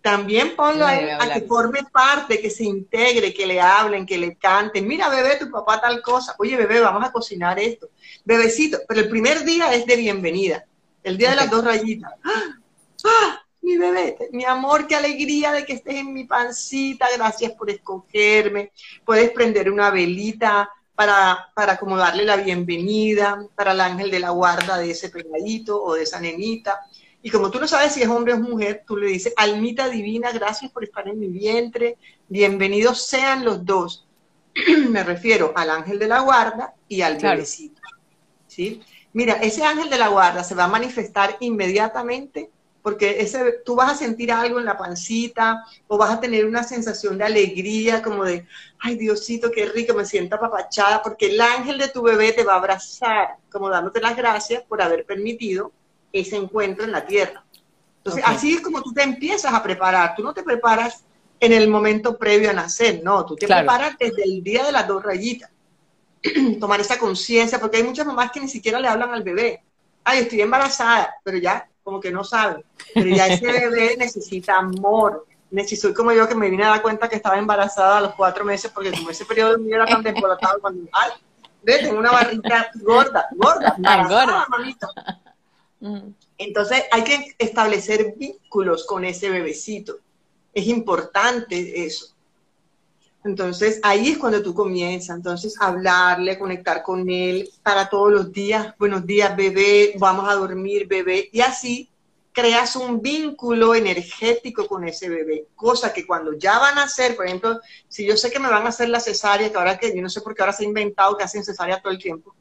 también 0.00 0.56
ponlo 0.56 0.84
a, 0.84 0.90
a 0.90 1.32
que 1.32 1.42
forme 1.42 1.84
parte, 1.84 2.40
que 2.40 2.50
se 2.50 2.64
integre, 2.64 3.32
que 3.32 3.46
le 3.46 3.60
hablen, 3.60 4.04
que 4.04 4.18
le 4.18 4.34
canten. 4.34 4.88
Mira, 4.88 5.08
bebé, 5.08 5.36
tu 5.36 5.48
papá 5.52 5.80
tal 5.80 6.02
cosa. 6.02 6.34
Oye, 6.40 6.56
bebé, 6.56 6.80
vamos 6.80 7.04
a 7.04 7.12
cocinar 7.12 7.60
esto. 7.60 7.88
Bebecito, 8.24 8.80
pero 8.88 9.02
el 9.02 9.08
primer 9.08 9.44
día 9.44 9.72
es 9.72 9.86
de 9.86 9.94
bienvenida. 9.94 10.64
El 11.04 11.16
día 11.16 11.30
de 11.30 11.36
las 11.36 11.48
dos 11.48 11.64
rayitas. 11.64 12.12
¡Ah! 12.24 12.56
¡Ah! 13.04 13.41
Mi 13.62 13.78
bebé, 13.78 14.28
mi 14.32 14.44
amor, 14.44 14.86
qué 14.86 14.96
alegría 14.96 15.52
de 15.52 15.64
que 15.64 15.74
estés 15.74 15.94
en 15.94 16.12
mi 16.12 16.24
pancita, 16.24 17.06
gracias 17.16 17.52
por 17.52 17.70
escogerme. 17.70 18.72
Puedes 19.04 19.30
prender 19.30 19.70
una 19.70 19.90
velita 19.90 20.68
para, 20.94 21.48
para 21.54 21.78
como 21.78 21.96
darle 21.96 22.24
la 22.24 22.36
bienvenida 22.36 23.46
para 23.54 23.72
el 23.72 23.80
ángel 23.80 24.10
de 24.10 24.18
la 24.18 24.30
guarda 24.30 24.78
de 24.78 24.90
ese 24.90 25.08
pegadito 25.10 25.82
o 25.82 25.94
de 25.94 26.02
esa 26.02 26.20
nenita. 26.20 26.80
Y 27.22 27.30
como 27.30 27.52
tú 27.52 27.60
no 27.60 27.68
sabes 27.68 27.92
si 27.92 28.02
es 28.02 28.08
hombre 28.08 28.34
o 28.34 28.38
mujer, 28.38 28.82
tú 28.84 28.96
le 28.96 29.06
dices, 29.06 29.32
almita 29.36 29.88
divina, 29.88 30.32
gracias 30.32 30.72
por 30.72 30.82
estar 30.82 31.06
en 31.06 31.20
mi 31.20 31.28
vientre, 31.28 31.96
bienvenidos 32.28 33.06
sean 33.06 33.44
los 33.44 33.64
dos. 33.64 34.06
Me 34.90 35.04
refiero 35.04 35.52
al 35.54 35.70
ángel 35.70 36.00
de 36.00 36.08
la 36.08 36.20
guarda 36.20 36.74
y 36.88 37.02
al 37.02 37.16
bebecito. 37.16 37.80
¿sí? 38.48 38.82
Mira, 39.12 39.34
ese 39.34 39.62
ángel 39.62 39.88
de 39.88 39.98
la 39.98 40.08
guarda 40.08 40.42
se 40.42 40.56
va 40.56 40.64
a 40.64 40.68
manifestar 40.68 41.36
inmediatamente 41.38 42.50
porque 42.82 43.20
ese, 43.20 43.60
tú 43.64 43.76
vas 43.76 43.92
a 43.92 43.94
sentir 43.94 44.32
algo 44.32 44.58
en 44.58 44.64
la 44.64 44.76
pancita 44.76 45.64
o 45.86 45.96
vas 45.96 46.10
a 46.10 46.20
tener 46.20 46.44
una 46.44 46.64
sensación 46.64 47.16
de 47.16 47.24
alegría, 47.24 48.02
como 48.02 48.24
de, 48.24 48.46
ay 48.80 48.96
Diosito, 48.96 49.50
qué 49.52 49.66
rico, 49.66 49.94
me 49.94 50.04
siento 50.04 50.34
apapachada, 50.34 51.00
porque 51.00 51.26
el 51.26 51.40
ángel 51.40 51.78
de 51.78 51.88
tu 51.88 52.02
bebé 52.02 52.32
te 52.32 52.42
va 52.42 52.54
a 52.54 52.56
abrazar, 52.56 53.36
como 53.50 53.68
dándote 53.68 54.00
las 54.00 54.16
gracias 54.16 54.64
por 54.64 54.82
haber 54.82 55.06
permitido 55.06 55.70
ese 56.12 56.36
encuentro 56.36 56.84
en 56.84 56.92
la 56.92 57.06
tierra. 57.06 57.44
Entonces, 57.98 58.24
así 58.26 58.54
es 58.54 58.60
como 58.60 58.82
tú 58.82 58.92
te 58.92 59.04
empiezas 59.04 59.54
a 59.54 59.62
preparar. 59.62 60.14
Tú 60.16 60.24
no 60.24 60.34
te 60.34 60.42
preparas 60.42 61.04
en 61.38 61.52
el 61.52 61.68
momento 61.68 62.18
previo 62.18 62.50
a 62.50 62.52
nacer, 62.52 63.00
no, 63.02 63.24
tú 63.24 63.36
te 63.36 63.46
preparas 63.46 63.96
desde 63.98 64.24
el 64.24 64.42
día 64.42 64.64
de 64.64 64.72
las 64.72 64.88
dos 64.88 65.02
rayitas. 65.02 65.50
Tomar 66.60 66.80
esa 66.80 66.98
conciencia, 66.98 67.60
porque 67.60 67.76
hay 67.76 67.84
muchas 67.84 68.06
mamás 68.06 68.32
que 68.32 68.40
ni 68.40 68.48
siquiera 68.48 68.80
le 68.80 68.88
hablan 68.88 69.10
al 69.10 69.22
bebé. 69.22 69.62
Ay, 70.04 70.20
estoy 70.20 70.40
embarazada, 70.40 71.14
pero 71.22 71.38
ya 71.38 71.68
como 71.82 72.00
que 72.00 72.10
no 72.10 72.24
saben. 72.24 72.64
Pero 72.94 73.06
ya 73.08 73.26
ese 73.26 73.46
bebé 73.46 73.96
necesita 73.96 74.56
amor. 74.58 75.26
Soy 75.76 75.92
como 75.92 76.12
yo 76.12 76.26
que 76.28 76.34
me 76.34 76.48
vine 76.48 76.64
a 76.64 76.70
dar 76.70 76.82
cuenta 76.82 77.08
que 77.08 77.16
estaba 77.16 77.38
embarazada 77.38 77.98
a 77.98 78.00
los 78.00 78.14
cuatro 78.14 78.44
meses 78.44 78.70
porque 78.72 78.90
como 78.90 79.10
ese 79.10 79.26
periodo 79.26 79.52
de 79.52 79.58
mi 79.58 79.72
era 79.72 79.84
tan 79.84 80.02
temporatado 80.02 80.58
cuando, 80.60 80.88
ay, 80.92 81.10
ve, 81.62 81.78
tengo 81.78 81.98
una 81.98 82.10
barriga 82.10 82.70
gorda, 82.76 83.28
gorda. 83.32 83.76
Mm. 85.84 86.14
Entonces 86.38 86.84
hay 86.92 87.02
que 87.02 87.34
establecer 87.40 88.14
vínculos 88.16 88.86
con 88.86 89.04
ese 89.04 89.30
bebecito. 89.30 89.98
Es 90.54 90.68
importante 90.68 91.84
eso. 91.84 92.14
Entonces 93.24 93.78
ahí 93.84 94.10
es 94.10 94.18
cuando 94.18 94.42
tú 94.42 94.52
comienzas, 94.52 95.16
entonces 95.16 95.54
hablarle, 95.60 96.38
conectar 96.38 96.82
con 96.82 97.08
él 97.08 97.48
para 97.62 97.88
todos 97.88 98.12
los 98.12 98.32
días, 98.32 98.74
buenos 98.78 99.06
días 99.06 99.36
bebé, 99.36 99.94
vamos 99.98 100.28
a 100.28 100.34
dormir 100.34 100.88
bebé, 100.88 101.28
y 101.32 101.40
así 101.40 101.88
creas 102.32 102.74
un 102.74 103.00
vínculo 103.00 103.76
energético 103.76 104.66
con 104.66 104.88
ese 104.88 105.08
bebé, 105.08 105.46
cosa 105.54 105.92
que 105.92 106.04
cuando 106.04 106.32
ya 106.36 106.58
van 106.58 106.78
a 106.78 106.84
hacer, 106.84 107.14
por 107.14 107.26
ejemplo, 107.26 107.60
si 107.88 108.04
yo 108.04 108.16
sé 108.16 108.30
que 108.30 108.40
me 108.40 108.48
van 108.48 108.66
a 108.66 108.70
hacer 108.70 108.88
la 108.88 108.98
cesárea, 108.98 109.50
que 109.50 109.56
ahora 109.56 109.78
que 109.78 109.94
yo 109.94 110.02
no 110.02 110.08
sé 110.08 110.20
por 110.20 110.34
qué 110.34 110.42
ahora 110.42 110.52
se 110.52 110.64
ha 110.64 110.66
inventado 110.66 111.16
que 111.16 111.22
hacen 111.22 111.44
cesárea 111.44 111.80
todo 111.80 111.92
el 111.92 111.98
tiempo, 111.98 112.34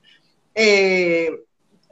eh, 0.55 1.43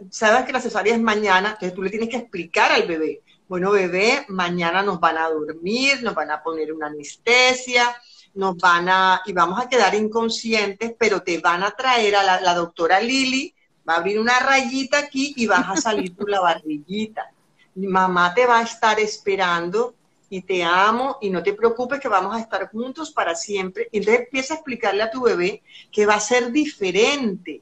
sabes 0.10 0.46
que 0.46 0.54
la 0.54 0.62
cesárea 0.62 0.96
es 0.96 1.02
mañana, 1.02 1.50
entonces 1.50 1.76
tú 1.76 1.84
le 1.84 1.92
tienes 1.92 2.10
que 2.10 2.18
explicar 2.18 2.72
al 2.72 2.88
bebé, 2.88 3.22
bueno 3.48 3.72
bebé, 3.72 4.26
mañana 4.30 4.82
nos 4.82 5.00
van 5.00 5.18
a 5.18 5.30
dormir, 5.30 6.02
nos 6.02 6.16
van 6.16 6.32
a 6.32 6.42
poner 6.42 6.74
una 6.74 6.88
anestesia, 6.88 7.96
nos 8.34 8.58
van 8.58 8.90
a, 8.90 9.22
y 9.26 9.34
vamos 9.34 9.60
a 9.60 9.68
quedar 9.68 9.96
inconscientes, 9.96 10.94
pero 10.98 11.22
te 11.22 11.40
van 11.40 11.64
a 11.64 11.72
traer 11.72 12.16
a 12.16 12.42
la, 12.42 12.54
doctora 12.54 13.00
Lili, 13.00 13.54
va 13.88 13.96
a 13.96 13.98
abrir 13.98 14.20
una 14.20 14.40
rayita 14.40 15.00
aquí 15.00 15.34
y 15.36 15.48
vas 15.48 15.68
a 15.70 15.76
salir 15.76 16.16
por 16.16 16.30
la 16.30 16.40
barriguita. 16.40 17.32
Mamá 17.76 18.34
te 18.34 18.46
va 18.46 18.60
a 18.60 18.64
estar 18.64 19.00
esperando 19.00 19.96
y 20.30 20.42
te 20.42 20.64
amo 20.64 21.18
y 21.22 21.30
no 21.30 21.42
te 21.42 21.54
preocupes 21.54 22.00
que 22.00 22.08
vamos 22.08 22.36
a 22.36 22.40
estar 22.40 22.70
juntos 22.70 23.12
para 23.12 23.36
siempre. 23.36 23.90
Y 23.92 23.98
entonces 23.98 24.26
empieza 24.26 24.54
a 24.54 24.58
explicarle 24.58 25.04
a 25.04 25.12
tu 25.12 25.22
bebé 25.22 25.64
que 25.92 26.06
va 26.06 26.16
a 26.16 26.20
ser 26.20 26.52
diferente, 26.52 27.62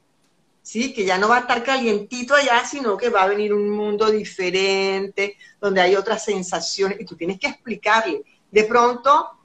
¿sí? 0.62 0.92
Que 0.92 1.04
ya 1.04 1.16
no 1.16 1.28
va 1.28 1.38
a 1.38 1.40
estar 1.40 1.62
calientito 1.62 2.34
allá, 2.34 2.64
sino 2.66 2.96
que 2.96 3.08
va 3.08 3.22
a 3.22 3.28
venir 3.28 3.54
un 3.54 3.70
mundo 3.70 4.10
diferente, 4.10 5.36
donde 5.60 5.80
hay 5.80 5.96
otras 5.96 6.24
sensaciones 6.24 7.00
y 7.00 7.04
tú 7.04 7.16
tienes 7.16 7.38
que 7.38 7.48
explicarle. 7.48 8.22
De 8.50 8.64
pronto 8.64 9.37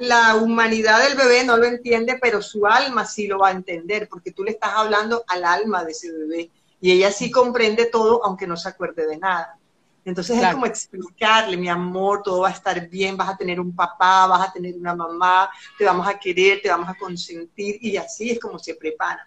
la 0.00 0.36
humanidad 0.36 1.02
del 1.02 1.16
bebé 1.16 1.44
no 1.44 1.56
lo 1.56 1.64
entiende, 1.64 2.18
pero 2.20 2.42
su 2.42 2.66
alma 2.66 3.04
sí 3.04 3.26
lo 3.26 3.38
va 3.38 3.48
a 3.48 3.52
entender, 3.52 4.08
porque 4.08 4.32
tú 4.32 4.44
le 4.44 4.52
estás 4.52 4.72
hablando 4.74 5.24
al 5.28 5.44
alma 5.44 5.84
de 5.84 5.92
ese 5.92 6.12
bebé 6.12 6.50
y 6.80 6.92
ella 6.92 7.10
sí 7.10 7.30
comprende 7.30 7.86
todo, 7.86 8.24
aunque 8.24 8.46
no 8.46 8.56
se 8.56 8.68
acuerde 8.68 9.06
de 9.06 9.18
nada. 9.18 9.58
Entonces 10.04 10.40
es 10.40 10.52
como 10.52 10.66
explicarle, 10.66 11.56
mi 11.56 11.68
amor, 11.68 12.22
todo 12.22 12.42
va 12.42 12.48
a 12.48 12.52
estar 12.52 12.88
bien, 12.88 13.16
vas 13.16 13.28
a 13.28 13.36
tener 13.36 13.58
un 13.58 13.74
papá, 13.74 14.28
vas 14.28 14.48
a 14.48 14.52
tener 14.52 14.76
una 14.76 14.94
mamá, 14.94 15.50
te 15.76 15.84
vamos 15.84 16.06
a 16.06 16.16
querer, 16.16 16.60
te 16.62 16.68
vamos 16.68 16.88
a 16.88 16.94
consentir 16.94 17.78
y 17.80 17.96
así 17.96 18.30
es 18.30 18.38
como 18.38 18.56
se 18.58 18.76
prepara. 18.76 19.26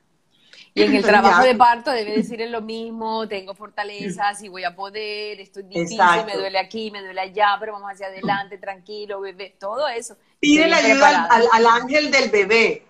Y 0.73 0.83
en 0.83 0.95
el 0.95 1.03
trabajo 1.03 1.43
de 1.43 1.55
parto 1.55 1.91
debe 1.91 2.17
decirle 2.17 2.49
lo 2.49 2.61
mismo, 2.61 3.27
tengo 3.27 3.53
fortalezas 3.53 4.41
y 4.43 4.49
voy 4.49 4.63
a 4.63 4.75
poder, 4.75 5.39
estoy 5.39 5.63
difícil, 5.63 5.99
me 6.25 6.35
duele 6.35 6.59
aquí, 6.59 6.91
me 6.91 7.01
duele 7.01 7.21
allá, 7.21 7.57
pero 7.59 7.73
vamos 7.73 7.91
hacia 7.91 8.07
adelante, 8.07 8.57
tranquilo, 8.57 9.21
bebé, 9.21 9.55
todo 9.59 9.87
eso. 9.87 10.15
Pide 10.39 10.67
la 10.67 10.77
ayuda 10.77 11.25
al, 11.25 11.65
ángel 11.65 12.11
del 12.11 12.29
bebé. 12.29 12.83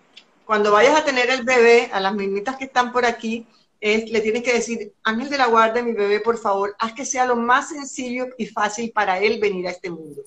Cuando 0.45 0.71
vayas 0.71 0.99
a 0.99 1.05
tener 1.05 1.29
el 1.29 1.43
bebé, 1.43 1.89
a 1.93 1.99
las 1.99 2.13
mimitas 2.13 2.57
que 2.57 2.65
están 2.65 2.91
por 2.91 3.05
aquí, 3.05 3.47
le 3.81 4.21
tienes 4.21 4.43
que 4.43 4.53
decir, 4.53 4.93
ángel 5.03 5.29
de 5.29 5.37
la 5.37 5.47
guarda, 5.47 5.81
mi 5.81 5.93
bebé, 5.93 6.19
por 6.19 6.37
favor, 6.37 6.75
haz 6.79 6.93
que 6.93 7.05
sea 7.05 7.25
lo 7.25 7.35
más 7.35 7.69
sencillo 7.69 8.27
y 8.37 8.47
fácil 8.47 8.91
para 8.91 9.19
él 9.19 9.39
venir 9.39 9.67
a 9.67 9.71
este 9.71 9.89
mundo. 9.89 10.23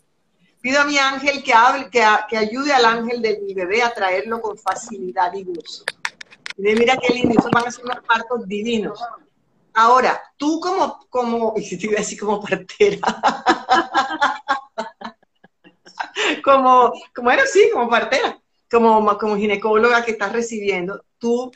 Pido 0.61 0.81
a 0.81 0.85
mi 0.85 0.97
ángel 0.97 1.43
que, 1.43 1.53
hable, 1.53 1.91
que, 1.91 2.05
que 2.31 2.39
ayude 2.39 2.73
al 2.73 2.85
ángel 2.85 3.21
de 3.21 3.41
mi 3.41 3.53
bebé 3.53 3.83
a 3.83 3.93
traerlo 3.93 4.41
con 4.41 4.57
facilidad 4.57 5.33
y 5.35 5.43
gozo. 5.43 5.85
Mira 6.57 6.97
qué 6.97 7.13
lindo, 7.13 7.39
eso 7.39 7.49
van 7.53 7.67
a 7.67 7.71
ser 7.71 7.85
unos 7.85 8.01
partos 8.07 8.47
divinos. 8.47 9.01
Ahora, 9.75 10.21
tú 10.37 10.61
como, 10.61 11.07
como, 11.09 11.55
y 11.57 11.63
si 11.63 11.79
te 11.79 11.87
iba 11.87 11.97
a 11.97 12.01
decir 12.01 12.19
como 12.19 12.43
partera, 12.43 12.99
como, 16.45 16.93
como 17.15 17.31
era 17.31 17.43
así, 17.43 17.71
como 17.73 17.89
partera, 17.89 18.39
como, 18.71 19.19
como 19.19 19.37
ginecóloga 19.37 20.05
que 20.05 20.13
estás 20.13 20.33
recibiendo, 20.33 21.05
tú, 21.19 21.51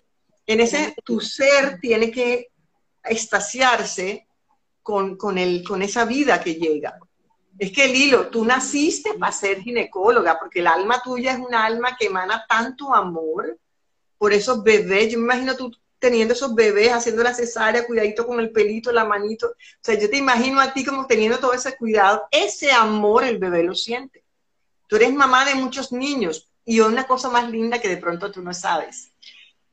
en 0.46 0.60
ese, 0.60 0.94
tu 1.04 1.20
ser 1.20 1.78
tiene 1.80 2.10
que 2.10 2.48
extasiarse 3.04 4.26
con, 4.82 5.16
con, 5.16 5.38
el, 5.38 5.64
con 5.64 5.82
esa 5.82 6.04
vida 6.04 6.40
que 6.40 6.54
llega. 6.54 6.98
Es 7.58 7.72
que 7.72 7.88
Lilo, 7.88 8.28
tú 8.28 8.44
naciste 8.44 9.14
para 9.14 9.32
ser 9.32 9.60
ginecóloga, 9.60 10.38
porque 10.38 10.60
el 10.60 10.66
alma 10.66 11.02
tuya 11.02 11.32
es 11.32 11.38
un 11.38 11.54
alma 11.54 11.96
que 11.96 12.06
emana 12.06 12.44
tanto 12.48 12.94
amor 12.94 13.58
por 14.18 14.32
esos 14.32 14.62
bebés. 14.62 15.12
Yo 15.12 15.18
me 15.18 15.24
imagino 15.24 15.56
tú 15.56 15.72
teniendo 15.98 16.34
esos 16.34 16.54
bebés, 16.54 16.92
haciendo 16.92 17.22
la 17.22 17.34
cesárea, 17.34 17.86
cuidadito 17.86 18.26
con 18.26 18.40
el 18.40 18.50
pelito, 18.50 18.92
la 18.92 19.04
manito. 19.04 19.48
O 19.48 19.54
sea, 19.80 19.98
yo 19.98 20.08
te 20.10 20.18
imagino 20.18 20.60
a 20.60 20.72
ti 20.72 20.84
como 20.84 21.06
teniendo 21.06 21.38
todo 21.38 21.52
ese 21.52 21.76
cuidado. 21.76 22.22
Ese 22.30 22.70
amor 22.70 23.24
el 23.24 23.38
bebé 23.38 23.62
lo 23.62 23.74
siente. 23.74 24.22
Tú 24.86 24.96
eres 24.96 25.12
mamá 25.12 25.44
de 25.44 25.54
muchos 25.54 25.92
niños 25.92 26.48
y 26.64 26.80
una 26.80 27.06
cosa 27.06 27.30
más 27.30 27.50
linda 27.50 27.80
que 27.80 27.88
de 27.88 27.96
pronto 27.96 28.30
tú 28.30 28.42
no 28.42 28.52
sabes. 28.52 29.12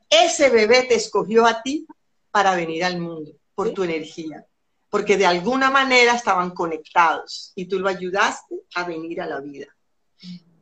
Ese 0.08 0.50
bebé 0.50 0.84
te 0.84 0.94
escogió 0.94 1.46
a 1.46 1.62
ti 1.62 1.86
para 2.30 2.54
venir 2.54 2.84
al 2.84 2.98
mundo 2.98 3.32
por 3.54 3.72
tu 3.72 3.84
energía, 3.84 4.44
porque 4.90 5.16
de 5.16 5.26
alguna 5.26 5.70
manera 5.70 6.14
estaban 6.14 6.50
conectados 6.50 7.52
y 7.54 7.66
tú 7.66 7.78
lo 7.78 7.88
ayudaste 7.88 8.56
a 8.74 8.84
venir 8.84 9.20
a 9.20 9.26
la 9.26 9.40
vida. 9.40 9.66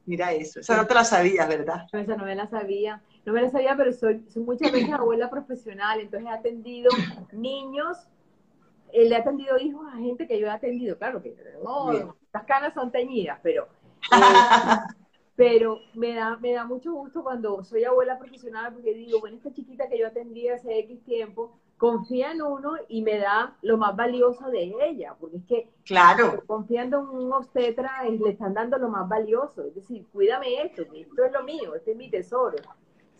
Mira 0.04 0.32
eso, 0.32 0.60
esa 0.60 0.76
no 0.76 0.86
te 0.86 0.94
la 0.94 1.04
sabías, 1.04 1.48
¿verdad? 1.48 1.86
esa 1.92 2.16
no 2.16 2.24
me 2.24 2.34
la 2.34 2.48
sabía, 2.48 3.02
no 3.24 3.32
me 3.32 3.42
la 3.42 3.50
sabía, 3.50 3.76
pero 3.76 3.92
soy, 3.92 4.24
soy 4.28 4.42
muchas 4.42 4.72
veces 4.72 4.92
abuela 4.92 5.30
profesional, 5.30 6.00
entonces 6.00 6.28
he 6.28 6.32
atendido 6.32 6.90
niños, 7.32 7.96
eh, 8.92 9.08
le 9.08 9.14
he 9.14 9.18
atendido 9.18 9.58
hijos 9.58 9.86
a 9.92 9.96
gente 9.96 10.26
que 10.26 10.38
yo 10.38 10.46
he 10.46 10.50
atendido, 10.50 10.98
claro 10.98 11.22
que 11.22 11.36
no, 11.62 12.16
las 12.32 12.44
canas 12.44 12.74
son 12.74 12.90
teñidas, 12.90 13.38
pero... 13.42 13.68
Eh, 15.34 15.38
pero 15.42 15.80
me 15.94 16.14
da, 16.14 16.36
me 16.36 16.52
da 16.52 16.64
mucho 16.64 16.92
gusto 16.92 17.22
cuando 17.22 17.64
soy 17.64 17.84
abuela 17.84 18.18
profesional 18.18 18.74
porque 18.74 18.94
digo, 18.94 19.18
bueno, 19.18 19.38
esta 19.38 19.52
chiquita 19.52 19.88
que 19.88 19.98
yo 19.98 20.06
atendí 20.06 20.48
hace 20.48 20.78
X 20.80 21.02
tiempo, 21.04 21.58
confía 21.78 22.30
en 22.30 22.42
uno 22.42 22.74
y 22.88 23.02
me 23.02 23.18
da 23.18 23.56
lo 23.62 23.76
más 23.76 23.96
valioso 23.96 24.50
de 24.50 24.72
ella, 24.82 25.16
porque 25.18 25.38
es 25.38 25.44
que 25.46 25.68
claro. 25.84 26.42
confiando 26.46 27.00
en 27.00 27.08
un 27.08 27.32
obstetra 27.32 28.04
le 28.08 28.30
están 28.30 28.54
dando 28.54 28.78
lo 28.78 28.88
más 28.88 29.08
valioso, 29.08 29.64
es 29.64 29.74
decir, 29.74 30.06
cuídame 30.12 30.62
esto, 30.62 30.82
esto 30.82 31.24
es 31.24 31.32
lo 31.32 31.42
mío, 31.42 31.74
este 31.74 31.92
es 31.92 31.96
mi 31.96 32.08
tesoro. 32.08 32.58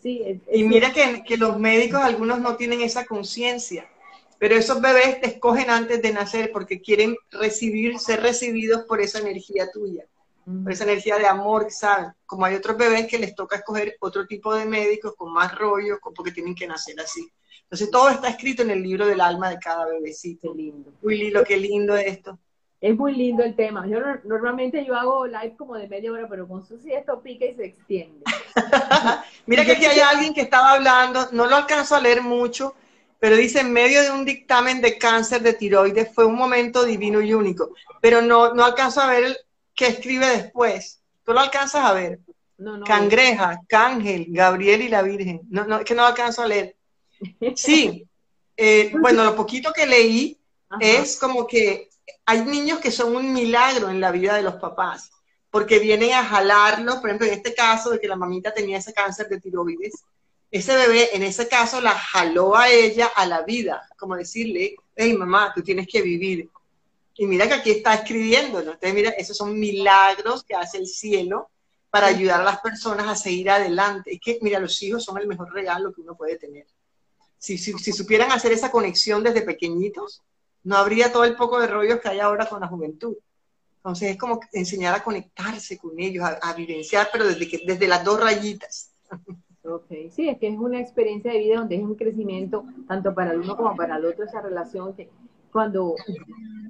Sí, 0.03 0.41
y 0.51 0.63
mira 0.65 0.93
que, 0.93 1.23
que 1.25 1.37
los 1.37 1.57
médicos, 1.57 2.01
algunos 2.01 2.39
no 2.39 2.57
tienen 2.57 2.81
esa 2.81 3.05
conciencia, 3.05 3.89
pero 4.37 4.55
esos 4.55 4.81
bebés 4.81 5.21
te 5.21 5.27
escogen 5.27 5.69
antes 5.69 6.01
de 6.01 6.11
nacer 6.11 6.51
porque 6.51 6.81
quieren 6.81 7.15
recibir, 7.31 7.97
ser 7.99 8.21
recibidos 8.21 8.83
por 8.83 9.01
esa 9.01 9.19
energía 9.19 9.71
tuya 9.71 10.05
por 10.45 10.71
esa 10.71 10.83
energía 10.83 11.17
de 11.17 11.27
amor, 11.27 11.67
¿saben? 11.69 12.11
Como 12.25 12.45
hay 12.45 12.55
otros 12.55 12.77
bebés 12.77 13.07
que 13.07 13.17
les 13.17 13.33
toca 13.33 13.57
escoger 13.57 13.95
otro 13.99 14.27
tipo 14.27 14.53
de 14.53 14.65
médicos 14.65 15.13
con 15.15 15.31
más 15.31 15.55
rollo, 15.55 15.99
porque 16.15 16.31
tienen 16.31 16.55
que 16.55 16.67
nacer 16.67 16.99
así. 16.99 17.29
Entonces 17.63 17.89
todo 17.89 18.09
está 18.09 18.29
escrito 18.29 18.61
en 18.61 18.71
el 18.71 18.83
libro 18.83 19.07
del 19.07 19.21
alma 19.21 19.49
de 19.49 19.57
cada 19.57 19.87
bebecito. 19.87 20.51
Qué 20.51 20.57
lindo. 20.57 20.91
Willy, 21.01 21.31
lo 21.31 21.43
que 21.43 21.57
lindo 21.57 21.95
es 21.95 22.07
esto. 22.07 22.37
Es 22.83 22.97
muy 22.97 23.15
lindo 23.15 23.43
el 23.43 23.55
tema. 23.55 23.87
Yo 23.87 23.97
normalmente 24.25 24.83
yo 24.83 24.93
hago 24.93 25.25
live 25.25 25.55
como 25.57 25.75
de 25.75 25.87
media 25.87 26.11
hora, 26.11 26.27
pero 26.27 26.45
con 26.45 26.67
Susi 26.67 26.91
esto 26.91 27.21
pica 27.21 27.45
y 27.45 27.55
se 27.55 27.63
extiende. 27.63 28.25
Mira 29.45 29.63
que 29.63 29.71
aquí 29.71 29.85
hay 29.85 30.01
alguien 30.01 30.33
que 30.33 30.41
estaba 30.41 30.73
hablando, 30.73 31.29
no 31.31 31.45
lo 31.45 31.55
alcanzo 31.55 31.95
a 31.95 32.01
leer 32.01 32.21
mucho, 32.21 32.75
pero 33.19 33.37
dice, 33.37 33.61
en 33.61 33.71
medio 33.71 34.01
de 34.01 34.11
un 34.11 34.25
dictamen 34.25 34.81
de 34.81 34.97
cáncer 34.97 35.41
de 35.41 35.53
tiroides 35.53 36.13
fue 36.13 36.25
un 36.25 36.35
momento 36.35 36.83
divino 36.83 37.21
y 37.21 37.33
único. 37.33 37.73
Pero 38.01 38.21
no, 38.21 38.53
no 38.53 38.65
alcanzo 38.65 38.99
a 38.99 39.07
ver 39.07 39.37
que 39.73 39.87
escribe 39.87 40.27
después. 40.27 41.01
¿Tú 41.23 41.31
lo 41.31 41.39
alcanzas 41.39 41.85
a 41.85 41.93
ver? 41.93 42.19
No, 42.57 42.75
no, 42.75 42.83
Cangreja, 42.83 43.61
Cángel, 43.65 44.25
Gabriel 44.27 44.81
y 44.81 44.89
la 44.89 45.03
Virgen. 45.03 45.39
No, 45.49 45.63
no, 45.63 45.77
es 45.77 45.85
que 45.85 45.95
no 45.95 46.05
alcanzo 46.05 46.41
a 46.41 46.47
leer. 46.47 46.75
Sí, 47.55 48.05
eh, 48.57 48.91
bueno, 48.99 49.23
lo 49.23 49.37
poquito 49.37 49.71
que 49.71 49.85
leí 49.85 50.37
es 50.81 51.17
como 51.17 51.47
que 51.47 51.92
hay 52.25 52.41
niños 52.45 52.79
que 52.79 52.91
son 52.91 53.15
un 53.15 53.33
milagro 53.33 53.89
en 53.89 54.01
la 54.01 54.11
vida 54.11 54.35
de 54.35 54.43
los 54.43 54.55
papás, 54.55 55.11
porque 55.49 55.79
vienen 55.79 56.13
a 56.13 56.23
jalarlos, 56.23 56.95
por 56.95 57.09
ejemplo, 57.09 57.27
en 57.27 57.33
este 57.33 57.53
caso 57.53 57.91
de 57.91 57.99
que 57.99 58.07
la 58.07 58.15
mamita 58.15 58.53
tenía 58.53 58.77
ese 58.77 58.93
cáncer 58.93 59.29
de 59.29 59.39
tiroides, 59.39 60.03
ese 60.49 60.75
bebé 60.75 61.15
en 61.15 61.23
ese 61.23 61.47
caso 61.47 61.81
la 61.81 61.91
jaló 61.91 62.55
a 62.55 62.69
ella 62.69 63.07
a 63.15 63.25
la 63.25 63.41
vida, 63.41 63.87
como 63.97 64.15
decirle, 64.15 64.75
hey 64.95 65.13
mamá, 65.13 65.51
tú 65.53 65.63
tienes 65.63 65.87
que 65.87 66.01
vivir, 66.01 66.49
y 67.15 67.27
mira 67.27 67.47
que 67.47 67.53
aquí 67.53 67.71
está 67.71 67.93
escribiendo, 67.93 68.61
¿no? 68.63 68.71
Entonces, 68.71 68.93
mira, 68.93 69.09
esos 69.11 69.37
son 69.37 69.59
milagros 69.59 70.43
que 70.43 70.55
hace 70.55 70.79
el 70.79 70.87
cielo 70.87 71.49
para 71.89 72.07
ayudar 72.07 72.41
a 72.41 72.43
las 72.43 72.59
personas 72.59 73.07
a 73.07 73.15
seguir 73.15 73.51
adelante. 73.51 74.15
Es 74.15 74.19
que, 74.19 74.39
mira, 74.41 74.59
los 74.59 74.81
hijos 74.81 75.03
son 75.03 75.19
el 75.19 75.27
mejor 75.27 75.53
regalo 75.53 75.93
que 75.93 76.01
uno 76.01 76.15
puede 76.15 76.37
tener. 76.37 76.65
Si, 77.37 77.57
si, 77.57 77.73
si 77.73 77.91
supieran 77.91 78.31
hacer 78.31 78.51
esa 78.51 78.71
conexión 78.71 79.23
desde 79.23 79.43
pequeñitos, 79.43 80.23
no 80.63 80.77
habría 80.77 81.11
todo 81.11 81.25
el 81.25 81.35
poco 81.35 81.59
de 81.59 81.67
rollos 81.67 81.99
que 81.99 82.09
hay 82.09 82.19
ahora 82.19 82.47
con 82.47 82.61
la 82.61 82.67
juventud. 82.67 83.15
Entonces 83.77 84.11
es 84.11 84.17
como 84.17 84.39
enseñar 84.53 84.95
a 84.95 85.03
conectarse 85.03 85.77
con 85.77 85.99
ellos, 85.99 86.23
a, 86.23 86.53
vivenciar, 86.53 87.09
pero 87.11 87.27
desde, 87.27 87.47
que, 87.47 87.59
desde 87.65 87.87
las 87.87 88.03
dos 88.03 88.19
rayitas. 88.19 88.93
Ok, 89.65 89.91
sí, 90.11 90.29
es 90.29 90.37
que 90.39 90.47
es 90.47 90.57
una 90.57 90.79
experiencia 90.79 91.31
de 91.31 91.39
vida 91.39 91.57
donde 91.57 91.75
es 91.75 91.83
un 91.83 91.95
crecimiento 91.95 92.65
tanto 92.87 93.13
para 93.13 93.31
el 93.31 93.39
uno 93.39 93.57
como 93.57 93.75
para 93.75 93.97
el 93.97 94.05
otro, 94.05 94.23
esa 94.23 94.41
relación 94.41 94.93
que 94.93 95.09
cuando 95.51 95.95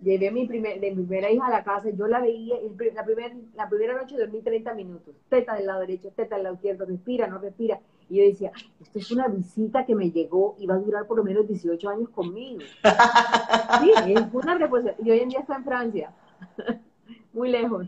llevé 0.04 0.30
mi, 0.32 0.46
primer, 0.48 0.80
de 0.80 0.92
mi 0.92 1.04
primera 1.04 1.32
hija 1.32 1.48
a 1.48 1.52
la 1.52 1.64
casa, 1.64 1.90
yo 1.90 2.08
la 2.08 2.20
veía, 2.20 2.56
la, 2.94 3.06
primer, 3.06 3.34
la 3.56 3.70
primera 3.70 3.96
noche 3.96 4.18
dormí 4.18 4.42
30 4.42 4.74
minutos, 4.74 5.16
teta 5.30 5.56
del 5.56 5.68
lado 5.68 5.80
derecho, 5.80 6.12
teta 6.16 6.36
del 6.36 6.44
lado 6.44 6.56
izquierdo, 6.56 6.86
respira, 6.86 7.28
no 7.28 7.40
respira. 7.40 7.80
Y 8.10 8.18
yo 8.18 8.24
decía, 8.26 8.52
esto 8.82 9.00
es 9.00 9.12
una 9.12 9.28
visita 9.28 9.86
que 9.86 9.96
me 9.96 10.12
llegó 10.12 10.56
y 10.60 10.66
va 10.66 10.76
a 10.76 10.80
durar 10.80 11.08
por 11.08 11.18
lo 11.18 11.24
menos 11.24 11.48
18 11.48 11.90
años 11.90 12.10
conmigo. 12.10 12.62
Sí, 13.82 13.92
es 14.14 14.22
una. 14.32 14.60
Y 15.04 15.12
hoy 15.12 15.20
en 15.20 15.30
día 15.30 15.40
está 15.40 15.56
en 15.56 15.64
Francia, 15.64 16.14
muy 17.34 17.50
lejos. 17.50 17.88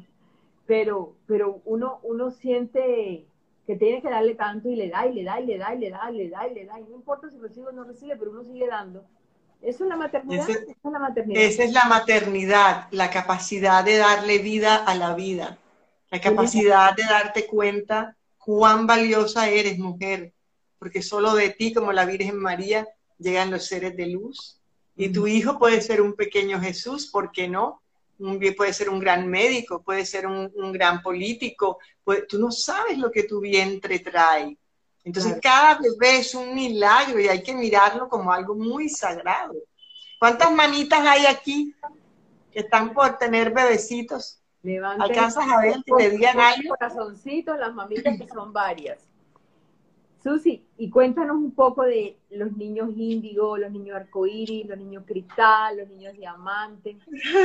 Pero, 0.65 1.15
pero 1.27 1.61
uno, 1.65 1.99
uno 2.03 2.31
siente 2.31 3.25
que 3.67 3.75
tiene 3.75 4.01
que 4.01 4.09
darle 4.09 4.35
tanto 4.35 4.69
y 4.69 4.75
le 4.75 4.89
da 4.89 5.05
y 5.05 5.13
le 5.13 5.23
da 5.23 5.39
y 5.39 5.45
le 5.45 5.57
da 5.57 5.73
y 5.75 5.79
le 5.79 5.89
da 5.91 6.11
y 6.11 6.17
le 6.17 6.29
da 6.29 6.47
y 6.47 6.53
le 6.53 6.65
da. 6.65 6.79
Y 6.79 6.83
no 6.83 6.95
importa 6.95 7.29
si 7.29 7.37
recibe 7.37 7.67
o 7.67 7.71
no 7.71 7.83
recibe, 7.83 8.15
pero 8.17 8.31
uno 8.31 8.43
sigue 8.43 8.67
dando 8.67 9.05
es 9.65 9.79
la 9.79 9.95
maternidad. 9.95 10.49
esa 10.49 10.63
es 10.71 10.77
la 10.83 10.99
maternidad. 10.99 11.43
Esa 11.43 11.63
es 11.63 11.73
la 11.73 11.85
maternidad, 11.85 12.87
la 12.91 13.09
capacidad 13.09 13.83
de 13.83 13.97
darle 13.97 14.37
vida 14.39 14.75
a 14.75 14.95
la 14.95 15.15
vida, 15.15 15.57
la 16.11 16.21
capacidad 16.21 16.95
de 16.95 17.03
darte 17.03 17.47
cuenta 17.47 18.15
cuán 18.45 18.85
valiosa 18.85 19.49
eres, 19.49 19.79
mujer, 19.79 20.31
porque 20.77 21.01
solo 21.01 21.33
de 21.33 21.49
ti, 21.49 21.73
como 21.73 21.91
la 21.91 22.05
Virgen 22.05 22.37
María, 22.37 22.87
llegan 23.17 23.49
los 23.49 23.65
seres 23.65 23.97
de 23.97 24.05
luz. 24.05 24.59
Y 24.95 25.09
tu 25.09 25.25
hijo 25.25 25.57
puede 25.57 25.81
ser 25.81 25.99
un 25.99 26.13
pequeño 26.13 26.61
Jesús, 26.61 27.07
¿por 27.07 27.31
qué 27.31 27.47
no? 27.47 27.81
Un, 28.19 28.39
puede 28.55 28.71
ser 28.71 28.89
un 28.89 28.99
gran 28.99 29.27
médico, 29.27 29.81
puede 29.81 30.05
ser 30.05 30.27
un, 30.27 30.71
gran 30.71 31.01
político. 31.01 31.79
tú 32.29 32.39
no 32.39 32.51
sabes 32.51 32.97
lo 32.99 33.11
que 33.11 33.23
tu 33.23 33.41
vientre 33.41 33.99
trae. 33.99 34.55
Entonces 35.03 35.37
cada 35.41 35.79
bebé 35.79 36.19
es 36.19 36.33
un 36.33 36.53
milagro 36.55 37.19
y 37.19 37.27
hay 37.27 37.43
que 37.43 37.53
mirarlo 37.53 38.07
como 38.07 38.31
algo 38.31 38.55
muy 38.55 38.89
sagrado. 38.89 39.55
¿Cuántas 40.19 40.51
manitas 40.51 41.05
hay 41.05 41.25
aquí 41.25 41.75
que 42.51 42.59
están 42.59 42.93
por 42.93 43.17
tener 43.17 43.51
bebecitos? 43.51 44.39
¿Alcanzas 44.99 45.45
a 45.49 45.61
ver 45.61 45.75
que 45.85 45.93
te 45.97 46.09
digan 46.11 46.39
algo? 46.39 46.69
Corazoncitos, 46.69 47.57
las 47.57 47.73
mamitas 47.73 48.17
que 48.17 48.27
son 48.27 48.51
varias. 48.51 48.99
Susi, 50.25 50.65
y 50.79 50.89
cuéntanos 50.89 51.35
un 51.35 51.53
poco 51.53 51.83
de 51.83 52.17
los 52.31 52.51
niños 52.57 52.89
índigo, 52.97 53.59
los 53.59 53.71
niños 53.71 53.95
arcoíris, 53.95 54.65
los 54.65 54.75
niños 54.75 55.03
cristal, 55.05 55.77
los 55.77 55.87
niños 55.87 56.15
diamante. 56.17 56.97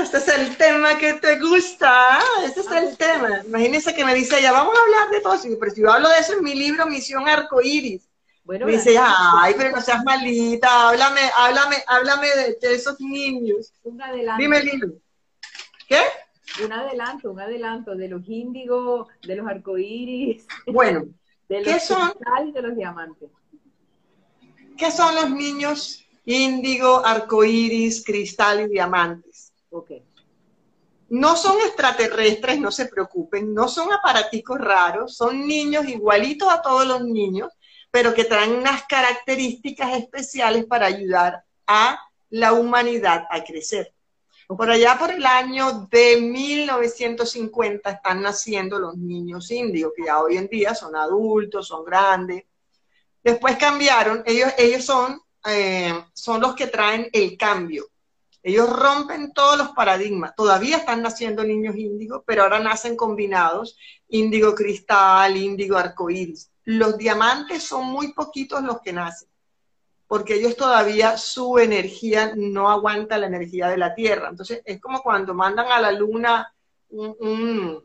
Este 0.03 0.17
es 0.17 0.29
el 0.29 0.57
tema 0.57 0.97
que 0.97 1.13
te 1.13 1.39
gusta, 1.39 2.19
este 2.43 2.61
es 2.61 2.71
el 2.71 2.97
tema. 2.97 3.43
Imagínense 3.47 3.95
que 3.95 4.03
me 4.03 4.15
dice 4.15 4.39
ella, 4.39 4.53
vamos 4.53 4.75
a 4.75 4.83
hablar 4.83 5.11
de 5.11 5.21
todo 5.21 5.37
pero 5.61 5.73
si 5.73 5.83
yo 5.83 5.93
hablo 5.93 6.09
de 6.09 6.21
eso 6.21 6.33
en 6.33 6.43
mi 6.43 6.55
libro 6.55 6.87
Misión 6.87 7.29
Arcoíris. 7.29 8.09
Bueno, 8.45 8.65
me 8.65 8.73
dice, 8.73 8.97
ay, 8.99 9.53
pero 9.59 9.73
no 9.77 9.83
seas 9.83 10.03
malita, 10.03 10.89
háblame, 10.89 11.21
háblame, 11.37 11.77
háblame 11.87 12.29
de, 12.63 12.75
esos 12.75 12.99
niños. 12.99 13.75
Un 13.83 14.01
adelanto. 14.01 14.43
Dime 14.43 14.57
el 14.57 14.65
libro. 14.65 14.89
¿Qué? 15.87 16.01
Un 16.65 16.73
adelanto, 16.73 17.31
un 17.31 17.41
adelanto 17.41 17.95
de 17.95 18.09
los 18.09 18.29
índigos, 18.29 19.09
de 19.23 19.37
los 19.37 19.47
arcoíris. 19.47 20.47
Bueno, 20.67 21.07
¿Qué 21.49 21.81
son? 21.81 22.13
de 22.53 22.63
los 22.63 22.77
diamantes. 22.77 23.29
¿Qué 24.77 24.91
son 24.91 25.15
los 25.17 25.31
niños 25.31 26.05
índigo, 26.25 27.05
arcoíris, 27.05 28.05
cristal 28.05 28.61
y 28.61 28.69
diamantes? 28.69 29.53
Okay. 29.71 30.03
No 31.09 31.35
son 31.35 31.59
extraterrestres, 31.59 32.61
no 32.61 32.71
se 32.71 32.87
preocupen, 32.87 33.53
no 33.53 33.67
son 33.67 33.93
aparaticos 33.93 34.59
raros, 34.61 35.17
son 35.17 35.45
niños 35.47 35.87
igualitos 35.89 36.49
a 36.49 36.63
todos 36.63 36.87
los 36.87 37.03
niños, 37.03 37.51
pero 37.91 38.15
que 38.15 38.25
traen 38.25 38.53
unas 38.53 38.85
características 38.85 39.97
especiales 39.97 40.67
para 40.67 40.87
ayudar 40.87 41.43
a 41.67 41.99
la 42.31 42.53
humanidad 42.53 43.25
a 43.29 43.43
crecer. 43.43 43.93
Por 44.57 44.69
allá 44.69 44.99
por 44.99 45.13
el 45.13 45.25
año 45.25 45.87
de 45.93 46.21
1950 46.21 47.89
están 47.89 48.21
naciendo 48.21 48.81
los 48.81 48.97
niños 48.97 49.49
indios, 49.53 49.93
que 49.97 50.07
ya 50.07 50.21
hoy 50.21 50.39
en 50.39 50.49
día 50.49 50.75
son 50.75 50.97
adultos, 50.97 51.69
son 51.69 51.85
grandes. 51.85 52.45
Después 53.23 53.57
cambiaron, 53.57 54.25
ellos, 54.27 54.53
ellos 54.59 54.85
son, 54.85 55.21
eh, 55.47 55.95
son 56.13 56.41
los 56.41 56.57
que 56.57 56.67
traen 56.67 57.09
el 57.13 57.37
cambio. 57.37 57.87
Ellos 58.43 58.69
rompen 58.69 59.33
todos 59.33 59.57
los 59.57 59.69
paradigmas. 59.69 60.35
Todavía 60.35 60.79
están 60.79 61.03
naciendo 61.03 61.45
niños 61.45 61.77
índigos, 61.77 62.25
pero 62.27 62.43
ahora 62.43 62.59
nacen 62.59 62.97
combinados, 62.97 63.79
índigo 64.09 64.57
cristal, 64.57 65.37
índigo 65.37 65.77
arcoíris. 65.77 66.51
Los 66.65 66.99
diamantes 66.99 67.63
son 67.63 67.87
muy 67.87 68.13
poquitos 68.15 68.65
los 68.65 68.81
que 68.81 68.93
nacen 68.93 69.30
porque 70.11 70.35
ellos 70.35 70.57
todavía 70.57 71.17
su 71.17 71.57
energía 71.61 72.33
no 72.35 72.69
aguanta 72.69 73.17
la 73.17 73.29
energía 73.29 73.69
de 73.69 73.77
la 73.77 73.95
Tierra. 73.95 74.29
Entonces 74.29 74.61
es 74.65 74.81
como 74.81 75.05
cuando 75.05 75.35
mandan 75.35 75.71
a 75.71 75.81
la 75.81 75.93
Luna 75.93 76.53
un, 76.89 77.81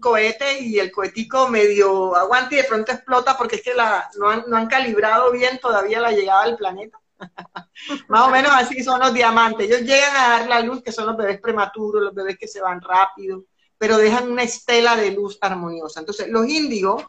cohete 0.00 0.58
y 0.58 0.80
el 0.80 0.90
cohetico 0.90 1.48
medio 1.48 2.16
aguanta 2.16 2.54
y 2.54 2.56
de 2.56 2.64
pronto 2.64 2.90
explota 2.90 3.38
porque 3.38 3.54
es 3.56 3.62
que 3.62 3.74
no, 3.76 4.28
han, 4.28 4.42
no 4.48 4.56
han 4.56 4.66
calibrado 4.66 5.30
bien 5.30 5.60
todavía 5.60 6.00
la 6.00 6.10
llegada 6.10 6.42
al 6.42 6.56
planeta. 6.56 6.98
Más 8.08 8.26
o 8.26 8.30
menos 8.30 8.50
así 8.56 8.82
son 8.82 8.98
los 8.98 9.14
diamantes. 9.14 9.68
Ellos 9.68 9.82
llegan 9.82 10.16
a 10.16 10.28
dar 10.30 10.48
la 10.48 10.60
luz, 10.62 10.82
que 10.82 10.90
son 10.90 11.06
los 11.06 11.16
bebés 11.16 11.40
prematuros, 11.40 12.02
los 12.02 12.14
bebés 12.14 12.38
que 12.38 12.48
se 12.48 12.60
van 12.60 12.80
rápido, 12.80 13.44
pero 13.78 13.98
dejan 13.98 14.28
una 14.32 14.42
estela 14.42 14.96
de 14.96 15.12
luz 15.12 15.38
armoniosa. 15.40 16.00
Entonces, 16.00 16.26
los 16.26 16.44
índigos, 16.44 17.04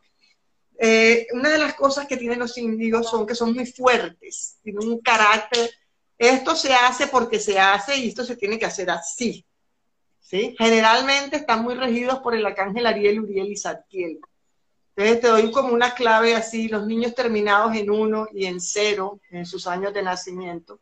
eh, 0.80 1.28
una 1.34 1.50
de 1.50 1.58
las 1.58 1.74
cosas 1.76 2.08
que 2.08 2.18
tienen 2.18 2.40
los 2.40 2.58
índigos 2.58 3.10
son 3.10 3.26
que 3.26 3.36
son 3.36 3.54
muy 3.54 3.66
fuertes, 3.66 4.58
tienen 4.64 4.88
un 4.88 5.00
carácter. 5.00 5.70
Esto 6.18 6.56
se 6.56 6.74
hace 6.74 7.08
porque 7.08 7.40
se 7.40 7.60
hace 7.60 7.98
y 7.98 8.10
esto 8.10 8.24
se 8.24 8.36
tiene 8.36 8.58
que 8.58 8.66
hacer 8.66 8.90
así. 8.90 9.46
¿sí? 10.20 10.56
Generalmente 10.58 11.38
están 11.38 11.64
muy 11.64 11.76
regidos 11.76 12.20
por 12.20 12.36
el 12.36 12.46
arcángel 12.46 12.86
Ariel, 12.86 13.22
Uriel 13.22 13.52
y 13.52 13.58
Zadkiel. 13.58 14.20
Entonces 14.96 15.22
te 15.22 15.28
doy 15.28 15.52
como 15.52 15.74
una 15.74 15.96
clave 15.96 16.36
así, 16.36 16.68
los 16.68 16.86
niños 16.86 17.16
terminados 17.16 17.76
en 17.76 17.90
uno 17.90 18.28
y 18.32 18.46
en 18.46 18.62
cero 18.62 19.20
en 19.32 19.46
sus 19.46 19.66
años 19.66 19.94
de 19.94 20.04
nacimiento, 20.04 20.80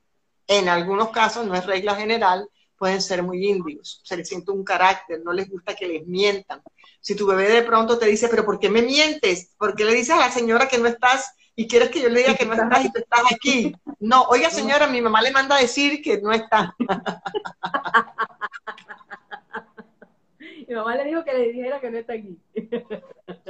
en 0.48 0.68
algunos 0.68 1.12
casos, 1.12 1.48
no 1.48 1.56
es 1.56 1.66
regla 1.66 1.96
general, 1.96 2.50
pueden 2.82 3.00
ser 3.00 3.22
muy 3.22 3.48
índigos, 3.48 4.02
se 4.04 4.18
les 4.18 4.28
siente 4.28 4.50
un 4.50 4.64
carácter, 4.64 5.22
no 5.24 5.32
les 5.32 5.48
gusta 5.48 5.76
que 5.76 5.88
les 5.88 6.08
mientan. 6.08 6.64
Si 7.00 7.16
tu 7.16 7.28
bebé 7.28 7.48
de 7.48 7.62
pronto 7.62 8.00
te 8.00 8.08
dice, 8.08 8.28
pero 8.28 8.44
¿por 8.44 8.58
qué 8.58 8.72
me 8.72 8.82
mientes? 8.82 9.52
¿Por 9.60 9.76
qué 9.76 9.86
le 9.86 9.94
dices 9.94 10.16
a 10.16 10.20
la 10.20 10.32
señora 10.32 10.68
que 10.68 10.80
no 10.80 10.88
estás 10.88 11.36
y 11.56 11.68
quieres 11.68 11.92
que 11.92 12.02
yo 12.02 12.10
le 12.10 12.22
diga 12.22 12.34
que 12.34 12.48
no 12.48 12.54
estás 12.54 12.84
y 12.84 12.92
tú 12.92 12.98
estás 12.98 13.22
aquí? 13.32 13.76
No, 14.00 14.24
oiga 14.24 14.50
señora, 14.50 14.88
mi 14.88 15.00
mamá 15.00 15.22
le 15.22 15.30
manda 15.30 15.58
a 15.58 15.62
decir 15.62 16.02
que 16.02 16.20
no 16.22 16.32
está. 16.32 16.76
mi 20.68 20.74
mamá 20.74 20.96
le 20.96 21.04
dijo 21.04 21.24
que 21.24 21.34
le 21.34 21.52
dijera 21.52 21.80
que 21.80 21.92
no 21.92 22.00
está 22.00 22.14
aquí. 22.14 22.36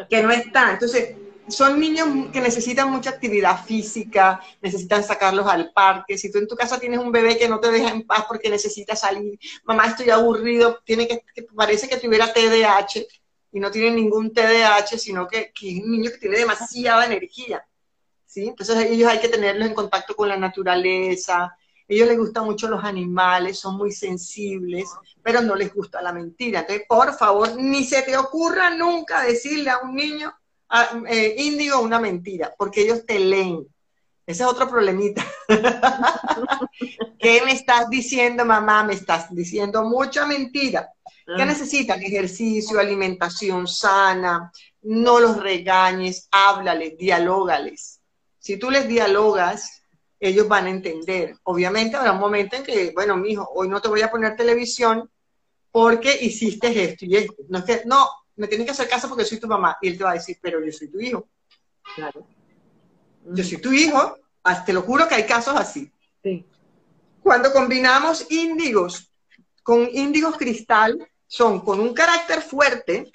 que 0.10 0.24
no 0.24 0.32
está. 0.32 0.74
Entonces, 0.74 1.16
son 1.52 1.80
niños 1.80 2.08
que 2.32 2.42
necesitan 2.42 2.90
mucha 2.90 3.12
actividad 3.12 3.64
física, 3.66 4.40
necesitan 4.62 5.04
sacarlos 5.04 5.48
al 5.48 5.72
parque. 5.72 6.18
Si 6.18 6.32
tú 6.32 6.38
en 6.38 6.48
tu 6.48 6.56
casa 6.56 6.80
tienes 6.80 7.00
un 7.00 7.12
bebé 7.12 7.38
que 7.38 7.50
no 7.50 7.60
te 7.60 7.72
deja 7.72 7.90
en 7.90 8.06
paz 8.08 8.26
porque 8.28 8.50
necesita 8.50 8.96
salir, 8.96 9.38
mamá 9.64 9.88
estoy 9.88 10.10
aburrido, 10.10 10.80
tiene 10.86 11.08
que, 11.08 11.24
parece 11.56 11.88
que 11.88 11.98
tuviera 11.98 12.34
TDAH 12.34 13.06
y 13.52 13.60
no 13.60 13.70
tiene 13.70 13.92
ningún 13.92 14.34
TDAH, 14.34 14.98
sino 14.98 15.28
que, 15.28 15.52
es 15.54 15.84
un 15.84 15.92
niño 15.92 16.12
que 16.12 16.18
tiene 16.18 16.38
demasiada 16.38 17.06
energía. 17.06 17.66
¿sí? 18.26 18.48
Entonces 18.48 18.78
ellos 18.90 19.10
hay 19.10 19.20
que 19.20 19.30
tenerlos 19.30 19.68
en 19.68 19.74
contacto 19.74 20.16
con 20.16 20.30
la 20.30 20.38
naturaleza. 20.38 21.56
Ellos 21.88 22.08
les 22.08 22.18
gustan 22.18 22.46
mucho 22.46 22.70
los 22.70 22.84
animales, 22.86 23.60
son 23.60 23.76
muy 23.76 23.92
sensibles, 23.92 24.86
pero 25.22 25.42
no 25.42 25.56
les 25.56 25.74
gusta 25.74 26.02
la 26.02 26.14
mentira. 26.14 26.62
Entonces, 26.62 26.86
por 26.88 27.14
favor, 27.14 27.54
ni 27.58 27.84
se 27.84 28.02
te 28.04 28.16
ocurra 28.16 28.70
nunca 28.70 29.24
decirle 29.24 29.70
a 29.70 29.80
un 29.80 29.96
niño 29.96 30.34
índigo 31.38 31.82
una 31.82 32.00
mentira, 32.00 32.54
porque 32.58 32.82
ellos 32.82 33.06
te 33.06 33.20
leen. 33.20 33.68
Ese 34.26 34.44
es 34.44 34.50
otro 34.50 34.70
problemita. 34.70 35.26
¿Qué 37.20 37.42
me 37.44 37.52
estás 37.52 37.90
diciendo, 37.90 38.46
mamá? 38.46 38.84
Me 38.84 38.94
estás 38.94 39.34
diciendo 39.34 39.84
mucha 39.84 40.26
mentira. 40.26 40.90
¿Qué 41.26 41.42
ah. 41.42 41.46
necesitan? 41.46 42.02
Ejercicio, 42.02 42.80
alimentación 42.80 43.68
sana, 43.68 44.52
no 44.82 45.20
los 45.20 45.38
regañes, 45.38 46.28
háblales, 46.32 46.98
dialógales. 46.98 48.00
Si 48.40 48.58
tú 48.58 48.72
les 48.72 48.88
dialogas, 48.88 49.84
ellos 50.20 50.48
van 50.48 50.68
a 50.68 50.72
entender. 50.72 51.36
Obviamente 51.44 51.98
habrá 51.98 52.14
un 52.14 52.20
momento 52.20 52.56
en 52.56 52.64
que, 52.64 52.92
bueno, 52.94 53.18
mijo, 53.18 53.50
hoy 53.54 53.68
no 53.68 53.82
te 53.82 53.90
voy 53.90 54.02
a 54.02 54.12
poner 54.12 54.36
televisión 54.36 55.10
porque 55.72 56.18
hiciste 56.22 56.84
esto 56.84 57.06
y 57.06 57.18
esto. 57.18 57.36
No 57.50 57.60
es 57.60 57.64
que, 57.66 57.82
no, 57.86 58.08
me 58.36 58.48
tienes 58.48 58.66
que 58.66 58.72
hacer 58.72 58.90
caso 58.90 59.08
porque 59.08 59.26
soy 59.26 59.40
tu 59.40 59.48
mamá. 59.48 59.78
Y 59.82 59.90
él 59.90 59.98
te 59.98 60.04
va 60.04 60.12
a 60.12 60.16
decir, 60.16 60.38
pero 60.42 60.64
yo 60.64 60.72
soy 60.72 60.88
tu 60.88 61.00
hijo. 61.00 61.28
Claro. 61.96 62.28
Yo 63.26 63.44
soy 63.44 63.58
tu 63.58 63.72
hijo. 63.72 64.18
Te 64.66 64.74
lo 64.74 64.82
juro 64.82 65.08
que 65.08 65.16
hay 65.16 65.26
casos 65.26 65.56
así. 65.56 65.92
Sí. 66.24 66.46
Cuando 67.22 67.54
combinamos 67.54 68.26
índigos 68.32 69.12
con 69.64 69.88
índigos 69.92 70.38
cristal, 70.38 71.08
son 71.28 71.62
con 71.62 71.80
un 71.80 71.94
carácter 71.94 72.42
fuerte, 72.42 73.12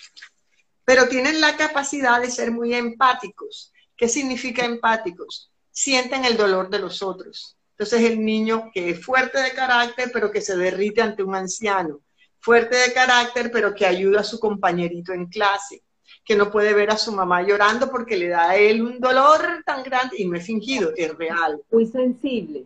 pero 0.85 1.09
tienen 1.09 1.41
la 1.41 1.57
capacidad 1.57 2.21
de 2.21 2.31
ser 2.31 2.53
muy 2.53 2.73
empáticos. 2.75 3.73
¿Qué 3.97 4.09
significa 4.09 4.65
empáticos? 4.65 5.51
Sienten 5.71 6.25
el 6.25 6.37
dolor 6.37 6.71
de 6.71 6.79
los 6.79 7.03
otros. 7.03 7.57
Entonces 7.71 8.03
el 8.03 8.25
niño 8.25 8.71
que 8.73 8.91
es 8.91 9.05
fuerte 9.05 9.41
de 9.41 9.53
carácter, 9.53 10.11
pero 10.13 10.31
que 10.31 10.41
se 10.41 10.57
derrite 10.57 11.03
ante 11.03 11.23
un 11.23 11.35
anciano 11.35 12.01
fuerte 12.47 12.77
de 12.77 12.93
carácter, 12.93 13.51
pero 13.51 13.75
que 13.75 13.85
ayuda 13.85 14.21
a 14.21 14.25
su 14.25 14.39
compañerito 14.39 15.13
en 15.13 15.27
clase, 15.27 15.83
que 16.25 16.37
no 16.37 16.49
puede 16.49 16.75
ver 16.75 16.93
a 16.93 16.97
su 16.97 17.11
mamá 17.11 17.43
llorando 17.43 17.91
porque 17.91 18.17
le 18.17 18.29
da 18.29 18.51
a 18.51 18.57
él 18.57 18.83
un 18.83 19.01
dolor 19.01 19.65
tan 19.67 19.83
grande, 19.83 20.15
y 20.17 20.29
no 20.29 20.37
es 20.37 20.47
fingido, 20.47 20.93
es 20.97 21.13
real. 21.17 21.61
Muy 21.73 21.87
sensible. 21.87 22.65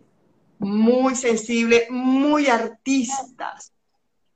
Muy 0.59 1.17
sensible, 1.17 1.87
muy 1.89 2.49
artistas. 2.49 3.73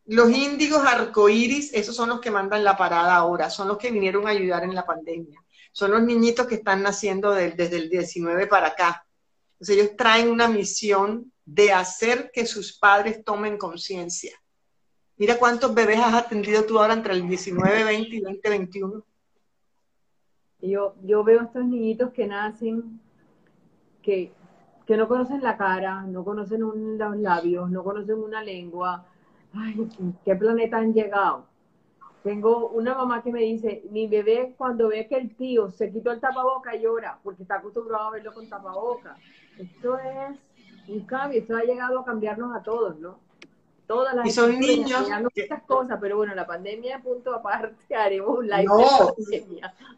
Los 0.06 0.30
índigos 0.30 0.82
arcoíris, 0.82 1.74
esos 1.74 1.94
son 1.94 2.08
los 2.08 2.22
que 2.22 2.30
mandan 2.30 2.64
la 2.64 2.78
parada 2.78 3.14
ahora, 3.14 3.50
son 3.50 3.68
los 3.68 3.76
que 3.76 3.90
vinieron 3.90 4.26
a 4.26 4.30
ayudar 4.30 4.64
en 4.64 4.74
la 4.74 4.86
pandemia. 4.86 5.38
Son 5.72 5.90
los 5.90 6.02
niñitos 6.02 6.46
que 6.46 6.54
están 6.54 6.82
naciendo 6.82 7.32
desde 7.32 7.76
el 7.76 7.90
19 7.90 8.46
para 8.46 8.68
acá. 8.68 9.06
Entonces 9.52 9.76
ellos 9.76 9.94
traen 9.94 10.30
una 10.30 10.48
misión 10.48 11.30
de 11.44 11.70
hacer 11.70 12.30
que 12.32 12.46
sus 12.46 12.78
padres 12.78 13.22
tomen 13.22 13.58
conciencia 13.58 14.34
Mira 15.16 15.38
cuántos 15.38 15.72
bebés 15.72 16.00
has 16.00 16.14
atendido 16.14 16.64
tú 16.64 16.78
ahora 16.78 16.94
entre 16.94 17.14
el 17.14 17.28
19, 17.28 17.84
20 17.84 18.16
y 18.16 18.20
20, 18.20 18.48
21. 18.50 19.04
Yo, 20.60 20.94
yo 21.02 21.22
veo 21.22 21.42
estos 21.42 21.64
niñitos 21.64 22.10
que 22.12 22.26
nacen, 22.26 23.00
que, 24.02 24.32
que 24.86 24.96
no 24.96 25.06
conocen 25.06 25.40
la 25.40 25.56
cara, 25.56 26.02
no 26.02 26.24
conocen 26.24 26.62
los 26.62 27.16
labios, 27.16 27.70
no 27.70 27.84
conocen 27.84 28.18
una 28.18 28.42
lengua. 28.42 29.06
Ay, 29.52 29.88
¿qué 30.24 30.34
planeta 30.34 30.78
han 30.78 30.92
llegado? 30.92 31.46
Tengo 32.24 32.70
una 32.70 32.94
mamá 32.94 33.22
que 33.22 33.30
me 33.30 33.42
dice, 33.42 33.84
mi 33.90 34.08
bebé 34.08 34.54
cuando 34.56 34.88
ve 34.88 35.06
que 35.06 35.16
el 35.16 35.36
tío 35.36 35.70
se 35.70 35.92
quitó 35.92 36.10
el 36.10 36.20
tapaboca 36.20 36.74
llora, 36.74 37.20
porque 37.22 37.42
está 37.42 37.56
acostumbrado 37.56 38.08
a 38.08 38.10
verlo 38.12 38.32
con 38.32 38.48
tapaboca. 38.48 39.16
Esto 39.58 39.98
es 39.98 40.38
un 40.88 41.04
cambio, 41.04 41.40
esto 41.40 41.54
ha 41.56 41.62
llegado 41.62 42.00
a 42.00 42.04
cambiarnos 42.04 42.56
a 42.56 42.62
todos, 42.62 42.98
¿no? 42.98 43.23
Todas 43.86 44.14
las 44.14 44.26
y 44.26 44.30
son 44.30 44.58
niños 44.58 45.08
muchas 45.20 45.62
cosas, 45.66 45.98
pero 46.00 46.16
bueno, 46.16 46.34
la 46.34 46.46
pandemia 46.46 47.00
punto 47.02 47.34
aparte 47.34 47.94
haremos 47.94 48.38
un 48.38 48.48
live 48.48 48.64
no. 48.64 49.14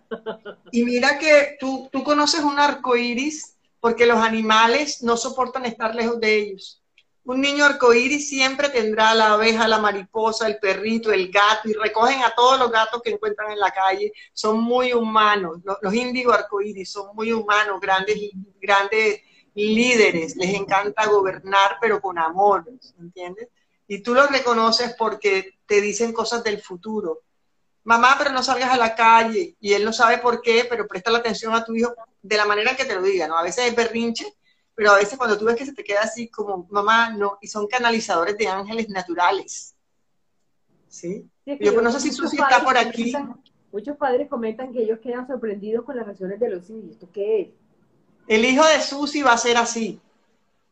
Y 0.73 0.85
mira 0.85 1.19
que 1.19 1.57
tú, 1.59 1.89
tú 1.91 2.05
conoces 2.05 2.41
un 2.41 2.59
arco 2.59 2.97
iris 2.97 3.57
porque 3.81 4.07
los 4.07 4.19
animales 4.19 5.03
no 5.03 5.17
soportan 5.17 5.65
estar 5.65 5.95
lejos 5.95 6.21
de 6.21 6.37
ellos. 6.37 6.83
Un 7.27 7.41
niño 7.41 7.65
arcoíris 7.65 8.29
siempre 8.29 8.69
tendrá 8.69 9.13
la 9.13 9.33
abeja, 9.33 9.67
la 9.67 9.79
mariposa, 9.79 10.47
el 10.47 10.59
perrito, 10.59 11.13
el 11.13 11.33
gato, 11.33 11.69
y 11.69 11.73
recogen 11.73 12.23
a 12.23 12.31
todos 12.31 12.57
los 12.57 12.71
gatos 12.71 13.03
que 13.03 13.11
encuentran 13.11 13.51
en 13.51 13.59
la 13.59 13.73
calle. 13.73 14.13
Son 14.33 14.61
muy 14.61 14.93
humanos. 14.93 15.59
Los, 15.65 15.79
los 15.83 15.93
índigo 15.93 16.33
arcoíris 16.33 16.89
son 16.91 17.15
muy 17.17 17.33
humanos, 17.33 17.81
grandes, 17.81 18.17
grandes 18.61 19.23
líderes. 19.55 20.37
Les 20.37 20.55
encanta 20.55 21.07
gobernar, 21.07 21.79
pero 21.81 22.01
con 22.01 22.17
amor, 22.17 22.65
¿entiendes? 23.01 23.49
Y 23.89 24.03
tú 24.03 24.15
los 24.15 24.31
reconoces 24.31 24.95
porque 24.99 25.59
te 25.67 25.81
dicen 25.81 26.13
cosas 26.13 26.43
del 26.43 26.61
futuro. 26.61 27.23
Mamá, 27.85 28.17
pero 28.19 28.33
no 28.33 28.43
salgas 28.43 28.71
a 28.71 28.77
la 28.77 28.95
calle 28.97 29.57
y 29.61 29.73
él 29.73 29.85
no 29.85 29.93
sabe 29.93 30.19
por 30.19 30.43
qué, 30.43 30.67
pero 30.69 30.89
presta 30.89 31.11
la 31.11 31.19
atención 31.19 31.55
a 31.55 31.65
tu 31.65 31.75
hijo 31.75 31.95
de 32.21 32.37
la 32.37 32.45
manera 32.45 32.75
que 32.75 32.85
te 32.85 32.95
lo 32.95 33.03
diga, 33.03 33.29
¿no? 33.29 33.39
A 33.39 33.45
veces 33.45 33.67
es 33.69 33.77
berrinche, 33.77 34.27
pero 34.75 34.91
a 34.91 34.97
veces 34.97 35.17
cuando 35.17 35.39
tú 35.39 35.45
ves 35.45 35.55
que 35.55 35.67
se 35.67 35.73
te 35.73 35.85
queda 35.85 36.01
así 36.01 36.29
como, 36.29 36.67
mamá, 36.69 37.11
no, 37.11 37.39
y 37.41 37.47
son 37.47 37.69
canalizadores 37.69 38.37
de 38.37 38.49
ángeles 38.49 38.89
naturales. 38.89 39.75
¿Sí? 40.89 41.29
yo 41.45 41.81
no 41.81 41.93
sé 41.93 42.01
si 42.01 42.13
Susi 42.13 42.39
está 42.39 42.65
por 42.65 42.77
aquí. 42.77 43.13
muchos 43.71 43.97
padres 43.97 44.29
comentan 44.29 44.73
que 44.73 44.83
ellos 44.83 44.99
quedan 45.01 45.27
sorprendidos 45.29 45.85
con 45.85 45.97
las 45.97 46.07
reacciones 46.07 46.41
de 46.41 46.51
los 46.51 46.69
hijos. 46.71 46.91
¿Esto 46.91 47.09
qué 47.13 47.41
es? 47.41 47.49
El 48.27 48.45
hijo 48.45 48.67
de 48.67 48.81
Susi 48.81 49.23
va 49.23 49.33
a 49.33 49.39
ser 49.39 49.57
así. 49.57 50.01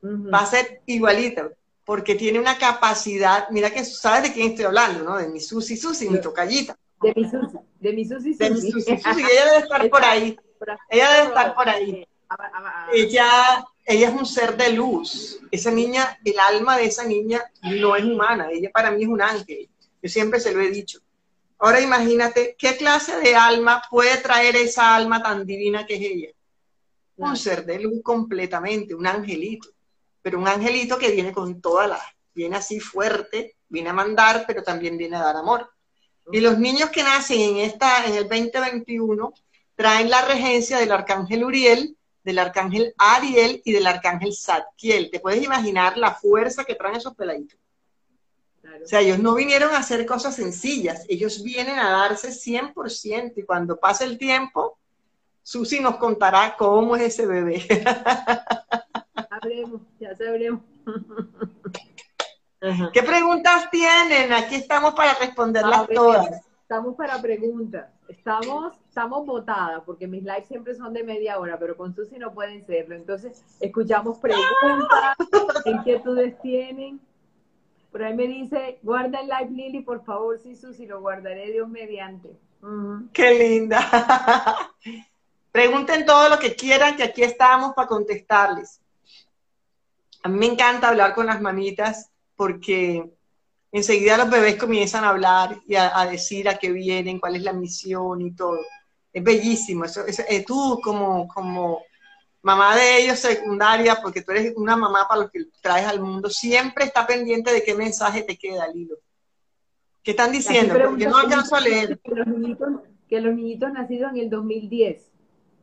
Va 0.02 0.40
a 0.40 0.46
ser 0.46 0.82
igualito 0.86 1.52
porque 1.84 2.14
tiene 2.14 2.38
una 2.38 2.56
capacidad, 2.56 3.48
mira 3.50 3.70
que 3.70 3.84
sabes 3.84 4.24
de 4.24 4.32
quién 4.32 4.50
estoy 4.50 4.64
hablando, 4.64 5.04
¿no? 5.04 5.16
De 5.16 5.28
mi 5.28 5.40
Susi 5.40 5.76
Susi, 5.76 6.08
mi 6.08 6.20
tocallita. 6.20 6.76
De 7.00 7.12
mi 7.14 7.24
Susi, 7.28 7.58
de 7.78 7.92
mi 7.92 8.04
Susi 8.04 8.32
Susi. 8.32 8.38
De 8.38 8.50
mi 8.50 8.60
Susi 8.60 8.96
Susi, 8.96 9.20
ella 9.20 9.44
debe 9.44 9.58
estar 9.58 9.90
por 9.90 10.04
ahí. 10.04 10.38
Ella 10.88 11.12
debe 11.12 11.28
estar 11.28 11.54
por 11.54 11.68
ahí. 11.68 12.06
Ella, 12.92 13.66
ella 13.84 14.08
es 14.08 14.14
un 14.14 14.24
ser 14.24 14.56
de 14.56 14.72
luz. 14.72 15.40
Esa 15.50 15.70
niña, 15.70 16.18
el 16.24 16.38
alma 16.38 16.78
de 16.78 16.86
esa 16.86 17.04
niña 17.04 17.42
no 17.62 17.96
es 17.96 18.04
humana, 18.04 18.48
ella 18.50 18.70
para 18.72 18.90
mí 18.90 19.02
es 19.02 19.08
un 19.08 19.20
ángel. 19.20 19.68
Yo 20.02 20.08
siempre 20.08 20.40
se 20.40 20.52
lo 20.52 20.60
he 20.60 20.70
dicho. 20.70 21.00
Ahora 21.58 21.80
imagínate, 21.80 22.56
¿qué 22.58 22.76
clase 22.76 23.18
de 23.20 23.36
alma 23.36 23.82
puede 23.90 24.16
traer 24.18 24.56
esa 24.56 24.94
alma 24.94 25.22
tan 25.22 25.46
divina 25.46 25.86
que 25.86 25.94
es 25.96 26.00
ella? 26.00 26.28
Un 27.16 27.36
ser 27.36 27.64
de 27.64 27.78
luz 27.78 28.02
completamente, 28.02 28.94
un 28.94 29.06
angelito 29.06 29.73
pero 30.24 30.38
un 30.38 30.48
angelito 30.48 30.96
que 30.96 31.10
viene 31.10 31.32
con 31.32 31.60
toda 31.60 31.86
la, 31.86 32.02
viene 32.34 32.56
así 32.56 32.80
fuerte, 32.80 33.58
viene 33.68 33.90
a 33.90 33.92
mandar, 33.92 34.44
pero 34.46 34.62
también 34.62 34.96
viene 34.96 35.16
a 35.16 35.22
dar 35.22 35.36
amor. 35.36 35.70
Y 36.32 36.40
los 36.40 36.58
niños 36.58 36.88
que 36.88 37.02
nacen 37.02 37.38
en, 37.38 37.56
esta, 37.58 38.06
en 38.06 38.14
el 38.14 38.26
2021 38.26 39.34
traen 39.74 40.08
la 40.08 40.22
regencia 40.22 40.78
del 40.78 40.92
arcángel 40.92 41.44
Uriel, 41.44 41.98
del 42.22 42.38
arcángel 42.38 42.94
Ariel 42.96 43.60
y 43.66 43.72
del 43.72 43.86
arcángel 43.86 44.34
Zadkiel. 44.34 45.10
¿Te 45.10 45.20
puedes 45.20 45.44
imaginar 45.44 45.98
la 45.98 46.14
fuerza 46.14 46.64
que 46.64 46.74
traen 46.74 46.96
esos 46.96 47.14
peladitos? 47.14 47.58
O 48.82 48.86
sea, 48.86 49.00
ellos 49.00 49.18
no 49.18 49.34
vinieron 49.34 49.74
a 49.74 49.78
hacer 49.80 50.06
cosas 50.06 50.36
sencillas, 50.36 51.04
ellos 51.06 51.42
vienen 51.42 51.78
a 51.78 51.90
darse 51.90 52.30
100% 52.30 53.34
y 53.36 53.42
cuando 53.42 53.78
pase 53.78 54.04
el 54.04 54.16
tiempo, 54.16 54.78
Susi 55.42 55.80
nos 55.80 55.98
contará 55.98 56.56
cómo 56.56 56.96
es 56.96 57.02
ese 57.02 57.26
bebé. 57.26 57.62
Sabremos, 59.44 59.82
ya 60.00 60.16
sabremos. 60.16 60.62
¿Qué 62.94 63.02
preguntas 63.02 63.70
tienen? 63.70 64.32
Aquí 64.32 64.54
estamos 64.54 64.94
para 64.94 65.12
responderlas 65.18 65.86
todas. 65.94 66.46
Estamos 66.62 66.96
para 66.96 67.20
preguntas. 67.20 67.90
Estamos, 68.08 68.74
estamos 68.88 69.26
votadas, 69.26 69.82
porque 69.84 70.06
mis 70.06 70.22
lives 70.22 70.48
siempre 70.48 70.74
son 70.74 70.94
de 70.94 71.04
media 71.04 71.38
hora, 71.38 71.58
pero 71.58 71.76
con 71.76 71.94
Susi 71.94 72.18
no 72.18 72.32
pueden 72.32 72.64
serlo. 72.64 72.94
Entonces, 72.94 73.44
escuchamos 73.60 74.16
preguntas, 74.16 75.14
inquietudes 75.66 76.40
tienen. 76.40 76.98
Por 77.92 78.02
ahí 78.02 78.14
me 78.14 78.26
dice, 78.26 78.78
guarda 78.82 79.20
el 79.20 79.26
live, 79.26 79.50
Lili, 79.50 79.82
por 79.82 80.02
favor, 80.06 80.38
sí, 80.38 80.56
Susi, 80.56 80.86
lo 80.86 81.02
guardaré 81.02 81.52
Dios 81.52 81.68
mediante. 81.68 82.30
Qué 83.12 83.34
linda. 83.34 83.78
Pregunten 85.52 86.06
todo 86.06 86.30
lo 86.30 86.38
que 86.38 86.56
quieran, 86.56 86.96
que 86.96 87.04
aquí 87.04 87.22
estamos 87.22 87.74
para 87.74 87.88
contestarles. 87.88 88.80
A 90.24 90.28
mí 90.28 90.38
me 90.38 90.46
encanta 90.46 90.88
hablar 90.88 91.14
con 91.14 91.26
las 91.26 91.42
mamitas 91.42 92.10
porque 92.34 93.04
enseguida 93.70 94.16
los 94.16 94.30
bebés 94.30 94.56
comienzan 94.56 95.04
a 95.04 95.10
hablar 95.10 95.60
y 95.68 95.74
a, 95.76 96.06
decir 96.10 96.48
a 96.48 96.56
qué 96.56 96.72
vienen, 96.72 97.20
cuál 97.20 97.36
es 97.36 97.42
la 97.42 97.52
misión 97.52 98.22
y 98.22 98.34
todo. 98.34 98.58
Es 99.12 99.22
bellísimo. 99.22 99.84
Eso, 99.84 100.00
eh, 100.06 100.42
tú 100.46 100.80
como, 100.82 101.28
como 101.28 101.82
mamá 102.40 102.74
de 102.74 103.02
ellos 103.02 103.18
secundaria, 103.18 104.00
porque 104.00 104.22
tú 104.22 104.32
eres 104.32 104.54
una 104.56 104.76
mamá 104.76 105.06
para 105.06 105.20
los 105.20 105.30
que 105.30 105.44
traes 105.60 105.86
al 105.86 106.00
mundo, 106.00 106.30
siempre 106.30 106.86
está 106.86 107.06
pendiente 107.06 107.52
de 107.52 107.62
qué 107.62 107.74
mensaje 107.74 108.22
te 108.22 108.38
queda, 108.38 108.66
Lilo. 108.68 108.96
¿Qué 110.02 110.12
están 110.12 110.32
diciendo? 110.32 110.74
Porque 110.82 111.06
no 111.06 111.18
alcanzo 111.18 111.54
a 111.54 111.60
leer. 111.60 111.98
Que 111.98 112.14
los, 112.14 112.26
niñitos, 112.26 112.68
que 113.10 113.20
los 113.20 113.34
niñitos 113.34 113.70
nacidos 113.74 114.12
en 114.12 114.20
el 114.20 114.30
2010. 114.30 115.10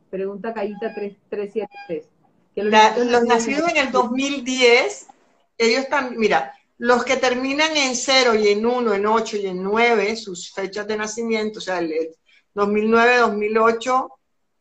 Pregunta 0.08 0.54
Cayita 0.54 0.94
373. 0.94 2.11
Que 2.54 2.64
los, 2.64 2.96
los 3.06 3.24
nacidos 3.24 3.70
en 3.70 3.78
el 3.78 3.92
2010, 3.92 5.06
ellos 5.58 5.80
están, 5.80 6.16
mira, 6.16 6.52
los 6.78 7.04
que 7.04 7.16
terminan 7.16 7.76
en 7.76 7.94
0 7.94 8.34
y 8.34 8.48
en 8.48 8.66
1, 8.66 8.94
en 8.94 9.06
8 9.06 9.36
y 9.36 9.46
en 9.46 9.62
9, 9.62 10.16
sus 10.16 10.52
fechas 10.52 10.86
de 10.86 10.96
nacimiento, 10.96 11.58
o 11.58 11.62
sea, 11.62 11.78
el 11.78 11.92
2009, 12.54 13.18
2008, 13.18 14.10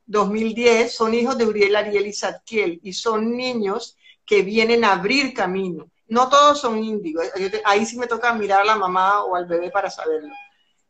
2010, 0.06 0.94
son 0.94 1.14
hijos 1.14 1.38
de 1.38 1.46
Uriel, 1.46 1.76
Ariel 1.76 2.08
y 2.08 2.14
Zadkiel, 2.14 2.80
y 2.84 2.94
son 2.94 3.36
niños 3.36 3.98
que 4.26 4.44
vienen 4.44 4.84
a 4.84 4.94
abrir 4.94 5.34
camino. 5.34 5.90
No 6.08 6.30
todos 6.30 6.60
son 6.60 6.84
índigos, 6.84 7.26
ahí 7.66 7.86
sí 7.86 7.98
me 7.98 8.08
toca 8.08 8.34
mirar 8.34 8.62
a 8.62 8.66
la 8.66 8.76
mamá 8.76 9.24
o 9.24 9.36
al 9.36 9.46
bebé 9.46 9.72
para 9.72 9.90
saberlo. 9.90 10.34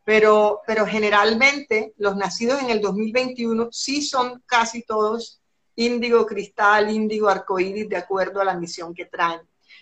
Pero, 0.04 0.62
pero 0.66 0.86
generalmente 0.86 1.94
los 1.98 2.16
nacidos 2.18 2.62
en 2.62 2.72
el 2.72 2.82
2021 2.82 3.70
sí 3.72 4.02
son 4.02 4.44
casi 4.48 4.82
todos 4.82 5.41
índigo 5.82 6.26
cristal, 6.26 6.90
índigo 6.90 7.30
arcoíris, 7.30 7.90
de 7.90 7.98
acuerdo 7.98 8.42
a 8.42 8.46
la 8.46 8.56
misión 8.56 8.94
que 8.94 9.06
traen. 9.06 9.42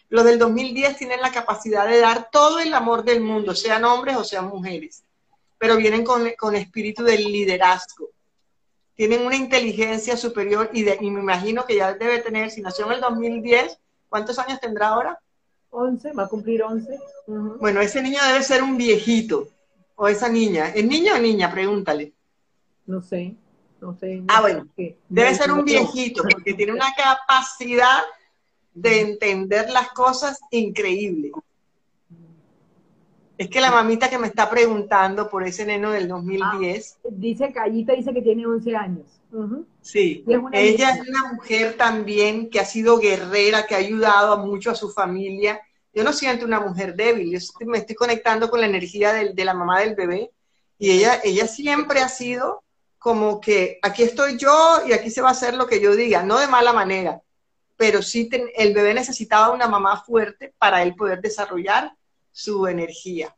Los 0.10 0.26
del 0.26 0.40
2010 0.40 0.98
tienen 0.98 1.22
la 1.22 1.32
capacidad 1.32 1.88
de 1.88 2.00
dar 2.00 2.30
todo 2.32 2.60
el 2.60 2.74
amor 2.74 3.04
del 3.04 3.22
mundo, 3.22 3.54
sean 3.54 3.84
hombres 3.86 4.18
o 4.18 4.24
sean 4.24 4.48
mujeres, 4.48 5.04
pero 5.58 5.78
vienen 5.78 6.04
con, 6.04 6.56
espíritu 6.56 7.04
del 7.04 7.24
liderazgo. 7.24 8.10
Tienen 8.96 9.26
una 9.26 9.36
inteligencia 9.36 10.18
superior 10.18 10.72
y, 10.74 10.84
me 10.84 11.20
imagino 11.22 11.66
que 11.66 11.76
ya 11.76 11.94
debe 11.94 12.20
tener, 12.20 12.50
si 12.50 12.62
nació 12.62 12.88
en 12.88 12.94
el 12.94 13.02
2010, 13.02 13.78
¿cuántos 14.10 14.40
años 14.40 14.60
tendrá 14.60 14.90
ahora? 14.90 15.20
11, 15.70 16.14
va 16.14 16.24
a 16.24 16.28
cumplir 16.28 16.64
11. 16.64 17.00
Bueno, 17.60 17.80
ese 17.80 18.02
niño 18.02 18.20
debe 18.26 18.44
ser 18.44 18.64
un 18.64 18.76
viejito, 18.76 19.48
o 19.96 20.08
esa 20.08 20.30
niña. 20.30 20.70
¿Es 20.70 20.86
niño 20.86 21.14
o 21.14 21.20
niña? 21.20 21.52
Pregúntale. 21.52 22.14
No 22.88 23.02
sé, 23.02 23.36
no 23.82 23.98
sé. 23.98 24.24
ah, 24.28 24.42
bueno, 24.42 24.68
debe 25.08 25.36
ser 25.36 25.52
un 25.52 25.64
viejito, 25.64 26.24
porque 26.24 26.54
tiene 26.54 26.74
una 26.74 26.94
capacidad 26.96 28.02
de 28.74 29.02
entender 29.02 29.70
las 29.70 29.90
cosas 29.90 30.40
increíble. 30.52 31.32
Es 33.38 33.50
que 33.50 33.62
la 33.62 33.72
mamita 33.72 34.10
que 34.10 34.18
me 34.18 34.28
está 34.28 34.50
preguntando 34.50 35.30
por 35.30 35.44
ese 35.44 35.66
neno 35.66 35.92
del 35.92 36.10
2010. 36.10 36.98
Ah, 36.98 37.08
dice 37.10 37.54
Callita, 37.54 37.94
dice 37.94 38.14
que 38.14 38.22
tiene 38.22 38.46
11 38.46 38.76
años. 38.76 39.22
Sí, 39.82 40.26
ella 40.52 40.90
es 40.92 41.08
una 41.08 41.34
mujer 41.34 41.78
también 41.78 42.50
que 42.50 42.60
ha 42.60 42.66
sido 42.66 43.00
guerrera, 43.00 43.66
que 43.66 43.76
ha 43.76 43.78
ayudado 43.78 44.40
mucho 44.40 44.72
a 44.72 44.76
su 44.76 44.90
familia. 44.90 45.62
Yo 45.94 46.04
no 46.04 46.12
siento 46.12 46.46
una 46.46 46.60
mujer 46.60 46.96
débil, 46.96 47.32
yo 47.32 47.40
me 47.66 47.78
estoy 47.78 47.96
conectando 47.96 48.50
con 48.50 48.60
la 48.60 48.68
energía 48.68 49.14
de, 49.14 49.34
de 49.34 49.46
la 49.46 49.54
mamá 49.54 49.80
del 49.80 49.96
bebé 49.96 50.32
y 50.78 50.92
ella, 50.92 51.20
ella 51.24 51.48
siempre 51.48 52.02
ha 52.02 52.10
sido 52.10 52.64
como 53.00 53.40
que 53.40 53.80
aquí 53.82 54.04
estoy 54.04 54.38
yo 54.38 54.82
y 54.86 54.92
aquí 54.92 55.10
se 55.10 55.22
va 55.22 55.30
a 55.30 55.32
hacer 55.32 55.56
lo 55.56 55.66
que 55.66 55.82
yo 55.82 55.96
diga, 55.96 56.22
no 56.22 56.38
de 56.38 56.48
mala 56.48 56.74
manera, 56.74 57.22
pero 57.78 58.02
sí 58.02 58.30
el 58.56 58.74
bebé 58.74 58.94
necesitaba 58.94 59.54
una 59.54 59.68
mamá 59.68 60.04
fuerte 60.04 60.54
para 60.58 60.84
él 60.84 60.94
poder 60.96 61.22
desarrollar 61.22 61.94
su 62.32 62.68
energía. 62.68 63.34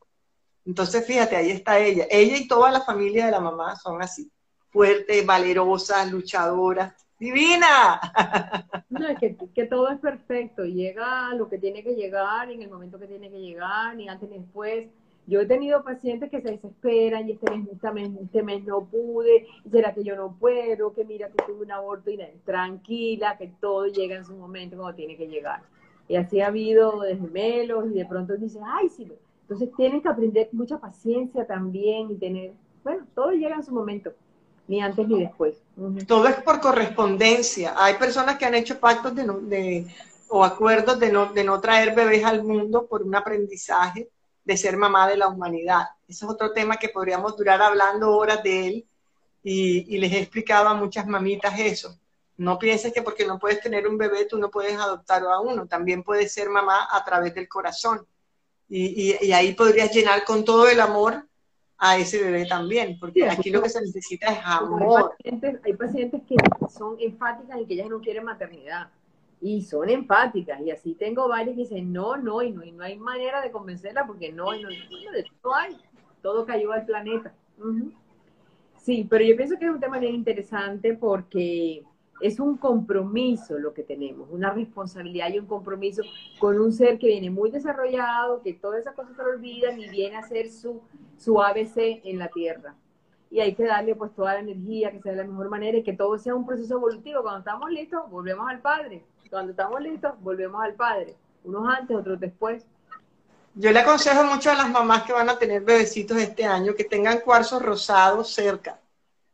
Entonces, 0.66 1.06
fíjate, 1.06 1.36
ahí 1.36 1.52
está 1.52 1.80
ella. 1.80 2.08
Ella 2.10 2.38
y 2.38 2.48
toda 2.48 2.72
la 2.72 2.82
familia 2.82 3.26
de 3.26 3.32
la 3.32 3.40
mamá 3.40 3.76
son 3.76 4.02
así, 4.02 4.32
fuertes, 4.70 5.26
valerosas, 5.26 6.12
luchadoras. 6.12 6.94
¡Divina! 7.20 8.02
No, 8.90 9.08
es 9.08 9.18
que, 9.20 9.38
que, 9.56 9.66
todo 9.68 9.90
es 9.90 10.00
perfecto, 10.00 10.66
llega 10.66 11.34
lo 11.36 11.48
que 11.48 11.58
tiene 11.58 11.82
que 11.82 11.96
llegar 11.96 12.52
en 12.52 12.62
el 12.62 12.70
momento 12.70 13.00
que 13.00 13.08
tiene 13.08 13.32
que 13.32 13.40
llegar, 13.40 13.96
ni 13.96 14.10
antes 14.10 14.30
ni 14.30 14.38
después. 14.38 14.90
Yo 15.28 15.40
he 15.40 15.46
tenido 15.46 15.84
pacientes 15.84 16.30
que 16.30 16.42
se 16.42 16.52
desesperan 16.52 17.30
y 17.30 17.34
este 17.34 17.52
mes, 17.52 17.68
este 18.22 18.44
mes, 18.44 18.64
no 18.64 18.86
pude, 18.86 19.48
será 19.72 19.94
que 19.94 20.04
yo 20.04 20.16
no 20.16 20.36
puedo, 20.38 20.94
que 20.94 21.06
mira 21.06 21.30
que 21.30 21.44
tuve 21.46 21.64
un 21.64 21.72
aborto 21.72 22.10
y 22.10 22.20
tranquila, 22.44 23.38
que 23.38 23.52
todo 23.62 23.86
llega 23.88 24.16
en 24.16 24.26
su 24.26 24.36
momento 24.36 24.78
como 24.78 24.94
tiene 24.94 25.16
que 25.16 25.28
llegar. 25.28 25.62
Y 26.08 26.16
así 26.16 26.42
ha 26.42 26.48
habido 26.48 27.02
de 27.02 27.16
gemelos 27.16 27.86
y 27.92 27.94
de 27.94 28.06
pronto 28.06 28.36
dicen, 28.36 28.64
ay, 28.66 28.90
sí, 28.90 29.08
entonces 29.44 29.70
tienen 29.76 30.02
que 30.02 30.10
aprender 30.10 30.50
mucha 30.54 30.80
paciencia 30.80 31.46
también 31.46 32.10
y 32.10 32.16
tener, 32.16 32.54
bueno, 32.84 33.06
todo 33.14 33.32
llega 33.32 33.56
en 33.56 33.64
su 33.64 33.74
momento, 33.74 34.12
ni 34.68 34.82
antes 34.82 35.08
ni 35.08 35.20
después. 35.20 35.62
Todo 36.08 36.28
es 36.28 36.42
por 36.42 36.60
correspondencia. 36.60 37.74
Hay 37.78 37.94
personas 37.96 38.38
que 38.38 38.46
han 38.46 38.56
hecho 38.56 38.80
pactos 38.80 39.14
de, 39.16 39.24
de 39.24 39.88
o 40.30 40.44
acuerdos 40.44 41.00
de 41.00 41.12
no, 41.12 41.32
de 41.32 41.44
no 41.44 41.60
traer 41.60 41.94
bebés 41.94 42.24
al 42.24 42.44
mundo 42.44 42.88
por 42.88 43.04
un 43.04 43.14
aprendizaje 43.14 44.10
de 44.44 44.58
ser 44.58 44.78
mamá 44.78 45.08
de 45.08 45.18
la 45.18 45.28
humanidad. 45.28 45.88
Ese 46.08 46.26
es 46.26 46.32
otro 46.32 46.52
tema 46.52 46.78
que 46.78 46.90
podríamos 46.90 47.38
durar 47.38 47.62
hablando 47.62 48.16
horas 48.16 48.44
de 48.44 48.68
él 48.68 48.86
y, 49.44 49.98
les 49.98 50.12
he 50.12 50.20
explicado 50.20 50.68
a 50.70 50.74
muchas 50.74 51.08
mamitas 51.08 51.60
eso. 51.60 51.98
No 52.38 52.58
pienses 52.58 52.94
que 52.94 53.02
porque 53.02 53.26
no 53.26 53.40
puedes 53.40 53.62
tener 53.62 53.88
un 53.88 53.98
bebé 53.98 54.26
tú 54.26 54.38
no 54.38 54.50
puedes 54.50 54.76
adoptar 54.76 55.24
a 55.24 55.40
uno, 55.40 55.68
también 55.68 56.04
puedes 56.04 56.34
ser 56.34 56.50
mamá 56.50 56.88
a 56.92 57.04
través 57.04 57.36
del 57.36 57.48
corazón. 57.48 58.06
Y, 58.68 59.32
ahí 59.34 59.54
podrías 59.54 59.94
llenar 59.94 60.24
con 60.24 60.46
todo 60.46 60.68
el 60.70 60.80
amor 60.80 61.28
a 61.78 61.98
ese 61.98 62.24
bebé 62.24 62.46
también, 62.46 62.98
porque 63.00 63.28
aquí 63.28 63.50
lo 63.50 63.62
que 63.62 63.70
se 63.70 63.82
necesita 63.82 64.32
es 64.32 64.40
amor. 64.44 65.14
Hay 65.24 65.32
pacientes, 65.32 65.62
hay 65.66 65.74
pacientes 65.74 66.22
que 66.28 66.36
son 66.74 66.96
enfáticas 67.00 67.58
en 67.58 67.68
que 67.68 67.74
ellas 67.74 67.90
no 67.90 68.00
quieren 68.00 68.24
maternidad 68.24 68.90
y 69.42 69.62
son 69.64 69.90
empáticas. 69.90 70.62
Y 70.62 70.70
así 70.70 70.94
tengo 70.94 71.28
varios 71.28 71.56
que 71.56 71.64
dicen, 71.64 71.92
no, 71.92 72.16
no, 72.16 72.42
y 72.44 72.52
no, 72.52 72.64
y 72.64 72.72
no 72.72 72.84
hay 72.84 72.98
manera 72.98 73.42
de 73.42 73.52
convencerla 73.52 74.06
porque 74.06 74.32
no, 74.32 74.54
no, 74.54 74.70
no, 74.70 75.56
hay. 75.56 75.76
Todo 76.22 76.46
cayó 76.46 76.72
al 76.72 76.86
planeta. 76.86 77.34
Sí, 78.78 79.06
pero 79.10 79.26
yo 79.26 79.36
pienso 79.36 79.58
que 79.58 79.66
es 79.66 79.72
un 79.72 79.80
tema 79.80 79.98
bien 79.98 80.14
interesante 80.14 80.94
porque 80.94 81.84
es 82.22 82.40
un 82.40 82.58
compromiso 82.58 83.58
lo 83.58 83.74
que 83.74 83.82
tenemos, 83.82 84.30
una 84.30 84.52
responsabilidad 84.52 85.30
y 85.34 85.40
un 85.40 85.48
compromiso 85.48 86.04
con 86.38 86.60
un 86.60 86.72
ser 86.72 87.00
que 87.00 87.08
viene 87.08 87.32
muy 87.32 87.50
desarrollado, 87.50 88.44
que 88.44 88.54
todas 88.54 88.82
esas 88.82 88.94
cosas 88.94 89.16
se 89.16 89.24
lo 89.24 89.30
olvidan 89.30 89.80
y 89.80 89.90
viene 89.90 90.18
a 90.18 90.20
hacer 90.20 90.50
su, 90.50 90.82
su 91.18 91.42
ABC 91.42 92.02
en 92.04 92.20
la 92.20 92.28
Tierra. 92.28 92.76
Y 93.32 93.40
hay 93.40 93.56
que 93.56 93.64
darle 93.64 93.96
pues 93.96 94.14
toda 94.14 94.34
la 94.34 94.42
energía, 94.42 94.92
que 94.92 95.02
sea 95.02 95.14
de 95.14 95.20
la 95.20 95.24
mejor 95.24 95.50
manera 95.50 95.78
y 95.78 95.84
que 95.84 95.94
todo 95.94 96.18
sea 96.20 96.36
un 96.36 96.46
proceso 96.46 96.76
evolutivo. 96.76 97.22
Cuando 97.24 97.40
estamos 97.40 97.72
listos, 97.72 98.08
volvemos 98.12 98.48
al 98.48 98.62
Padre 98.62 99.04
cuando 99.32 99.52
estamos 99.52 99.80
listos, 99.82 100.14
volvemos 100.20 100.62
al 100.62 100.74
Padre. 100.74 101.16
Unos 101.46 101.66
antes, 101.74 101.96
otros 101.96 102.20
después. 102.20 102.64
Yo 103.56 103.72
le 103.72 103.80
aconsejo 103.80 104.26
mucho 104.26 104.52
a 104.52 104.56
las 104.56 104.70
mamás 104.70 105.04
que 105.04 105.14
van 105.14 105.30
a 105.30 105.40
tener 105.40 105.62
bebecitos 105.64 106.18
este 106.18 106.46
año 106.46 106.76
que 106.76 106.84
tengan 106.84 107.22
cuarzo 107.22 107.60
rosado 107.60 108.24
cerca, 108.26 108.80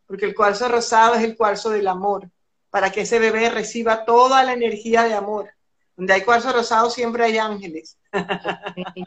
porque 0.06 0.26
el 0.26 0.36
cuarzo 0.36 0.70
rosado 0.70 1.16
es 1.16 1.24
el 1.24 1.36
cuarzo 1.36 1.72
del 1.72 1.88
amor, 1.88 2.30
para 2.70 2.92
que 2.92 3.02
ese 3.02 3.18
bebé 3.18 3.50
reciba 3.50 4.06
toda 4.06 4.44
la 4.44 4.54
energía 4.54 5.04
de 5.04 5.16
amor. 5.16 5.50
Donde 5.96 6.14
hay 6.14 6.22
cuarzo 6.22 6.54
rosado 6.54 6.92
siempre 6.92 7.24
hay 7.24 7.40
ángeles. 7.40 7.98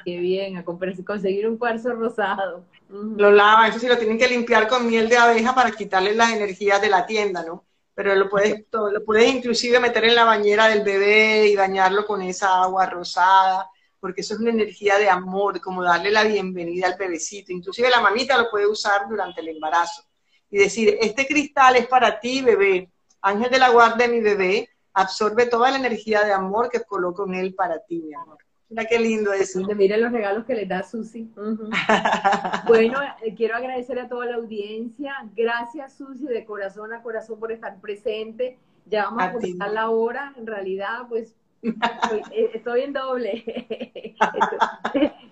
Qué 0.05 0.19
bien, 0.19 0.57
a 0.57 0.65
conseguir 0.65 1.49
un 1.49 1.57
cuarzo 1.57 1.93
rosado. 1.93 2.65
Lo 2.89 3.31
lavan, 3.31 3.71
eso 3.71 3.79
sí 3.79 3.87
lo 3.87 3.97
tienen 3.97 4.19
que 4.19 4.27
limpiar 4.27 4.67
con 4.67 4.89
miel 4.89 5.09
de 5.09 5.17
abeja 5.17 5.55
para 5.55 5.71
quitarle 5.71 6.17
las 6.17 6.33
energías 6.33 6.81
de 6.81 6.89
la 6.89 7.07
tienda, 7.07 7.45
¿no? 7.45 7.65
Pero 8.01 8.15
lo 8.15 8.31
puedes, 8.31 8.65
lo 8.73 9.05
puedes 9.05 9.31
inclusive 9.31 9.79
meter 9.79 10.07
en 10.07 10.15
la 10.15 10.25
bañera 10.25 10.69
del 10.69 10.83
bebé 10.83 11.49
y 11.49 11.55
bañarlo 11.55 12.07
con 12.07 12.23
esa 12.23 12.63
agua 12.63 12.87
rosada, 12.87 13.69
porque 14.01 14.23
eso 14.23 14.33
es 14.33 14.41
una 14.41 14.49
energía 14.49 14.97
de 14.97 15.11
amor, 15.11 15.61
como 15.61 15.83
darle 15.83 16.11
la 16.11 16.25
bienvenida 16.25 16.87
al 16.87 16.97
bebecito. 16.97 17.53
Inclusive 17.53 17.91
la 17.91 18.01
mamita 18.01 18.39
lo 18.39 18.49
puede 18.51 18.67
usar 18.67 19.07
durante 19.07 19.43
el 19.43 19.49
embarazo 19.49 20.03
y 20.49 20.57
decir, 20.57 20.97
este 20.99 21.27
cristal 21.27 21.77
es 21.77 21.89
para 21.89 22.19
ti, 22.19 22.41
bebé. 22.41 22.91
Ángel 23.21 23.51
de 23.51 23.59
la 23.59 23.69
guarda 23.69 23.97
de 23.97 24.09
mi 24.09 24.23
bebé, 24.23 24.71
absorbe 24.95 25.45
toda 25.45 25.71
la 25.71 25.77
energía 25.77 26.25
de 26.25 26.33
amor 26.33 26.71
que 26.71 26.83
coloco 26.83 27.27
en 27.27 27.35
él 27.35 27.55
para 27.55 27.85
ti, 27.85 28.01
mi 28.01 28.15
amor. 28.15 28.39
Mira 28.71 28.85
qué 28.85 29.01
lindo 29.01 29.33
eso. 29.33 29.61
Miren 29.75 30.01
los 30.01 30.13
regalos 30.13 30.45
que 30.45 30.55
le 30.55 30.65
da 30.65 30.85
Susi. 30.85 31.29
bueno, 32.69 33.01
eh, 33.23 33.35
quiero 33.35 33.57
agradecer 33.57 33.99
a 33.99 34.09
toda 34.09 34.27
la 34.27 34.37
audiencia. 34.37 35.29
Gracias, 35.37 35.95
Susi, 35.95 36.25
de 36.25 36.45
corazón 36.45 36.93
a 36.93 37.03
corazón 37.03 37.41
por 37.41 37.51
estar 37.51 37.81
presente. 37.81 38.59
Ya 38.87 39.11
vamos 39.11 39.45
a, 39.61 39.65
a 39.65 39.69
la 39.69 39.91
hora. 39.91 40.33
En 40.37 40.47
realidad, 40.47 41.07
pues 41.09 41.35
eh, 41.63 42.51
estoy, 42.55 42.83
en 42.83 42.93
doble. 42.93 43.45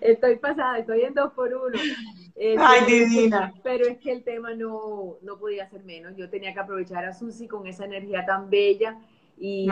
estoy, 0.00 0.36
pasada, 0.36 0.78
estoy 0.78 1.02
en 1.02 1.14
dos 1.14 1.32
por 1.32 1.54
uno. 1.54 1.78
Este, 2.34 2.56
Ay, 2.58 2.84
divina. 2.86 3.54
Pero 3.62 3.86
es 3.86 3.98
que 3.98 4.12
el 4.12 4.24
tema 4.24 4.52
no, 4.54 5.16
no 5.22 5.38
podía 5.38 5.68
ser 5.68 5.84
menos. 5.84 6.16
Yo 6.16 6.28
tenía 6.28 6.52
que 6.52 6.60
aprovechar 6.60 7.04
a 7.04 7.14
Susi 7.14 7.46
con 7.46 7.66
esa 7.68 7.84
energía 7.84 8.26
tan 8.26 8.50
bella 8.50 8.98
y 9.40 9.68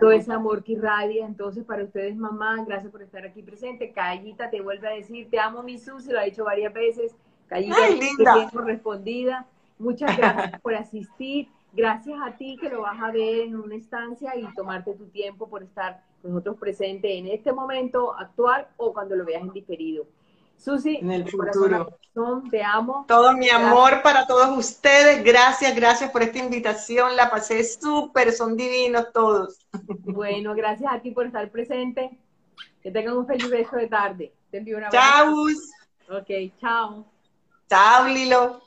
todo 0.00 0.12
ese 0.12 0.32
amor 0.32 0.62
que 0.62 0.72
irradia. 0.72 1.26
Entonces, 1.26 1.64
para 1.64 1.84
ustedes, 1.84 2.16
mamá, 2.16 2.64
gracias 2.64 2.92
por 2.92 3.02
estar 3.02 3.24
aquí 3.24 3.42
presente. 3.42 3.92
Callita 3.92 4.50
te 4.50 4.60
vuelve 4.60 4.88
a 4.88 4.92
decir, 4.92 5.28
te 5.30 5.38
amo, 5.38 5.62
mi 5.62 5.78
Susi, 5.78 6.10
lo 6.10 6.18
ha 6.18 6.24
dicho 6.24 6.44
varias 6.44 6.72
veces. 6.72 7.14
Callita, 7.48 7.76
bien 7.88 8.48
correspondida. 8.52 9.46
Muchas 9.78 10.16
gracias 10.16 10.60
por 10.60 10.74
asistir. 10.74 11.48
Gracias 11.72 12.18
a 12.20 12.36
ti 12.36 12.56
que 12.60 12.68
lo 12.68 12.82
vas 12.82 13.00
a 13.00 13.12
ver 13.12 13.46
en 13.46 13.56
una 13.56 13.76
estancia 13.76 14.36
y 14.36 14.44
tomarte 14.54 14.94
tu 14.94 15.06
tiempo 15.06 15.48
por 15.48 15.62
estar 15.62 16.02
con 16.20 16.32
nosotros 16.32 16.58
presente 16.58 17.16
en 17.16 17.28
este 17.28 17.52
momento 17.52 18.14
actual 18.18 18.66
o 18.76 18.92
cuando 18.92 19.14
lo 19.14 19.24
veas 19.24 19.42
en 19.42 19.52
diferido. 19.52 20.04
Susi, 20.60 20.96
en 20.96 21.10
el 21.10 21.28
futuro. 21.28 21.96
te 22.50 22.62
amo. 22.62 23.06
Todo 23.08 23.32
mi 23.32 23.48
amor 23.48 24.02
para 24.02 24.26
todos 24.26 24.56
ustedes. 24.58 25.24
Gracias, 25.24 25.74
gracias 25.74 26.10
por 26.10 26.22
esta 26.22 26.38
invitación. 26.38 27.16
La 27.16 27.30
pasé 27.30 27.64
súper, 27.64 28.32
son 28.32 28.56
divinos 28.56 29.06
todos. 29.12 29.66
Bueno, 30.04 30.54
gracias 30.54 30.92
a 30.92 31.00
ti 31.00 31.12
por 31.12 31.26
estar 31.26 31.50
presente. 31.50 32.18
Que 32.82 32.90
tengan 32.90 33.16
un 33.16 33.26
feliz 33.26 33.48
beso 33.48 33.76
de 33.76 33.88
tarde. 33.88 34.32
Te 34.50 34.58
envío 34.58 34.76
un 34.76 34.84
abrazo. 34.84 35.06
Chau. 35.06 36.18
Ok, 36.18 36.30
chao. 36.60 37.06
Chao, 37.68 38.06
Lilo. 38.06 38.62